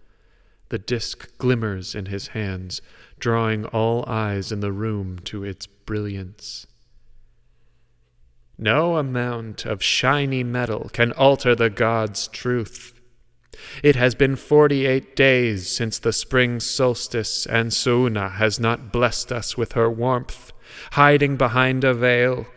The 0.70 0.80
disk 0.80 1.38
glimmers 1.38 1.96
in 1.96 2.08
his 2.08 2.30
hands, 2.30 2.82
drawing 3.20 3.66
all 3.66 4.04
eyes 4.08 4.52
in 4.52 4.60
the 4.60 4.72
room 4.72 5.20
to 5.26 5.44
its 5.44 5.68
brilliance. 5.68 6.68
No 8.58 8.98
amount 8.98 9.66
of 9.66 9.84
shiny 9.84 10.44
metal 10.44 10.90
can 10.94 11.12
alter 11.12 11.56
the 11.56 11.70
God's 11.70 12.28
truth. 12.28 13.00
It 13.84 13.96
has 13.96 14.16
been 14.16 14.36
forty 14.36 14.86
eight 14.86 15.16
days 15.16 15.70
since 15.70 16.00
the 16.00 16.14
spring 16.14 16.60
solstice, 16.60 17.46
and 17.46 17.72
Sunna 17.72 18.32
has 18.32 18.60
not 18.60 18.92
blessed 18.92 19.32
us 19.32 19.58
with 19.58 19.74
her 19.74 19.90
warmth, 19.90 20.52
hiding 20.92 21.38
behind 21.38 21.84
a 21.84 21.94
veil. 21.94 22.48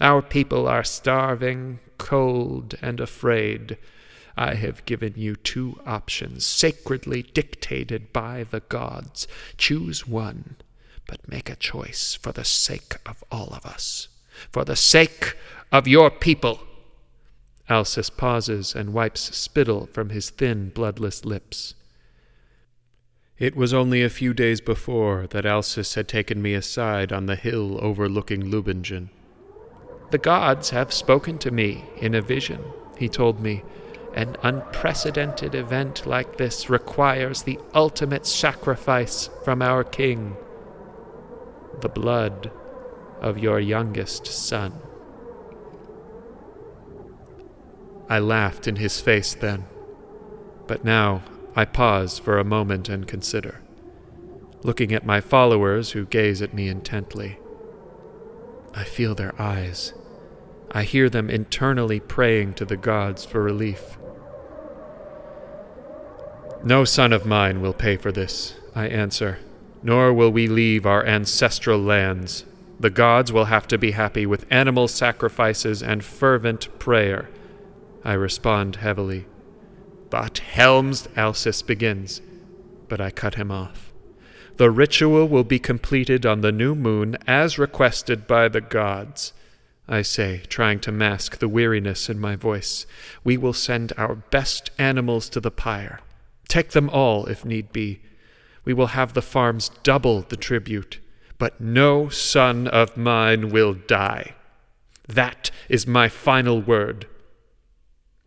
Our 0.00 0.22
people 0.22 0.68
are 0.68 0.84
starving, 0.84 1.80
cold, 1.98 2.74
and 2.82 3.00
afraid. 3.00 3.78
I 4.36 4.54
have 4.54 4.84
given 4.84 5.14
you 5.16 5.36
two 5.36 5.80
options, 5.86 6.44
sacredly 6.44 7.22
dictated 7.22 8.12
by 8.12 8.44
the 8.44 8.60
gods. 8.60 9.26
Choose 9.56 10.06
one, 10.06 10.56
but 11.08 11.28
make 11.28 11.48
a 11.48 11.56
choice 11.56 12.14
for 12.14 12.32
the 12.32 12.44
sake 12.44 12.96
of 13.06 13.24
all 13.30 13.48
of 13.52 13.64
us 13.64 14.08
for 14.50 14.64
the 14.64 14.76
sake 14.76 15.36
of 15.72 15.88
your 15.88 16.10
people. 16.10 16.60
Alcis 17.68 18.10
pauses 18.10 18.74
and 18.74 18.92
wipes 18.92 19.36
spittle 19.36 19.86
from 19.86 20.10
his 20.10 20.30
thin, 20.30 20.70
bloodless 20.70 21.24
lips. 21.24 21.74
It 23.38 23.56
was 23.56 23.74
only 23.74 24.02
a 24.02 24.08
few 24.08 24.32
days 24.32 24.60
before 24.60 25.26
that 25.28 25.44
Alcis 25.44 25.94
had 25.94 26.08
taken 26.08 26.40
me 26.40 26.54
aside 26.54 27.12
on 27.12 27.26
the 27.26 27.36
hill 27.36 27.78
overlooking 27.82 28.50
Leubingen. 28.50 29.10
The 30.10 30.18
gods 30.18 30.70
have 30.70 30.92
spoken 30.92 31.38
to 31.38 31.50
me 31.50 31.84
in 31.96 32.14
a 32.14 32.22
vision, 32.22 32.62
he 32.96 33.08
told 33.08 33.40
me. 33.40 33.64
An 34.14 34.36
unprecedented 34.42 35.54
event 35.54 36.06
like 36.06 36.38
this 36.38 36.70
requires 36.70 37.42
the 37.42 37.58
ultimate 37.74 38.26
sacrifice 38.26 39.28
from 39.44 39.60
our 39.60 39.84
king 39.84 40.36
the 41.80 41.88
blood 41.88 42.50
of 43.20 43.38
your 43.38 43.60
youngest 43.60 44.26
son. 44.26 44.72
I 48.08 48.18
laughed 48.18 48.68
in 48.68 48.76
his 48.76 49.00
face 49.00 49.34
then, 49.34 49.64
but 50.66 50.84
now 50.84 51.22
I 51.54 51.64
pause 51.64 52.18
for 52.18 52.38
a 52.38 52.44
moment 52.44 52.88
and 52.88 53.06
consider, 53.06 53.60
looking 54.62 54.92
at 54.92 55.04
my 55.04 55.20
followers 55.20 55.90
who 55.90 56.06
gaze 56.06 56.40
at 56.40 56.54
me 56.54 56.68
intently. 56.68 57.38
I 58.76 58.84
feel 58.84 59.14
their 59.14 59.34
eyes. 59.40 59.94
I 60.70 60.82
hear 60.82 61.08
them 61.08 61.30
internally 61.30 61.98
praying 61.98 62.54
to 62.54 62.66
the 62.66 62.76
gods 62.76 63.24
for 63.24 63.42
relief. 63.42 63.96
No 66.62 66.84
son 66.84 67.14
of 67.14 67.24
mine 67.24 67.62
will 67.62 67.72
pay 67.72 67.96
for 67.96 68.12
this, 68.12 68.56
I 68.74 68.88
answer, 68.88 69.38
nor 69.82 70.12
will 70.12 70.30
we 70.30 70.46
leave 70.46 70.84
our 70.84 71.04
ancestral 71.06 71.78
lands. 71.78 72.44
The 72.78 72.90
gods 72.90 73.32
will 73.32 73.46
have 73.46 73.66
to 73.68 73.78
be 73.78 73.92
happy 73.92 74.26
with 74.26 74.44
animal 74.50 74.88
sacrifices 74.88 75.82
and 75.82 76.04
fervent 76.04 76.78
prayer. 76.78 77.30
I 78.04 78.12
respond 78.12 78.76
heavily. 78.76 79.24
But 80.10 80.38
Helms, 80.38 81.08
Alcis 81.16 81.62
begins, 81.62 82.20
but 82.88 83.00
I 83.00 83.10
cut 83.10 83.36
him 83.36 83.50
off. 83.50 83.85
The 84.56 84.70
ritual 84.70 85.28
will 85.28 85.44
be 85.44 85.58
completed 85.58 86.24
on 86.24 86.40
the 86.40 86.52
new 86.52 86.74
moon 86.74 87.18
as 87.26 87.58
requested 87.58 88.26
by 88.26 88.48
the 88.48 88.62
gods. 88.62 89.34
I 89.86 90.02
say, 90.02 90.42
trying 90.48 90.80
to 90.80 90.92
mask 90.92 91.38
the 91.38 91.48
weariness 91.48 92.08
in 92.08 92.18
my 92.18 92.36
voice. 92.36 92.86
We 93.22 93.36
will 93.36 93.52
send 93.52 93.92
our 93.98 94.14
best 94.14 94.70
animals 94.78 95.28
to 95.30 95.40
the 95.40 95.50
pyre. 95.50 96.00
Take 96.48 96.70
them 96.70 96.88
all, 96.88 97.26
if 97.26 97.44
need 97.44 97.70
be. 97.70 98.00
We 98.64 98.72
will 98.72 98.88
have 98.88 99.12
the 99.12 99.22
farms 99.22 99.70
double 99.82 100.22
the 100.22 100.36
tribute, 100.36 101.00
but 101.38 101.60
no 101.60 102.08
son 102.08 102.66
of 102.66 102.96
mine 102.96 103.50
will 103.50 103.74
die. 103.74 104.34
That 105.06 105.50
is 105.68 105.86
my 105.86 106.08
final 106.08 106.60
word. 106.60 107.06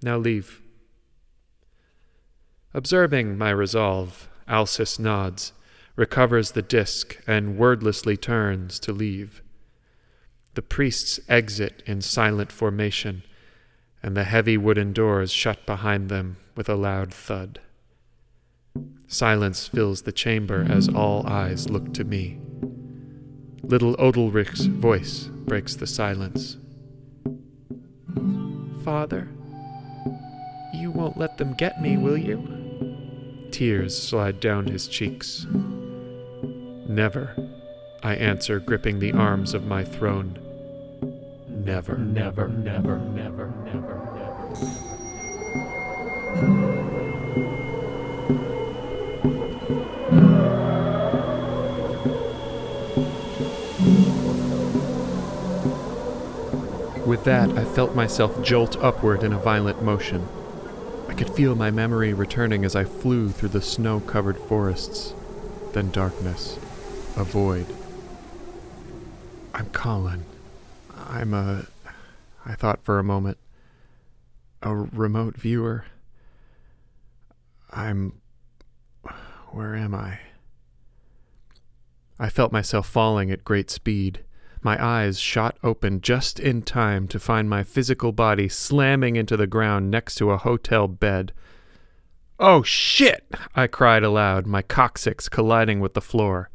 Now 0.02 0.18
leave. 0.18 0.62
Observing 2.74 3.38
my 3.38 3.50
resolve, 3.50 4.30
Alcis 4.48 5.00
nods, 5.00 5.52
recovers 6.00 6.52
the 6.52 6.62
disk, 6.62 7.22
and 7.28 7.58
wordlessly 7.58 8.16
turns 8.16 8.80
to 8.80 8.93
leave. 8.93 9.43
The 10.54 10.62
priests 10.62 11.20
exit 11.28 11.84
in 11.86 12.00
silent 12.00 12.54
formation, 12.54 13.24
and 14.02 14.16
the 14.16 14.24
heavy 14.24 14.56
wooden 14.56 14.93
doors 14.93 15.34
shut 15.34 15.66
behind 15.66 16.08
them 16.08 16.38
with 16.56 16.70
a 16.70 16.76
loud 16.76 17.14
thud. 17.14 17.60
Silence 19.08 19.68
fills 19.68 20.04
the 20.04 20.14
chamber 20.14 20.66
as 20.70 20.88
all 20.88 21.28
eyes 21.28 21.70
look 21.70 21.93
to 21.95 22.06
me. 22.06 22.39
Little 23.62 23.97
Odalrich's 23.97 24.68
voice 24.68 25.26
breaks 25.26 25.76
the 25.76 25.86
silence. 25.86 26.56
Father, 28.86 29.28
you 30.74 30.91
won't 30.91 31.18
let 31.18 31.38
them 31.38 31.56
get 31.56 31.82
me, 31.82 31.97
will 31.97 32.18
you? 32.18 33.50
Tears 33.52 34.02
slide 34.02 34.39
down 34.39 34.68
his 34.68 34.88
cheeks. 34.88 35.45
Never, 36.90 37.36
I 38.02 38.16
answer, 38.16 38.60
gripping 38.60 38.98
the 38.98 39.12
arms 39.12 39.54
of 39.54 39.64
my 39.64 39.84
throne. 39.84 40.40
Never, 41.48 41.96
never, 41.96 42.48
never, 42.48 42.98
never, 42.98 43.54
never, 43.64 43.96
never. 44.16 44.40
With 57.06 57.24
that, 57.26 57.52
I 57.52 57.66
felt 57.66 57.94
myself 57.94 58.42
jolt 58.42 58.78
upward 58.78 59.22
in 59.22 59.32
a 59.32 59.38
violent 59.38 59.84
motion. 59.84 60.28
I 61.08 61.14
could 61.14 61.30
feel 61.30 61.54
my 61.54 61.70
memory 61.70 62.16
returning 62.16 62.66
as 62.66 62.76
I 62.76 62.84
flew 62.84 63.30
through 63.30 63.50
the 63.50 63.62
snow 63.62 64.00
covered 64.00 64.40
forests. 64.40 65.14
Then 65.74 65.92
darkness. 65.92 66.58
A 67.20 67.24
void. 67.26 67.66
I'm 69.54 69.66
Colin. 69.72 70.24
I'm 70.96 71.34
a. 71.34 71.66
I 72.46 72.56
thought 72.56 72.82
for 72.82 72.98
a 72.98 73.04
moment. 73.04 73.38
A 74.64 74.74
remote 74.74 75.36
viewer. 75.36 75.84
I'm. 77.72 78.22
Where 79.50 79.76
am 79.76 79.94
I? 79.94 80.20
I 82.18 82.30
felt 82.30 82.54
myself 82.54 82.88
falling 82.88 83.32
at 83.32 83.44
great 83.44 83.70
speed. 83.70 84.24
My 84.62 84.82
eyes 84.82 85.20
shot 85.20 85.58
open 85.62 86.00
just 86.00 86.40
in 86.40 86.62
time 86.62 87.06
to 87.10 87.20
find 87.20 87.50
my 87.50 87.66
physical 87.66 88.14
body 88.14 88.48
slamming 88.48 89.18
into 89.18 89.36
the 89.36 89.46
ground 89.46 89.92
next 89.92 90.16
to 90.16 90.32
a 90.32 90.38
hotel 90.38 90.88
bed. 90.88 91.34
Oh 92.40 92.64
shit! 92.64 93.26
I 93.58 93.68
cried 93.68 94.04
aloud, 94.04 94.48
my 94.48 94.62
coccyx 94.62 95.28
colliding 95.28 95.82
with 95.82 95.96
the 95.96 96.02
floor. 96.02 96.50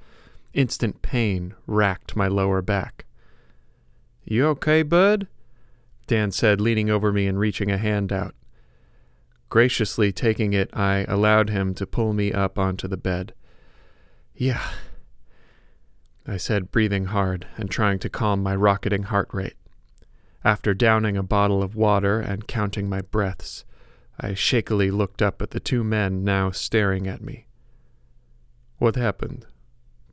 Instant 0.55 1.03
pain 1.03 1.55
racked 1.67 2.15
my 2.15 2.29
lower 2.29 2.63
back. 2.63 3.05
You 4.25 4.47
okay, 4.47 4.83
bud? 4.83 5.27
Dan 6.07 6.31
said, 6.31 6.61
leaning 6.61 6.89
over 6.89 7.13
me 7.13 7.27
and 7.27 7.39
reaching 7.39 7.73
a 7.73 7.77
hand 7.77 8.13
out. 8.13 8.35
Graciously 9.49 10.13
taking 10.13 10.53
it, 10.53 10.71
I 10.73 11.05
allowed 11.09 11.51
him 11.51 11.75
to 11.75 11.87
pull 11.87 12.13
me 12.13 12.33
up 12.33 12.57
onto 12.59 12.87
the 12.87 12.97
bed. 12.97 13.35
Yeah, 14.35 14.63
I 16.27 16.37
said, 16.37 16.71
breathing 16.71 17.07
hard 17.07 17.47
and 17.57 17.69
trying 17.69 17.99
to 18.01 18.09
calm 18.09 18.43
my 18.43 18.55
rocketing 18.55 19.05
heart 19.05 19.29
rate. 19.33 19.57
After 20.45 20.73
downing 20.73 21.17
a 21.17 21.23
bottle 21.23 21.63
of 21.63 21.75
water 21.75 22.21
and 22.21 22.47
counting 22.47 22.89
my 22.89 23.01
breaths, 23.01 23.65
I 24.21 24.35
shakily 24.35 24.91
looked 24.91 25.21
up 25.21 25.43
at 25.43 25.51
the 25.51 25.61
two 25.61 25.83
men 25.83 26.23
now 26.23 26.51
staring 26.53 27.09
at 27.09 27.23
me. 27.23 27.47
What 28.79 28.95
happened? 28.95 29.47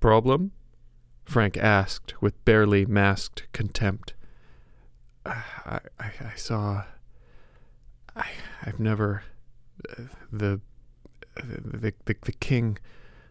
Problem? 0.02 0.52
Frank 1.24 1.56
asked 1.56 2.22
with 2.22 2.44
barely 2.44 2.86
masked 2.86 3.48
contempt. 3.54 4.14
I, 5.26 5.44
I, 5.66 5.80
I 6.00 6.36
saw. 6.36 6.84
I, 8.16 8.28
I've 8.64 8.80
never. 8.80 9.24
Uh, 9.88 10.04
the, 10.32 10.60
the, 11.36 11.94
the, 12.06 12.16
the 12.24 12.32
king. 12.34 12.78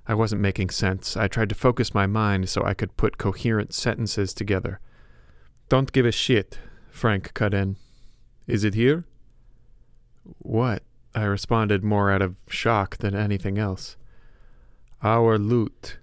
I 0.06 0.14
wasn't 0.14 0.40
making 0.40 0.70
sense. 0.70 1.16
I 1.16 1.28
tried 1.28 1.50
to 1.50 1.54
focus 1.54 1.92
my 1.92 2.06
mind 2.06 2.48
so 2.48 2.64
I 2.64 2.74
could 2.74 2.96
put 2.96 3.18
coherent 3.18 3.74
sentences 3.74 4.32
together. 4.32 4.80
Don't 5.68 5.92
give 5.92 6.06
a 6.06 6.12
shit, 6.12 6.58
Frank 6.90 7.34
cut 7.34 7.52
in. 7.52 7.76
Is 8.46 8.64
it 8.64 8.74
here? 8.74 9.04
What? 10.38 10.82
I 11.14 11.24
responded 11.24 11.84
more 11.84 12.10
out 12.10 12.22
of 12.22 12.36
shock 12.48 12.98
than 12.98 13.14
anything 13.14 13.58
else. 13.58 13.96
Our 15.02 15.38
loot. 15.38 15.98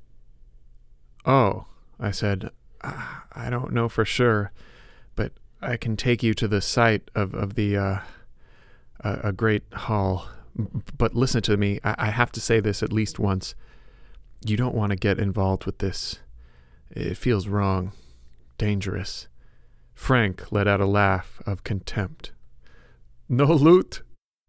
Oh, 1.28 1.65
I 1.99 2.11
said, 2.11 2.51
I 2.82 3.49
don't 3.49 3.73
know 3.73 3.89
for 3.89 4.05
sure, 4.05 4.53
but 5.17 5.34
I 5.61 5.75
can 5.75 5.97
take 5.97 6.23
you 6.23 6.34
to 6.34 6.47
the 6.47 6.61
site 6.61 7.11
of, 7.13 7.34
of 7.34 7.55
the, 7.55 7.75
uh, 7.75 7.99
a, 9.01 9.19
a 9.25 9.32
great 9.34 9.63
hall. 9.73 10.30
But 10.97 11.15
listen 11.15 11.41
to 11.43 11.57
me, 11.57 11.82
I, 11.84 11.95
I 11.97 12.09
have 12.11 12.32
to 12.32 12.41
say 12.41 12.61
this 12.61 12.82
at 12.82 12.93
least 12.93 13.19
once 13.19 13.55
you 14.45 14.55
don't 14.55 14.73
want 14.73 14.91
to 14.91 14.95
get 14.95 15.19
involved 15.19 15.65
with 15.65 15.80
this. 15.80 16.19
It 16.91 17.17
feels 17.17 17.49
wrong, 17.49 17.91
dangerous. 18.57 19.28
Frank 19.93 20.51
let 20.51 20.67
out 20.67 20.80
a 20.80 20.86
laugh 20.86 21.41
of 21.45 21.65
contempt. 21.65 22.32
No 23.28 23.47
loot, 23.47 24.01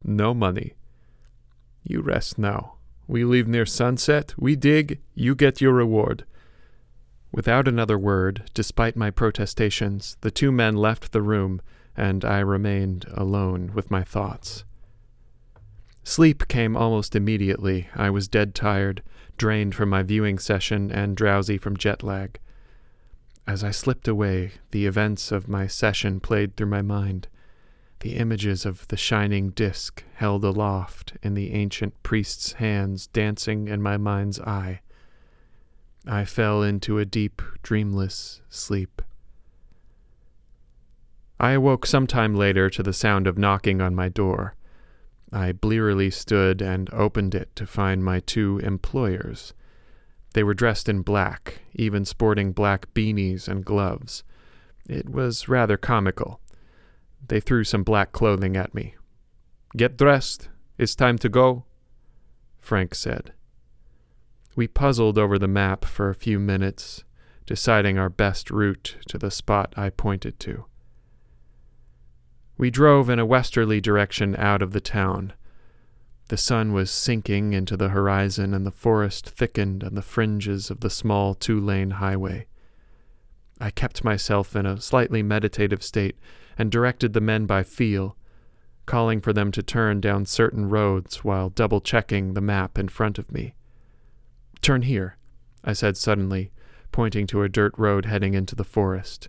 no 0.04 0.32
money. 0.32 0.74
You 1.82 2.02
rest 2.02 2.38
now. 2.38 2.74
We 3.08 3.24
leave 3.24 3.48
near 3.48 3.66
sunset, 3.66 4.34
we 4.36 4.54
dig, 4.54 5.00
you 5.14 5.34
get 5.34 5.60
your 5.60 5.72
reward. 5.72 6.24
Without 7.32 7.68
another 7.68 7.98
word, 7.98 8.50
despite 8.54 8.96
my 8.96 9.10
protestations, 9.10 10.16
the 10.22 10.30
two 10.30 10.50
men 10.50 10.76
left 10.76 11.12
the 11.12 11.22
room, 11.22 11.60
and 11.96 12.24
I 12.24 12.38
remained 12.40 13.04
alone 13.12 13.72
with 13.74 13.90
my 13.90 14.02
thoughts. 14.02 14.64
Sleep 16.04 16.48
came 16.48 16.76
almost 16.76 17.14
immediately. 17.14 17.88
I 17.94 18.08
was 18.08 18.28
dead 18.28 18.54
tired, 18.54 19.02
drained 19.36 19.74
from 19.74 19.90
my 19.90 20.02
viewing 20.02 20.38
session 20.38 20.90
and 20.90 21.16
drowsy 21.16 21.58
from 21.58 21.76
jet 21.76 22.02
lag. 22.02 22.40
As 23.46 23.62
I 23.62 23.72
slipped 23.72 24.08
away, 24.08 24.52
the 24.70 24.86
events 24.86 25.30
of 25.30 25.48
my 25.48 25.66
session 25.66 26.20
played 26.20 26.56
through 26.56 26.68
my 26.68 26.82
mind. 26.82 27.28
The 28.00 28.14
images 28.14 28.64
of 28.64 28.86
the 28.88 28.96
shining 28.96 29.50
disk 29.50 30.02
held 30.14 30.44
aloft 30.44 31.14
in 31.22 31.34
the 31.34 31.52
ancient 31.52 32.00
priest's 32.02 32.52
hands 32.52 33.06
dancing 33.08 33.68
in 33.68 33.82
my 33.82 33.96
mind's 33.96 34.40
eye. 34.40 34.80
I 36.10 36.24
fell 36.24 36.62
into 36.62 36.98
a 36.98 37.04
deep, 37.04 37.42
dreamless 37.62 38.40
sleep. 38.48 39.02
I 41.38 41.50
awoke 41.50 41.84
some 41.84 42.06
time 42.06 42.34
later 42.34 42.70
to 42.70 42.82
the 42.82 42.94
sound 42.94 43.26
of 43.26 43.36
knocking 43.36 43.82
on 43.82 43.94
my 43.94 44.08
door. 44.08 44.54
I 45.30 45.52
blearily 45.52 46.08
stood 46.10 46.62
and 46.62 46.88
opened 46.94 47.34
it 47.34 47.54
to 47.56 47.66
find 47.66 48.02
my 48.02 48.20
two 48.20 48.58
employers. 48.60 49.52
They 50.32 50.42
were 50.42 50.54
dressed 50.54 50.88
in 50.88 51.02
black, 51.02 51.60
even 51.74 52.06
sporting 52.06 52.52
black 52.52 52.92
beanies 52.94 53.46
and 53.46 53.62
gloves. 53.62 54.24
It 54.88 55.10
was 55.10 55.46
rather 55.46 55.76
comical. 55.76 56.40
They 57.28 57.40
threw 57.40 57.64
some 57.64 57.82
black 57.82 58.12
clothing 58.12 58.56
at 58.56 58.74
me. 58.74 58.94
Get 59.76 59.98
dressed. 59.98 60.48
It's 60.78 60.94
time 60.94 61.18
to 61.18 61.28
go, 61.28 61.64
Frank 62.58 62.94
said. 62.94 63.34
We 64.58 64.66
puzzled 64.66 65.18
over 65.18 65.38
the 65.38 65.46
map 65.46 65.84
for 65.84 66.10
a 66.10 66.16
few 66.16 66.40
minutes, 66.40 67.04
deciding 67.46 67.96
our 67.96 68.08
best 68.08 68.50
route 68.50 68.96
to 69.06 69.16
the 69.16 69.30
spot 69.30 69.72
I 69.76 69.88
pointed 69.88 70.40
to. 70.40 70.64
We 72.56 72.68
drove 72.68 73.08
in 73.08 73.20
a 73.20 73.24
westerly 73.24 73.80
direction 73.80 74.34
out 74.34 74.60
of 74.60 74.72
the 74.72 74.80
town. 74.80 75.32
The 76.26 76.36
sun 76.36 76.72
was 76.72 76.90
sinking 76.90 77.52
into 77.52 77.76
the 77.76 77.90
horizon, 77.90 78.52
and 78.52 78.66
the 78.66 78.72
forest 78.72 79.30
thickened 79.30 79.84
on 79.84 79.94
the 79.94 80.02
fringes 80.02 80.72
of 80.72 80.80
the 80.80 80.90
small 80.90 81.36
two 81.36 81.60
lane 81.60 81.90
highway. 81.90 82.48
I 83.60 83.70
kept 83.70 84.02
myself 84.02 84.56
in 84.56 84.66
a 84.66 84.80
slightly 84.80 85.22
meditative 85.22 85.84
state 85.84 86.18
and 86.58 86.68
directed 86.68 87.12
the 87.12 87.20
men 87.20 87.46
by 87.46 87.62
feel, 87.62 88.16
calling 88.86 89.20
for 89.20 89.32
them 89.32 89.52
to 89.52 89.62
turn 89.62 90.00
down 90.00 90.26
certain 90.26 90.68
roads 90.68 91.22
while 91.22 91.48
double 91.48 91.80
checking 91.80 92.34
the 92.34 92.40
map 92.40 92.76
in 92.76 92.88
front 92.88 93.20
of 93.20 93.30
me. 93.30 93.54
Turn 94.62 94.82
here, 94.82 95.16
I 95.64 95.72
said 95.72 95.96
suddenly, 95.96 96.50
pointing 96.92 97.26
to 97.28 97.42
a 97.42 97.48
dirt 97.48 97.74
road 97.76 98.04
heading 98.04 98.34
into 98.34 98.54
the 98.54 98.64
forest. 98.64 99.28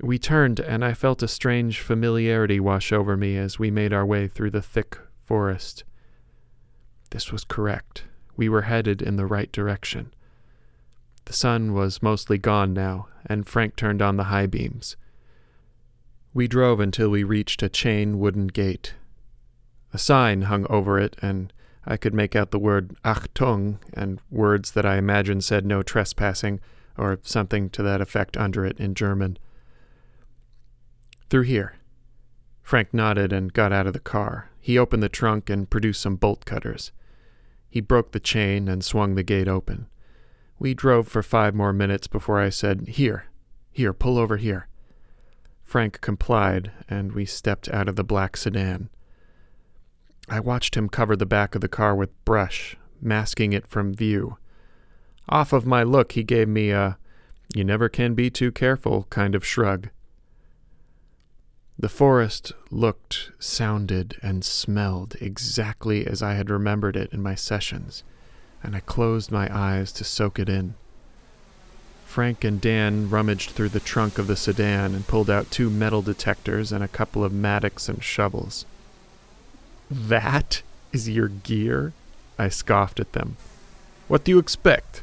We 0.00 0.18
turned, 0.18 0.60
and 0.60 0.84
I 0.84 0.94
felt 0.94 1.22
a 1.22 1.28
strange 1.28 1.80
familiarity 1.80 2.58
wash 2.58 2.92
over 2.92 3.16
me 3.16 3.36
as 3.36 3.58
we 3.58 3.70
made 3.70 3.92
our 3.92 4.06
way 4.06 4.28
through 4.28 4.50
the 4.50 4.62
thick 4.62 4.98
forest. 5.18 5.84
This 7.10 7.30
was 7.30 7.44
correct. 7.44 8.04
We 8.36 8.48
were 8.48 8.62
headed 8.62 9.02
in 9.02 9.16
the 9.16 9.26
right 9.26 9.50
direction. 9.52 10.14
The 11.26 11.32
sun 11.32 11.74
was 11.74 12.02
mostly 12.02 12.38
gone 12.38 12.72
now, 12.72 13.08
and 13.26 13.46
Frank 13.46 13.76
turned 13.76 14.00
on 14.00 14.16
the 14.16 14.24
high 14.24 14.46
beams. 14.46 14.96
We 16.32 16.48
drove 16.48 16.80
until 16.80 17.10
we 17.10 17.22
reached 17.24 17.62
a 17.62 17.68
chain 17.68 18.18
wooden 18.18 18.46
gate. 18.46 18.94
A 19.92 19.98
sign 19.98 20.42
hung 20.42 20.66
over 20.70 20.98
it, 20.98 21.16
and 21.20 21.52
I 21.86 21.96
could 21.96 22.14
make 22.14 22.36
out 22.36 22.50
the 22.50 22.58
word 22.58 22.94
Achtung 23.04 23.78
and 23.94 24.20
words 24.30 24.72
that 24.72 24.84
I 24.84 24.96
imagine 24.96 25.40
said 25.40 25.64
no 25.64 25.82
trespassing, 25.82 26.60
or 26.96 27.18
something 27.22 27.70
to 27.70 27.82
that 27.82 28.00
effect 28.00 28.36
under 28.36 28.64
it 28.64 28.78
in 28.78 28.94
German. 28.94 29.38
Through 31.30 31.44
here. 31.44 31.74
Frank 32.62 32.92
nodded 32.92 33.32
and 33.32 33.52
got 33.52 33.72
out 33.72 33.86
of 33.86 33.94
the 33.94 34.00
car. 34.00 34.50
He 34.60 34.78
opened 34.78 35.02
the 35.02 35.08
trunk 35.08 35.48
and 35.48 35.70
produced 35.70 36.02
some 36.02 36.16
bolt 36.16 36.44
cutters. 36.44 36.92
He 37.68 37.80
broke 37.80 38.12
the 38.12 38.20
chain 38.20 38.68
and 38.68 38.84
swung 38.84 39.14
the 39.14 39.22
gate 39.22 39.48
open. 39.48 39.86
We 40.58 40.74
drove 40.74 41.08
for 41.08 41.22
five 41.22 41.54
more 41.54 41.72
minutes 41.72 42.06
before 42.06 42.38
I 42.38 42.50
said, 42.50 42.88
Here, 42.88 43.24
here, 43.72 43.92
pull 43.92 44.18
over 44.18 44.36
here. 44.36 44.68
Frank 45.64 46.00
complied, 46.00 46.72
and 46.88 47.12
we 47.12 47.24
stepped 47.24 47.68
out 47.70 47.88
of 47.88 47.96
the 47.96 48.04
black 48.04 48.36
sedan. 48.36 48.90
I 50.30 50.38
watched 50.38 50.76
him 50.76 50.88
cover 50.88 51.16
the 51.16 51.26
back 51.26 51.56
of 51.56 51.60
the 51.60 51.68
car 51.68 51.92
with 51.92 52.24
brush, 52.24 52.76
masking 53.02 53.52
it 53.52 53.66
from 53.66 53.92
view. 53.92 54.38
Off 55.28 55.52
of 55.52 55.66
my 55.66 55.82
look, 55.82 56.12
he 56.12 56.22
gave 56.22 56.46
me 56.46 56.70
a 56.70 56.98
you 57.52 57.64
never 57.64 57.88
can 57.88 58.14
be 58.14 58.30
too 58.30 58.52
careful 58.52 59.08
kind 59.10 59.34
of 59.34 59.44
shrug. 59.44 59.88
The 61.76 61.88
forest 61.88 62.52
looked, 62.70 63.32
sounded, 63.40 64.18
and 64.22 64.44
smelled 64.44 65.16
exactly 65.20 66.06
as 66.06 66.22
I 66.22 66.34
had 66.34 66.48
remembered 66.48 66.94
it 66.94 67.12
in 67.12 67.20
my 67.22 67.34
sessions, 67.34 68.04
and 68.62 68.76
I 68.76 68.80
closed 68.80 69.32
my 69.32 69.48
eyes 69.52 69.90
to 69.92 70.04
soak 70.04 70.38
it 70.38 70.48
in. 70.48 70.74
Frank 72.04 72.44
and 72.44 72.60
Dan 72.60 73.10
rummaged 73.10 73.50
through 73.50 73.70
the 73.70 73.80
trunk 73.80 74.16
of 74.16 74.28
the 74.28 74.36
sedan 74.36 74.94
and 74.94 75.08
pulled 75.08 75.30
out 75.30 75.50
two 75.50 75.70
metal 75.70 76.02
detectors 76.02 76.70
and 76.70 76.84
a 76.84 76.88
couple 76.88 77.24
of 77.24 77.32
mattocks 77.32 77.88
and 77.88 78.00
shovels. 78.00 78.64
That 79.90 80.62
is 80.92 81.08
your 81.08 81.28
gear? 81.28 81.92
I 82.38 82.48
scoffed 82.48 83.00
at 83.00 83.12
them. 83.12 83.36
What 84.08 84.24
do 84.24 84.30
you 84.30 84.38
expect? 84.38 85.02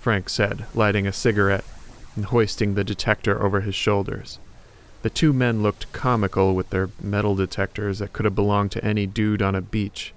Frank 0.00 0.28
said, 0.28 0.66
lighting 0.74 1.06
a 1.06 1.12
cigarette 1.12 1.64
and 2.14 2.26
hoisting 2.26 2.74
the 2.74 2.84
detector 2.84 3.42
over 3.42 3.60
his 3.60 3.74
shoulders. 3.74 4.38
The 5.02 5.10
two 5.10 5.32
men 5.32 5.62
looked 5.62 5.92
comical 5.92 6.54
with 6.54 6.70
their 6.70 6.90
metal 7.00 7.34
detectors 7.34 8.00
that 8.00 8.12
could 8.12 8.24
have 8.24 8.34
belonged 8.34 8.72
to 8.72 8.84
any 8.84 9.06
dude 9.06 9.42
on 9.42 9.54
a 9.54 9.60
beach. 9.60 10.12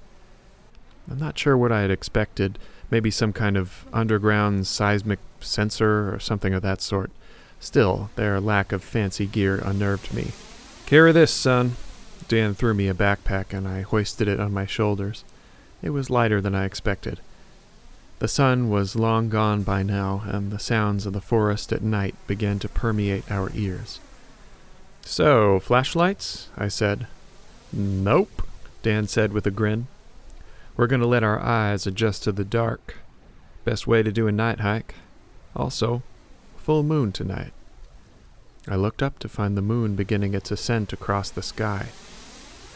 I'm 1.09 1.19
not 1.19 1.37
sure 1.37 1.57
what 1.57 1.71
I 1.71 1.81
had 1.81 1.91
expected. 1.91 2.57
Maybe 2.89 3.11
some 3.11 3.31
kind 3.31 3.57
of 3.57 3.85
underground 3.93 4.67
seismic 4.67 5.19
sensor 5.39 6.13
or 6.13 6.19
something 6.19 6.53
of 6.53 6.61
that 6.63 6.81
sort. 6.81 7.11
Still, 7.59 8.09
their 8.15 8.39
lack 8.39 8.71
of 8.71 8.83
fancy 8.83 9.25
gear 9.25 9.61
unnerved 9.63 10.13
me. 10.13 10.31
Carry 10.85 11.11
this, 11.11 11.31
son. 11.31 11.75
Dan 12.27 12.53
threw 12.53 12.73
me 12.73 12.87
a 12.87 12.93
backpack 12.93 13.53
and 13.53 13.67
I 13.67 13.81
hoisted 13.81 14.27
it 14.27 14.39
on 14.39 14.53
my 14.53 14.65
shoulders. 14.65 15.23
It 15.81 15.89
was 15.89 16.09
lighter 16.09 16.41
than 16.41 16.55
I 16.55 16.65
expected. 16.65 17.19
The 18.19 18.27
sun 18.27 18.69
was 18.69 18.95
long 18.95 19.29
gone 19.29 19.63
by 19.63 19.81
now, 19.81 20.21
and 20.27 20.51
the 20.51 20.59
sounds 20.59 21.07
of 21.07 21.13
the 21.13 21.21
forest 21.21 21.73
at 21.73 21.81
night 21.81 22.13
began 22.27 22.59
to 22.59 22.69
permeate 22.69 23.31
our 23.31 23.49
ears. 23.55 23.99
So, 25.01 25.59
flashlights? 25.59 26.49
I 26.55 26.67
said. 26.67 27.07
Nope, 27.73 28.43
Dan 28.83 29.07
said 29.07 29.33
with 29.33 29.47
a 29.47 29.51
grin. 29.51 29.87
We're 30.77 30.85
going 30.85 31.01
to 31.01 31.07
let 31.07 31.23
our 31.23 31.39
eyes 31.39 31.87
adjust 31.87 32.23
to 32.25 32.31
the 32.31 32.45
dark. 32.45 32.97
Best 33.65 33.87
way 33.87 34.03
to 34.03 34.11
do 34.11 34.27
a 34.27 34.31
night 34.31 34.59
hike. 34.59 34.93
Also, 35.55 36.03
full 36.57 36.83
moon 36.83 37.11
tonight. 37.11 37.53
I 38.67 38.75
looked 38.75 39.01
up 39.01 39.17
to 39.19 39.29
find 39.29 39.57
the 39.57 39.63
moon 39.63 39.95
beginning 39.95 40.35
its 40.35 40.51
ascent 40.51 40.93
across 40.93 41.31
the 41.31 41.41
sky. 41.41 41.87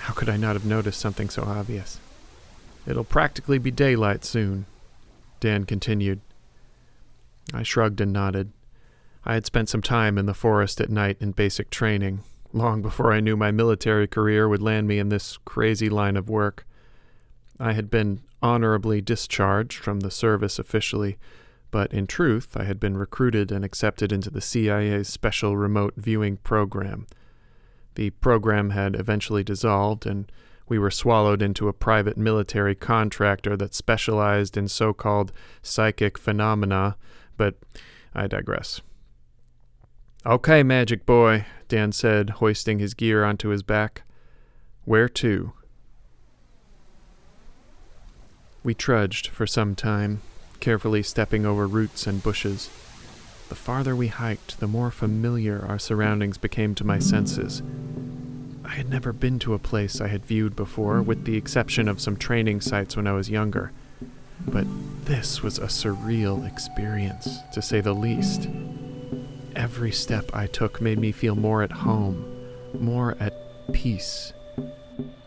How 0.05 0.13
could 0.13 0.29
I 0.29 0.37
not 0.37 0.53
have 0.53 0.65
noticed 0.65 0.99
something 0.99 1.31
so 1.31 1.41
obvious? 1.41 1.99
It'll 2.85 3.03
practically 3.03 3.57
be 3.57 3.71
daylight 3.71 4.23
soon, 4.23 4.67
Dan 5.39 5.63
continued. 5.63 6.21
I 7.51 7.63
shrugged 7.63 7.99
and 7.99 8.13
nodded. 8.13 8.51
I 9.25 9.33
had 9.33 9.47
spent 9.47 9.67
some 9.67 9.81
time 9.81 10.19
in 10.19 10.27
the 10.27 10.35
forest 10.35 10.79
at 10.79 10.91
night 10.91 11.17
in 11.19 11.31
basic 11.31 11.71
training, 11.71 12.19
long 12.53 12.83
before 12.83 13.11
I 13.11 13.19
knew 13.19 13.35
my 13.35 13.49
military 13.49 14.05
career 14.07 14.47
would 14.47 14.61
land 14.61 14.87
me 14.87 14.99
in 14.99 15.09
this 15.09 15.37
crazy 15.37 15.89
line 15.89 16.17
of 16.17 16.29
work. 16.29 16.67
I 17.59 17.73
had 17.73 17.89
been 17.89 18.21
honorably 18.43 19.01
discharged 19.01 19.79
from 19.79 20.01
the 20.01 20.11
service 20.11 20.59
officially, 20.59 21.17
but 21.71 21.91
in 21.91 22.05
truth, 22.05 22.55
I 22.55 22.65
had 22.65 22.79
been 22.79 22.95
recruited 22.95 23.51
and 23.51 23.65
accepted 23.65 24.11
into 24.11 24.29
the 24.29 24.39
CIA's 24.39 25.07
special 25.07 25.57
remote 25.57 25.95
viewing 25.97 26.37
program. 26.37 27.07
The 27.95 28.11
program 28.11 28.71
had 28.71 28.95
eventually 28.95 29.43
dissolved, 29.43 30.05
and 30.05 30.31
we 30.67 30.77
were 30.79 30.91
swallowed 30.91 31.41
into 31.41 31.67
a 31.67 31.73
private 31.73 32.17
military 32.17 32.75
contractor 32.75 33.55
that 33.57 33.73
specialized 33.73 34.57
in 34.57 34.67
so 34.67 34.93
called 34.93 35.31
psychic 35.61 36.17
phenomena, 36.17 36.97
but 37.37 37.55
I 38.13 38.27
digress. 38.27 38.81
Okay, 40.25 40.63
Magic 40.63 41.05
Boy, 41.05 41.45
Dan 41.67 41.91
said, 41.91 42.31
hoisting 42.31 42.79
his 42.79 42.93
gear 42.93 43.23
onto 43.23 43.49
his 43.49 43.61
back. 43.63 44.03
Where 44.83 45.09
to? 45.09 45.53
We 48.63 48.73
trudged 48.73 49.27
for 49.27 49.45
some 49.45 49.75
time, 49.75 50.21
carefully 50.59 51.03
stepping 51.03 51.45
over 51.45 51.67
roots 51.67 52.07
and 52.07 52.23
bushes. 52.23 52.69
The 53.49 53.55
farther 53.55 53.95
we 53.95 54.07
hiked, 54.07 54.59
the 54.59 54.67
more 54.67 54.89
familiar 54.89 55.63
our 55.63 55.77
surroundings 55.77 56.39
became 56.39 56.73
to 56.75 56.83
my 56.83 56.97
senses. 56.97 57.61
I 58.67 58.73
had 58.73 58.89
never 58.89 59.13
been 59.13 59.37
to 59.39 59.53
a 59.53 59.59
place 59.59 60.01
I 60.01 60.07
had 60.07 60.25
viewed 60.25 60.55
before, 60.55 61.01
with 61.01 61.25
the 61.25 61.37
exception 61.37 61.87
of 61.87 62.01
some 62.01 62.17
training 62.17 62.61
sites 62.61 62.97
when 62.97 63.05
I 63.05 63.13
was 63.13 63.29
younger. 63.29 63.71
But 64.47 64.65
this 65.05 65.43
was 65.43 65.59
a 65.59 65.67
surreal 65.67 66.47
experience, 66.47 67.39
to 67.53 67.61
say 67.61 67.79
the 67.79 67.93
least. 67.93 68.49
Every 69.55 69.91
step 69.91 70.31
I 70.33 70.47
took 70.47 70.81
made 70.81 70.99
me 70.99 71.11
feel 71.11 71.35
more 71.35 71.61
at 71.61 71.71
home, 71.71 72.25
more 72.73 73.15
at 73.19 73.33
peace. 73.71 74.33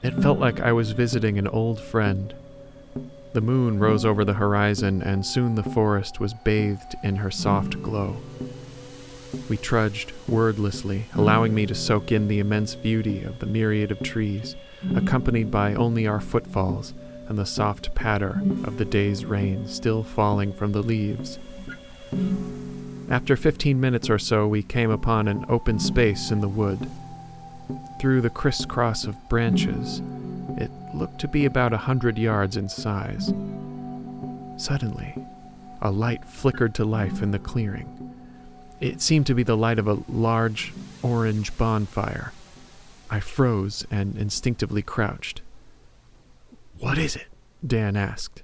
It 0.03 0.15
felt 0.21 0.39
like 0.39 0.61
I 0.61 0.73
was 0.73 0.91
visiting 0.93 1.39
an 1.39 1.49
old 1.49 1.81
friend. 1.81 2.35
The 3.35 3.41
moon 3.41 3.79
rose 3.79 4.05
over 4.05 4.25
the 4.25 4.35
horizon, 4.35 5.01
and 5.01 5.25
soon 5.25 5.55
the 5.55 5.63
forest 5.63 6.19
was 6.19 6.35
bathed 6.35 6.97
in 7.05 7.17
her 7.17 7.31
soft 7.31 7.83
glow. 7.83 8.17
We 9.49 9.57
trudged 9.57 10.13
wordlessly, 10.29 11.07
allowing 11.15 11.55
me 11.55 11.67
to 11.67 11.75
soak 11.75 12.13
in 12.13 12.29
the 12.29 12.39
immense 12.39 12.75
beauty 12.75 13.23
of 13.23 13.39
the 13.39 13.47
myriad 13.47 13.91
of 13.91 14.01
trees, 14.01 14.57
accompanied 14.95 15.51
by 15.51 15.75
only 15.75 16.07
our 16.07 16.21
footfalls 16.21 16.95
and 17.29 17.39
the 17.39 17.47
soft 17.47 17.95
patter 17.95 18.43
of 18.65 18.79
the 18.79 18.85
day's 18.85 19.25
rain 19.25 19.69
still 19.69 20.03
falling 20.03 20.53
from 20.53 20.73
the 20.73 20.83
leaves. 20.83 21.39
After 23.11 23.37
15 23.37 23.81
minutes 23.81 24.11
or 24.11 24.19
so, 24.19 24.47
we 24.47 24.63
came 24.63 24.91
upon 24.91 25.29
an 25.29 25.45
open 25.49 25.79
space 25.79 26.31
in 26.31 26.41
the 26.41 26.49
wood. 26.49 26.91
Through 28.01 28.23
the 28.23 28.31
crisscross 28.31 29.05
of 29.05 29.29
branches, 29.29 30.03
it 30.57 30.71
looked 30.95 31.19
to 31.21 31.29
be 31.29 31.45
about 31.45 31.73
a 31.73 31.79
hundred 31.79 32.19
yards 32.19 32.57
in 32.57 32.69
size. 32.69 33.33
Suddenly, 34.57 35.15
a 35.81 35.91
light 35.91 36.25
flickered 36.25 36.75
to 36.77 36.85
life 36.85 37.23
in 37.23 37.31
the 37.31 37.39
clearing. 37.39 37.98
It 38.81 39.01
seemed 39.01 39.27
to 39.27 39.35
be 39.35 39.43
the 39.43 39.57
light 39.57 39.79
of 39.79 39.89
a 39.89 40.03
large 40.09 40.73
orange 41.03 41.57
bonfire. 41.57 42.33
I 43.11 43.21
froze 43.21 43.87
and 43.91 44.17
instinctively 44.17 44.83
crouched. 44.83 45.43
What 46.79 46.99
is 46.99 47.17
it? 47.17 47.27
Dan 47.67 47.97
asked. 47.97 48.43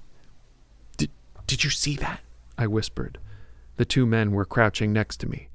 Did, 0.96 1.10
did 1.46 1.62
you 1.62 1.70
see 1.70 1.96
that? 1.96 2.20
I 2.58 2.66
whispered. 2.66 3.18
The 3.76 3.84
two 3.84 4.06
men 4.06 4.32
were 4.32 4.44
crouching 4.44 4.92
next 4.92 5.18
to 5.18 5.28
me. 5.28 5.48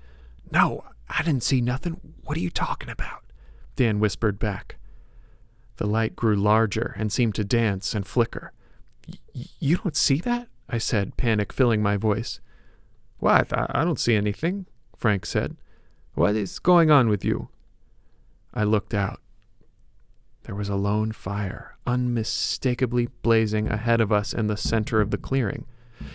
No, 0.51 0.86
I 1.09 1.23
didn't 1.23 1.43
see 1.43 1.61
nothing. 1.61 1.99
What 2.23 2.38
are 2.38 2.41
you 2.41 2.49
talking 2.49 2.89
about? 2.89 3.23
Dan 3.75 3.99
whispered 3.99 4.39
back. 4.39 4.77
The 5.77 5.88
light 5.88 6.15
grew 6.15 6.36
larger 6.36 6.95
and 6.97 7.11
seemed 7.11 7.36
to 7.36 7.43
dance 7.43 7.93
and 7.93 8.05
flicker. 8.05 8.51
You 9.34 9.77
don't 9.77 9.95
see 9.95 10.19
that? 10.21 10.47
I 10.69 10.77
said, 10.77 11.17
panic 11.17 11.51
filling 11.51 11.82
my 11.82 11.97
voice. 11.97 12.39
What? 13.20 13.47
I 13.51 13.84
don't 13.84 13.99
see 13.99 14.15
anything, 14.15 14.65
Frank 14.97 15.26
said. 15.26 15.57
What 16.15 16.36
is 16.36 16.59
going 16.59 16.89
on 16.89 17.09
with 17.09 17.24
you? 17.24 17.49
I 18.53 18.63
looked 18.63 18.93
out. 18.93 19.22
There 20.43 20.55
was 20.55 20.70
a 20.70 20.76
lone 20.76 21.11
fire, 21.11 21.78
unmistakably 21.86 23.07
blazing 23.22 23.67
ahead 23.67 24.01
of 24.01 24.11
us 24.11 24.34
in 24.34 24.47
the 24.47 24.57
center 24.57 25.01
of 25.01 25.11
the 25.11 25.17
clearing. 25.17 25.65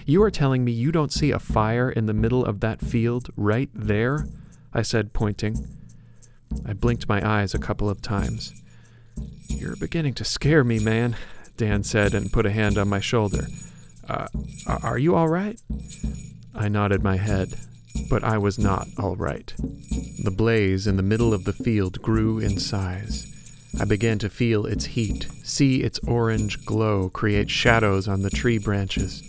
You 0.07 0.23
are 0.23 0.31
telling 0.31 0.65
me 0.65 0.73
you 0.73 0.91
don't 0.91 1.13
see 1.13 1.31
a 1.31 1.39
fire 1.39 1.91
in 1.91 2.07
the 2.07 2.15
middle 2.15 2.45
of 2.45 2.61
that 2.61 2.81
field 2.81 3.31
right 3.37 3.71
there? 3.75 4.27
I 4.73 4.83
said, 4.83 5.13
pointing. 5.13 5.69
I 6.67 6.73
blinked 6.73 7.09
my 7.09 7.27
eyes 7.27 7.55
a 7.55 7.59
couple 7.59 7.89
of 7.89 8.03
times. 8.03 8.53
You're 9.49 9.77
beginning 9.77 10.15
to 10.15 10.25
scare 10.25 10.65
me, 10.65 10.79
man, 10.79 11.17
Dan 11.57 11.85
said 11.85 12.15
and 12.15 12.33
put 12.33 12.47
a 12.47 12.51
hand 12.51 12.79
on 12.79 12.89
my 12.89 13.01
shoulder. 13.01 13.47
Uh, 14.09 14.27
are 14.67 14.99
you 14.99 15.15
all 15.15 15.29
right? 15.29 15.61
I 16.55 16.69
nodded 16.69 17.03
my 17.03 17.17
head, 17.17 17.57
but 18.09 18.23
I 18.23 18.39
was 18.39 18.59
not 18.59 18.89
all 18.99 19.17
right. 19.17 19.53
The 20.23 20.35
blaze 20.35 20.87
in 20.87 20.97
the 20.97 21.03
middle 21.03 21.35
of 21.35 21.45
the 21.45 21.53
field 21.53 22.01
grew 22.03 22.39
in 22.39 22.59
size. 22.59 23.27
I 23.81 23.85
began 23.85 24.19
to 24.21 24.29
feel 24.29 24.67
its 24.67 24.85
heat, 24.85 25.27
see 25.43 25.83
its 25.83 25.99
orange 26.01 26.65
glow 26.65 27.09
create 27.09 27.51
shadows 27.51 28.07
on 28.07 28.23
the 28.23 28.31
tree 28.31 28.59
branches. 28.59 29.23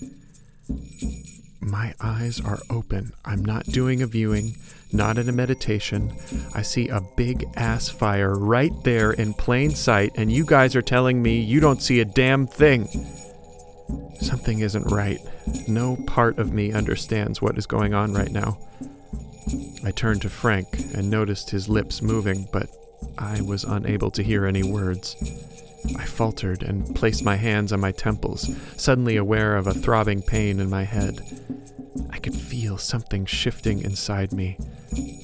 My 1.59 1.95
eyes 1.99 2.39
are 2.39 2.59
open. 2.69 3.13
I'm 3.26 3.43
not 3.43 3.65
doing 3.65 4.03
a 4.03 4.07
viewing, 4.07 4.55
not 4.93 5.17
in 5.17 5.28
a 5.28 5.32
meditation. 5.32 6.13
I 6.53 6.61
see 6.61 6.89
a 6.89 7.01
big 7.15 7.45
ass 7.55 7.89
fire 7.89 8.38
right 8.38 8.71
there 8.84 9.11
in 9.11 9.34
plain 9.34 9.71
sight, 9.71 10.11
and 10.15 10.32
you 10.32 10.45
guys 10.45 10.76
are 10.76 10.84
telling 10.84 11.23
me 11.23 11.39
you 11.39 11.59
don't 11.59 11.82
see 11.82 11.99
a 11.99 12.05
damn 12.05 12.45
thing. 12.45 12.88
Something 14.19 14.59
isn't 14.59 14.91
right. 14.91 15.19
No 15.67 15.97
part 16.07 16.39
of 16.39 16.53
me 16.53 16.71
understands 16.71 17.41
what 17.41 17.57
is 17.57 17.65
going 17.65 17.93
on 17.93 18.13
right 18.13 18.31
now. 18.31 18.57
I 19.83 19.91
turned 19.91 20.23
to 20.23 20.29
Frank 20.29 20.67
and 20.95 21.09
noticed 21.09 21.51
his 21.51 21.69
lips 21.69 22.01
moving, 22.01 22.47
but 22.51 22.69
I 23.17 23.41
was 23.41 23.63
unable 23.63 24.09
to 24.11 24.23
hear 24.23 24.45
any 24.45 24.63
words. 24.63 25.15
I 25.97 26.05
faltered 26.05 26.63
and 26.63 26.95
placed 26.95 27.23
my 27.23 27.36
hands 27.36 27.71
on 27.71 27.79
my 27.79 27.91
temples, 27.91 28.49
suddenly 28.75 29.17
aware 29.17 29.55
of 29.55 29.67
a 29.67 29.73
throbbing 29.73 30.23
pain 30.23 30.59
in 30.59 30.69
my 30.69 30.83
head. 30.83 31.21
I 32.09 32.17
could 32.17 32.36
feel 32.36 32.77
something 32.77 33.25
shifting 33.25 33.83
inside 33.83 34.33
me, 34.33 34.57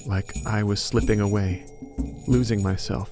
like 0.06 0.36
I 0.46 0.62
was 0.64 0.82
slipping 0.82 1.20
away, 1.20 1.66
losing 2.28 2.62
myself. 2.62 3.12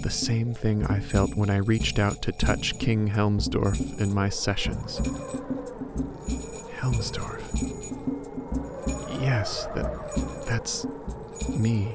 The 0.00 0.10
same 0.10 0.54
thing 0.54 0.86
I 0.86 1.00
felt 1.00 1.34
when 1.36 1.50
I 1.50 1.58
reached 1.58 1.98
out 1.98 2.22
to 2.22 2.32
touch 2.32 2.78
King 2.78 3.08
Helmsdorf 3.08 4.00
in 4.00 4.14
my 4.14 4.28
sessions. 4.28 4.98
Helmsdorf. 6.78 7.42
Yes, 9.20 9.66
that, 9.74 10.46
that's 10.46 10.86
me. 11.48 11.92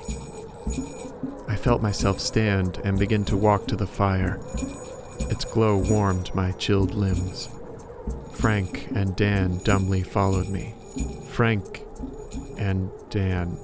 I 1.48 1.56
felt 1.56 1.82
myself 1.82 2.20
stand 2.20 2.80
and 2.84 3.00
begin 3.00 3.26
to 3.26 3.36
walk 3.36 3.68
to 3.68 3.76
the 3.76 3.88
fire. 3.88 4.40
Its 5.30 5.44
glow 5.44 5.78
warmed 5.78 6.34
my 6.36 6.52
chilled 6.52 6.94
limbs. 6.94 7.50
Frank 8.34 8.88
and 8.94 9.16
Dan 9.16 9.58
dumbly 9.64 10.04
followed 10.04 10.50
me. 10.50 10.76
Frank 11.30 11.84
and 12.58 12.92
Dan. 13.10 13.58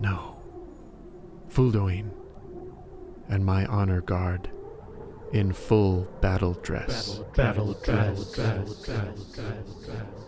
No. 0.00 0.40
Fuldoin 1.50 2.10
and 3.32 3.46
my 3.46 3.64
honor 3.64 4.02
guard 4.02 4.50
in 5.32 5.54
full 5.54 6.06
battle 6.20 6.52
dress. 6.62 7.20
Battle, 7.34 7.74
battle, 7.74 7.74
battle, 7.86 8.24
battle, 8.24 8.24
battle, 8.36 8.74
battle, 8.86 9.24
battle, 9.34 9.74
battle. 9.86 10.21